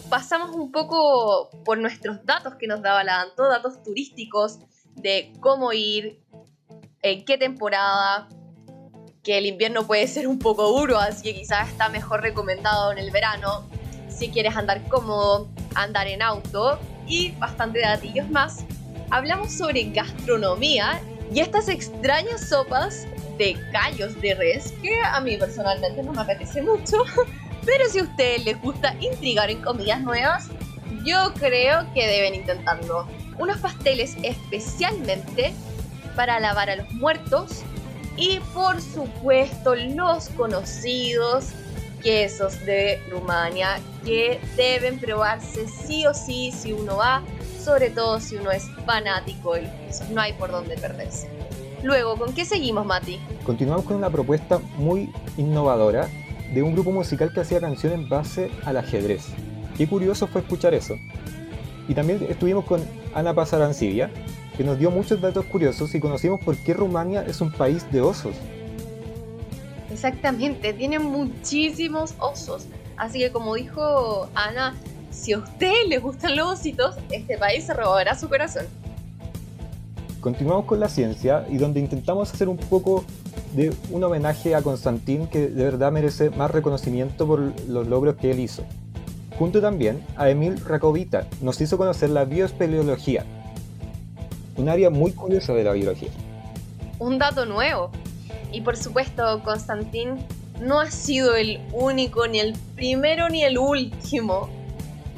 pasamos 0.09 0.55
un 0.55 0.71
poco 0.71 1.49
por 1.63 1.77
nuestros 1.77 2.25
datos 2.25 2.55
que 2.55 2.67
nos 2.67 2.81
daba 2.81 3.03
la 3.03 3.21
Anto, 3.21 3.47
datos 3.47 3.81
turísticos 3.83 4.59
de 4.95 5.31
cómo 5.39 5.73
ir, 5.73 6.21
en 7.01 7.25
qué 7.25 7.37
temporada, 7.37 8.27
que 9.23 9.37
el 9.37 9.45
invierno 9.45 9.87
puede 9.87 10.07
ser 10.07 10.27
un 10.27 10.37
poco 10.37 10.67
duro, 10.67 10.99
así 10.99 11.23
que 11.23 11.33
quizás 11.33 11.69
está 11.69 11.89
mejor 11.89 12.21
recomendado 12.21 12.91
en 12.91 12.97
el 12.97 13.09
verano, 13.09 13.67
si 14.09 14.29
quieres 14.29 14.55
andar 14.55 14.87
cómodo, 14.89 15.49
andar 15.75 16.07
en 16.07 16.21
auto 16.21 16.79
y 17.07 17.31
bastante 17.31 17.79
datillos 17.81 18.29
más. 18.29 18.65
Hablamos 19.09 19.51
sobre 19.53 19.83
gastronomía 19.91 21.01
y 21.33 21.39
estas 21.39 21.67
extrañas 21.69 22.49
sopas 22.49 23.05
de 23.37 23.57
callos 23.71 24.19
de 24.21 24.35
res 24.35 24.73
que 24.81 24.99
a 24.99 25.19
mí 25.19 25.37
personalmente 25.37 26.03
no 26.03 26.13
me 26.13 26.21
apetece 26.21 26.61
mucho, 26.61 26.97
pero 27.65 27.89
si 27.89 27.99
a 27.99 28.03
ustedes 28.03 28.45
les 28.45 28.61
gusta 28.61 28.95
intrigar 28.99 29.49
en 29.49 29.61
comidas 29.61 30.01
nuevas, 30.01 30.49
yo 31.05 31.33
creo 31.33 31.91
que 31.93 32.07
deben 32.07 32.35
intentarlo. 32.35 33.07
Unos 33.37 33.57
pasteles 33.57 34.15
especialmente 34.23 35.53
para 36.15 36.35
alabar 36.35 36.69
a 36.69 36.75
los 36.75 36.91
muertos 36.93 37.63
y 38.15 38.39
por 38.53 38.79
supuesto 38.79 39.75
los 39.75 40.29
conocidos 40.29 41.53
quesos 42.03 42.63
de 42.65 43.01
Rumania 43.09 43.79
que 44.05 44.39
deben 44.55 44.99
probarse 44.99 45.67
sí 45.67 46.05
o 46.05 46.13
sí 46.13 46.51
si 46.51 46.73
uno 46.73 46.97
va, 46.97 47.23
sobre 47.59 47.89
todo 47.89 48.19
si 48.19 48.35
uno 48.35 48.51
es 48.51 48.65
fanático 48.85 49.55
de 49.55 49.63
los 49.63 49.71
quesos, 49.71 50.09
no 50.09 50.21
hay 50.21 50.33
por 50.33 50.51
dónde 50.51 50.75
perderse. 50.75 51.29
Luego, 51.81 52.17
¿con 52.17 52.33
qué 52.33 52.45
seguimos, 52.45 52.85
Mati? 52.85 53.19
Continuamos 53.45 53.85
con 53.85 53.97
una 53.97 54.09
propuesta 54.09 54.59
muy 54.77 55.11
innovadora 55.37 56.07
de 56.53 56.61
un 56.61 56.73
grupo 56.73 56.91
musical 56.91 57.33
que 57.33 57.41
hacía 57.41 57.59
canciones 57.59 57.99
en 57.99 58.09
base 58.09 58.51
al 58.63 58.77
ajedrez. 58.77 59.27
Qué 59.77 59.87
curioso 59.87 60.27
fue 60.27 60.41
escuchar 60.41 60.73
eso. 60.73 60.95
Y 61.87 61.93
también 61.93 62.25
estuvimos 62.29 62.65
con 62.65 62.81
Ana 63.13 63.33
Pasarancibia, 63.33 64.11
que 64.55 64.63
nos 64.63 64.77
dio 64.77 64.91
muchos 64.91 65.19
datos 65.19 65.45
curiosos 65.45 65.93
y 65.95 65.99
conocimos 65.99 66.39
por 66.39 66.55
qué 66.55 66.73
Rumania 66.73 67.25
es 67.27 67.41
un 67.41 67.51
país 67.51 67.91
de 67.91 68.01
osos. 68.01 68.35
Exactamente, 69.93 70.73
tienen 70.73 71.05
muchísimos 71.05 72.15
osos. 72.17 72.65
Así 72.97 73.19
que 73.19 73.31
como 73.31 73.53
dijo 73.53 74.27
Ana, 74.33 74.73
si 75.11 75.33
a 75.33 75.37
ustedes 75.37 75.87
les 75.87 76.01
gustan 76.01 76.35
los 76.35 76.59
ositos, 76.59 76.95
este 77.11 77.37
país 77.37 77.65
se 77.65 77.75
robará 77.75 78.15
su 78.17 78.27
corazón. 78.27 78.65
Continuamos 80.19 80.65
con 80.65 80.79
la 80.79 80.89
ciencia 80.89 81.45
y 81.47 81.57
donde 81.57 81.79
intentamos 81.79 82.33
hacer 82.33 82.49
un 82.49 82.57
poco 82.57 83.05
de 83.55 83.71
un 83.91 84.03
homenaje 84.03 84.55
a 84.55 84.63
Constantín 84.63 85.27
que 85.27 85.47
de 85.47 85.63
verdad 85.63 85.91
merece 85.91 86.31
más 86.31 86.49
reconocimiento 86.49 87.27
por 87.27 87.53
los 87.67 87.87
logros 87.87 88.15
que 88.15 88.31
él 88.31 88.39
hizo. 88.39 88.63
Junto 89.37 89.61
también 89.61 90.03
a 90.15 90.27
Emil 90.29 90.59
Rakovita 90.59 91.27
nos 91.41 91.61
hizo 91.61 91.77
conocer 91.77 92.09
la 92.09 92.25
bioespeleología, 92.25 93.25
un 94.57 94.69
área 94.69 94.89
muy 94.89 95.11
curiosa 95.11 95.53
de 95.53 95.63
la 95.63 95.73
biología. 95.73 96.09
un 96.97 97.19
dato 97.19 97.45
nuevo. 97.45 97.91
Y 98.53 98.61
por 98.61 98.77
supuesto, 98.77 99.41
Constantín 99.43 100.25
no 100.61 100.79
ha 100.79 100.89
sido 100.89 101.35
el 101.35 101.59
único, 101.73 102.27
ni 102.27 102.39
el 102.39 102.53
primero, 102.75 103.27
ni 103.27 103.43
el 103.43 103.57
último 103.57 104.49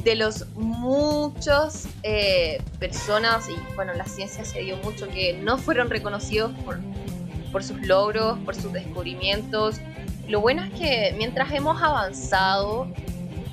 de 0.04 0.16
los 0.16 0.48
muchos 0.56 1.88
eh, 2.04 2.62
personas, 2.80 3.50
y 3.50 3.76
bueno, 3.76 3.94
la 3.94 4.06
ciencia 4.06 4.46
se 4.46 4.62
dio 4.62 4.78
mucho, 4.78 5.10
que 5.10 5.34
no 5.34 5.58
fueron 5.58 5.90
reconocidos 5.90 6.52
por, 6.64 6.80
por 7.52 7.64
sus 7.64 7.82
logros, 7.86 8.40
por 8.40 8.56
sus 8.56 8.72
descubrimientos. 8.72 9.82
Lo 10.28 10.40
bueno 10.42 10.64
es 10.64 10.72
que 10.74 11.14
mientras 11.18 11.52
hemos 11.52 11.82
avanzado, 11.82 12.88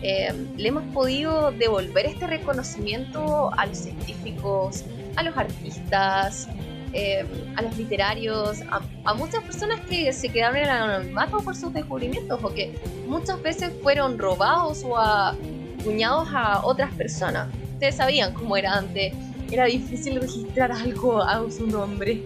eh, 0.03 0.33
le 0.57 0.69
hemos 0.69 0.85
podido 0.93 1.53
devolver 1.53 2.07
este 2.07 2.27
reconocimiento 2.27 3.51
a 3.57 3.67
los 3.67 3.79
científicos, 3.79 4.85
a 5.17 5.23
los 5.23 5.37
artistas, 5.37 6.49
eh, 6.93 7.25
a 7.57 7.63
los 7.63 7.77
literarios, 7.77 8.61
a, 8.71 8.81
a 9.05 9.15
muchas 9.15 9.43
personas 9.45 9.81
que 9.81 10.13
se 10.13 10.29
quedaron 10.29 10.57
en 10.57 10.65
el 10.65 10.71
anonimato 10.71 11.39
por 11.39 11.57
sus 11.57 11.73
descubrimientos 11.73 12.39
o 12.43 12.53
que 12.53 12.75
muchas 13.07 13.41
veces 13.43 13.73
fueron 13.83 14.19
robados 14.19 14.85
o 14.85 14.97
acuñados 14.99 16.29
a 16.33 16.65
otras 16.65 16.93
personas. 16.95 17.49
Ustedes 17.75 17.97
sabían 17.97 18.33
cómo 18.35 18.57
era 18.57 18.75
antes, 18.75 19.15
era 19.51 19.65
difícil 19.67 20.21
registrar 20.21 20.73
algo 20.73 21.23
a 21.23 21.43
su 21.51 21.67
nombre. 21.67 22.23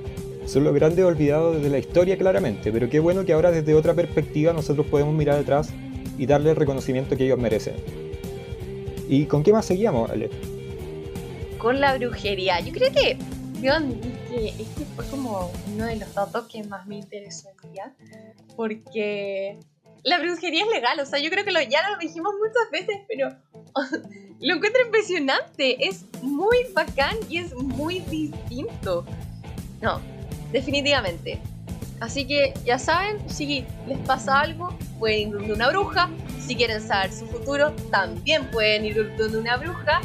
Son 0.46 0.62
los 0.62 0.74
grandes 0.74 1.04
olvidados 1.04 1.60
de 1.60 1.68
la 1.68 1.78
historia 1.78 2.16
claramente, 2.16 2.70
pero 2.70 2.88
qué 2.88 3.00
bueno 3.00 3.24
que 3.24 3.32
ahora 3.32 3.50
desde 3.50 3.74
otra 3.74 3.94
perspectiva 3.94 4.52
nosotros 4.52 4.86
podemos 4.86 5.12
mirar 5.14 5.40
atrás 5.40 5.70
y 6.18 6.26
darle 6.26 6.50
el 6.50 6.56
reconocimiento 6.56 7.16
que 7.16 7.24
ellos 7.24 7.38
merecen. 7.38 7.74
¿Y 9.08 9.24
con 9.24 9.42
qué 9.42 9.52
más 9.52 9.66
seguíamos, 9.66 10.10
Ale? 10.10 10.30
Con 11.58 11.80
la 11.80 11.96
brujería. 11.96 12.60
Yo 12.60 12.72
creo 12.72 12.92
que, 12.92 13.16
que 14.36 14.48
este 14.48 14.84
fue 14.94 15.06
como 15.06 15.50
uno 15.72 15.86
de 15.86 15.96
los 15.96 16.12
datos 16.14 16.46
que 16.46 16.62
más 16.64 16.86
me 16.86 16.96
interesó 16.96 17.48
el 17.62 17.72
día. 17.72 17.94
Porque 18.54 19.58
la 20.02 20.18
brujería 20.18 20.64
es 20.64 20.70
legal. 20.70 21.00
O 21.00 21.06
sea, 21.06 21.18
yo 21.18 21.30
creo 21.30 21.44
que 21.44 21.52
lo, 21.52 21.60
ya 21.62 21.88
lo 21.90 21.98
dijimos 21.98 22.34
muchas 22.38 22.70
veces, 22.70 23.02
pero 23.08 23.30
lo 24.40 24.54
encuentro 24.54 24.82
impresionante. 24.84 25.88
Es 25.88 26.04
muy 26.22 26.58
bacán 26.74 27.16
y 27.28 27.38
es 27.38 27.54
muy 27.54 28.00
distinto. 28.00 29.06
No, 29.80 30.00
definitivamente. 30.52 31.40
Así 32.00 32.26
que 32.26 32.52
ya 32.66 32.78
saben, 32.78 33.18
si 33.30 33.64
les 33.86 33.98
pasa 34.00 34.40
algo, 34.40 34.76
pueden 34.98 35.28
ir 35.28 35.34
donde 35.34 35.52
una 35.54 35.70
bruja. 35.70 36.10
Si 36.38 36.54
quieren 36.54 36.86
saber 36.86 37.10
su 37.10 37.26
futuro, 37.26 37.72
también 37.90 38.50
pueden 38.50 38.84
ir 38.84 39.16
donde 39.16 39.38
una 39.38 39.56
bruja. 39.56 40.02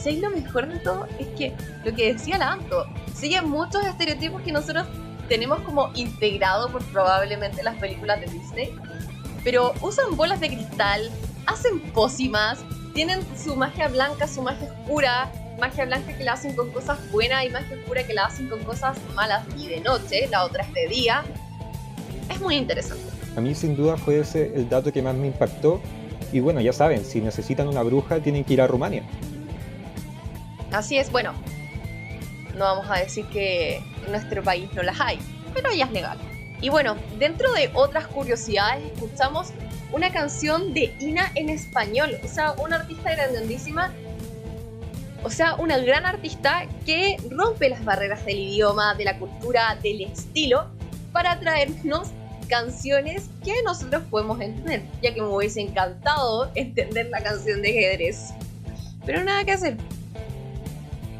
¿Sabéis 0.00 0.22
lo 0.22 0.30
mejor 0.30 0.66
de 0.66 0.78
todo? 0.78 1.06
Es 1.18 1.26
que 1.36 1.54
lo 1.84 1.94
que 1.94 2.14
decía 2.14 2.38
Lanto, 2.38 2.86
siguen 3.14 3.50
muchos 3.50 3.84
estereotipos 3.84 4.40
que 4.40 4.50
nosotros 4.50 4.86
tenemos 5.28 5.60
como 5.60 5.90
integrado 5.94 6.72
por 6.72 6.82
probablemente 6.86 7.62
las 7.62 7.76
películas 7.76 8.18
de 8.20 8.26
Disney. 8.26 8.74
Pero 9.44 9.74
usan 9.82 10.16
bolas 10.16 10.40
de 10.40 10.48
cristal, 10.48 11.10
hacen 11.46 11.80
pócimas, 11.92 12.64
tienen 12.94 13.20
su 13.36 13.56
magia 13.56 13.88
blanca, 13.88 14.26
su 14.26 14.40
magia 14.40 14.72
oscura, 14.72 15.30
magia 15.60 15.84
blanca 15.84 16.16
que 16.16 16.24
la 16.24 16.32
hacen 16.32 16.56
con 16.56 16.70
cosas 16.70 16.98
buenas 17.12 17.44
y 17.44 17.50
magia 17.50 17.76
oscura 17.76 18.02
que 18.06 18.14
la 18.14 18.24
hacen 18.24 18.48
con 18.48 18.60
cosas 18.64 18.96
malas 19.14 19.44
y 19.58 19.68
de 19.68 19.80
noche, 19.80 20.28
la 20.30 20.44
otra 20.44 20.64
es 20.64 20.72
de 20.72 20.88
día. 20.88 21.24
Es 22.30 22.40
muy 22.40 22.56
interesante. 22.56 23.04
A 23.36 23.40
mí 23.42 23.54
sin 23.54 23.76
duda 23.76 23.98
fue 23.98 24.20
ese 24.20 24.52
el 24.54 24.68
dato 24.68 24.90
que 24.92 25.02
más 25.02 25.14
me 25.14 25.26
impactó. 25.26 25.80
Y 26.32 26.40
bueno, 26.40 26.60
ya 26.60 26.72
saben, 26.72 27.04
si 27.04 27.20
necesitan 27.20 27.68
una 27.68 27.82
bruja 27.82 28.20
tienen 28.20 28.44
que 28.44 28.54
ir 28.54 28.62
a 28.62 28.66
Rumania. 28.66 29.02
Así 30.72 30.98
es, 30.98 31.10
bueno, 31.10 31.34
no 32.56 32.64
vamos 32.64 32.86
a 32.90 32.98
decir 32.98 33.26
que 33.26 33.76
en 33.76 34.12
nuestro 34.12 34.42
país 34.42 34.68
no 34.74 34.82
las 34.82 35.00
hay, 35.00 35.18
pero 35.54 35.72
ya 35.72 35.86
es 35.86 35.92
legal. 35.92 36.18
Y 36.60 36.68
bueno, 36.68 36.96
dentro 37.18 37.52
de 37.52 37.70
otras 37.74 38.06
curiosidades, 38.06 38.84
escuchamos 38.92 39.48
una 39.92 40.12
canción 40.12 40.72
de 40.72 40.94
Ina 41.00 41.32
en 41.34 41.48
español, 41.48 42.16
o 42.22 42.28
sea, 42.28 42.52
una 42.52 42.76
artista 42.76 43.14
grandísima, 43.14 43.92
o 45.22 45.30
sea, 45.30 45.54
una 45.56 45.78
gran 45.78 46.06
artista 46.06 46.66
que 46.86 47.16
rompe 47.30 47.68
las 47.68 47.84
barreras 47.84 48.24
del 48.24 48.38
idioma, 48.38 48.94
de 48.94 49.04
la 49.04 49.18
cultura, 49.18 49.76
del 49.82 50.02
estilo, 50.02 50.66
para 51.12 51.40
traernos 51.40 52.08
canciones 52.48 53.28
que 53.44 53.54
nosotros 53.64 54.02
podemos 54.10 54.40
entender, 54.40 54.82
ya 55.02 55.14
que 55.14 55.20
me 55.20 55.28
hubiese 55.28 55.60
encantado 55.60 56.50
entender 56.54 57.08
la 57.10 57.22
canción 57.22 57.62
de 57.62 57.70
ajedrez. 57.70 58.30
Pero 59.04 59.24
nada 59.24 59.44
que 59.44 59.52
hacer. 59.52 59.76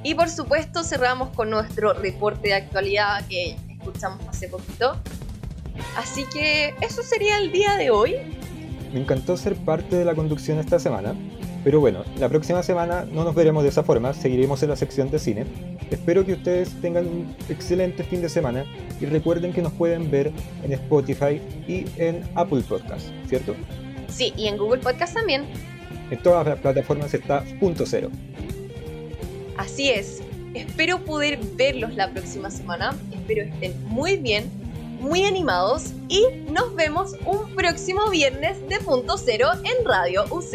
Y 0.02 0.14
por 0.14 0.28
supuesto 0.28 0.82
cerramos 0.82 1.30
con 1.30 1.50
nuestro 1.50 1.92
reporte 1.92 2.48
de 2.48 2.54
actualidad 2.54 3.26
que 3.28 3.56
escuchamos 3.68 4.26
hace 4.28 4.48
poquito. 4.48 4.96
Así 5.96 6.24
que 6.24 6.74
eso 6.80 7.02
sería 7.02 7.38
el 7.38 7.52
día 7.52 7.76
de 7.76 7.90
hoy. 7.90 8.16
Me 8.92 9.00
encantó 9.00 9.36
ser 9.36 9.54
parte 9.56 9.96
de 9.96 10.04
la 10.04 10.14
conducción 10.14 10.58
esta 10.58 10.78
semana. 10.78 11.14
Pero 11.62 11.78
bueno, 11.78 12.04
la 12.18 12.28
próxima 12.30 12.62
semana 12.62 13.04
no 13.04 13.22
nos 13.22 13.34
veremos 13.34 13.62
de 13.62 13.68
esa 13.68 13.82
forma, 13.82 14.14
seguiremos 14.14 14.62
en 14.62 14.70
la 14.70 14.76
sección 14.76 15.10
de 15.10 15.18
cine. 15.18 15.44
Espero 15.90 16.24
que 16.24 16.32
ustedes 16.32 16.70
tengan 16.80 17.06
un 17.06 17.36
excelente 17.50 18.02
fin 18.02 18.22
de 18.22 18.30
semana 18.30 18.64
y 18.98 19.04
recuerden 19.04 19.52
que 19.52 19.60
nos 19.60 19.72
pueden 19.72 20.10
ver 20.10 20.32
en 20.62 20.72
Spotify 20.72 21.38
y 21.68 21.84
en 21.98 22.26
Apple 22.34 22.62
Podcast, 22.66 23.08
¿cierto? 23.28 23.54
Sí, 24.08 24.32
y 24.38 24.46
en 24.46 24.56
Google 24.56 24.80
Podcast 24.80 25.12
también. 25.12 25.44
En 26.10 26.22
todas 26.22 26.46
las 26.46 26.58
plataformas 26.58 27.12
está 27.12 27.44
punto 27.60 27.84
cero. 27.84 28.10
Así 29.60 29.90
es. 29.90 30.22
Espero 30.54 31.04
poder 31.04 31.38
verlos 31.54 31.94
la 31.94 32.10
próxima 32.10 32.50
semana. 32.50 32.96
Espero 33.12 33.42
estén 33.42 33.74
muy 33.88 34.16
bien, 34.16 34.50
muy 35.00 35.24
animados 35.24 35.92
y 36.08 36.24
nos 36.50 36.74
vemos 36.74 37.12
un 37.26 37.54
próximo 37.54 38.08
viernes 38.08 38.56
de 38.70 38.80
punto 38.80 39.18
cero 39.18 39.50
en 39.62 39.84
Radio 39.84 40.24
UC. 40.30 40.54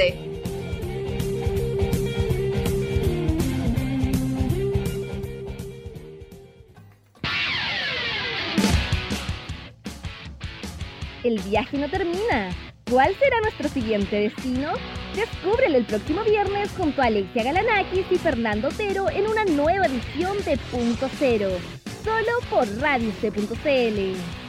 El 11.23 11.39
viaje 11.41 11.77
no 11.77 11.87
termina. 11.91 12.74
¿Cuál 12.89 13.15
será 13.15 13.41
nuestro 13.41 13.67
siguiente 13.67 14.15
destino? 14.15 14.73
Descúbrelo 15.15 15.77
el 15.77 15.85
próximo 15.85 16.23
viernes 16.23 16.69
junto 16.77 17.01
a 17.01 17.05
Alexia 17.05 17.43
Galanakis 17.43 18.05
y 18.11 18.17
Fernando 18.17 18.67
Otero 18.67 19.09
en 19.09 19.27
una 19.27 19.43
nueva 19.43 19.87
edición 19.87 20.37
de 20.45 20.55
Punto 20.71 21.09
Cero, 21.17 21.49
solo 22.03 22.31
por 22.51 22.67
Radio 22.79 23.11
C.cl. 23.19 24.44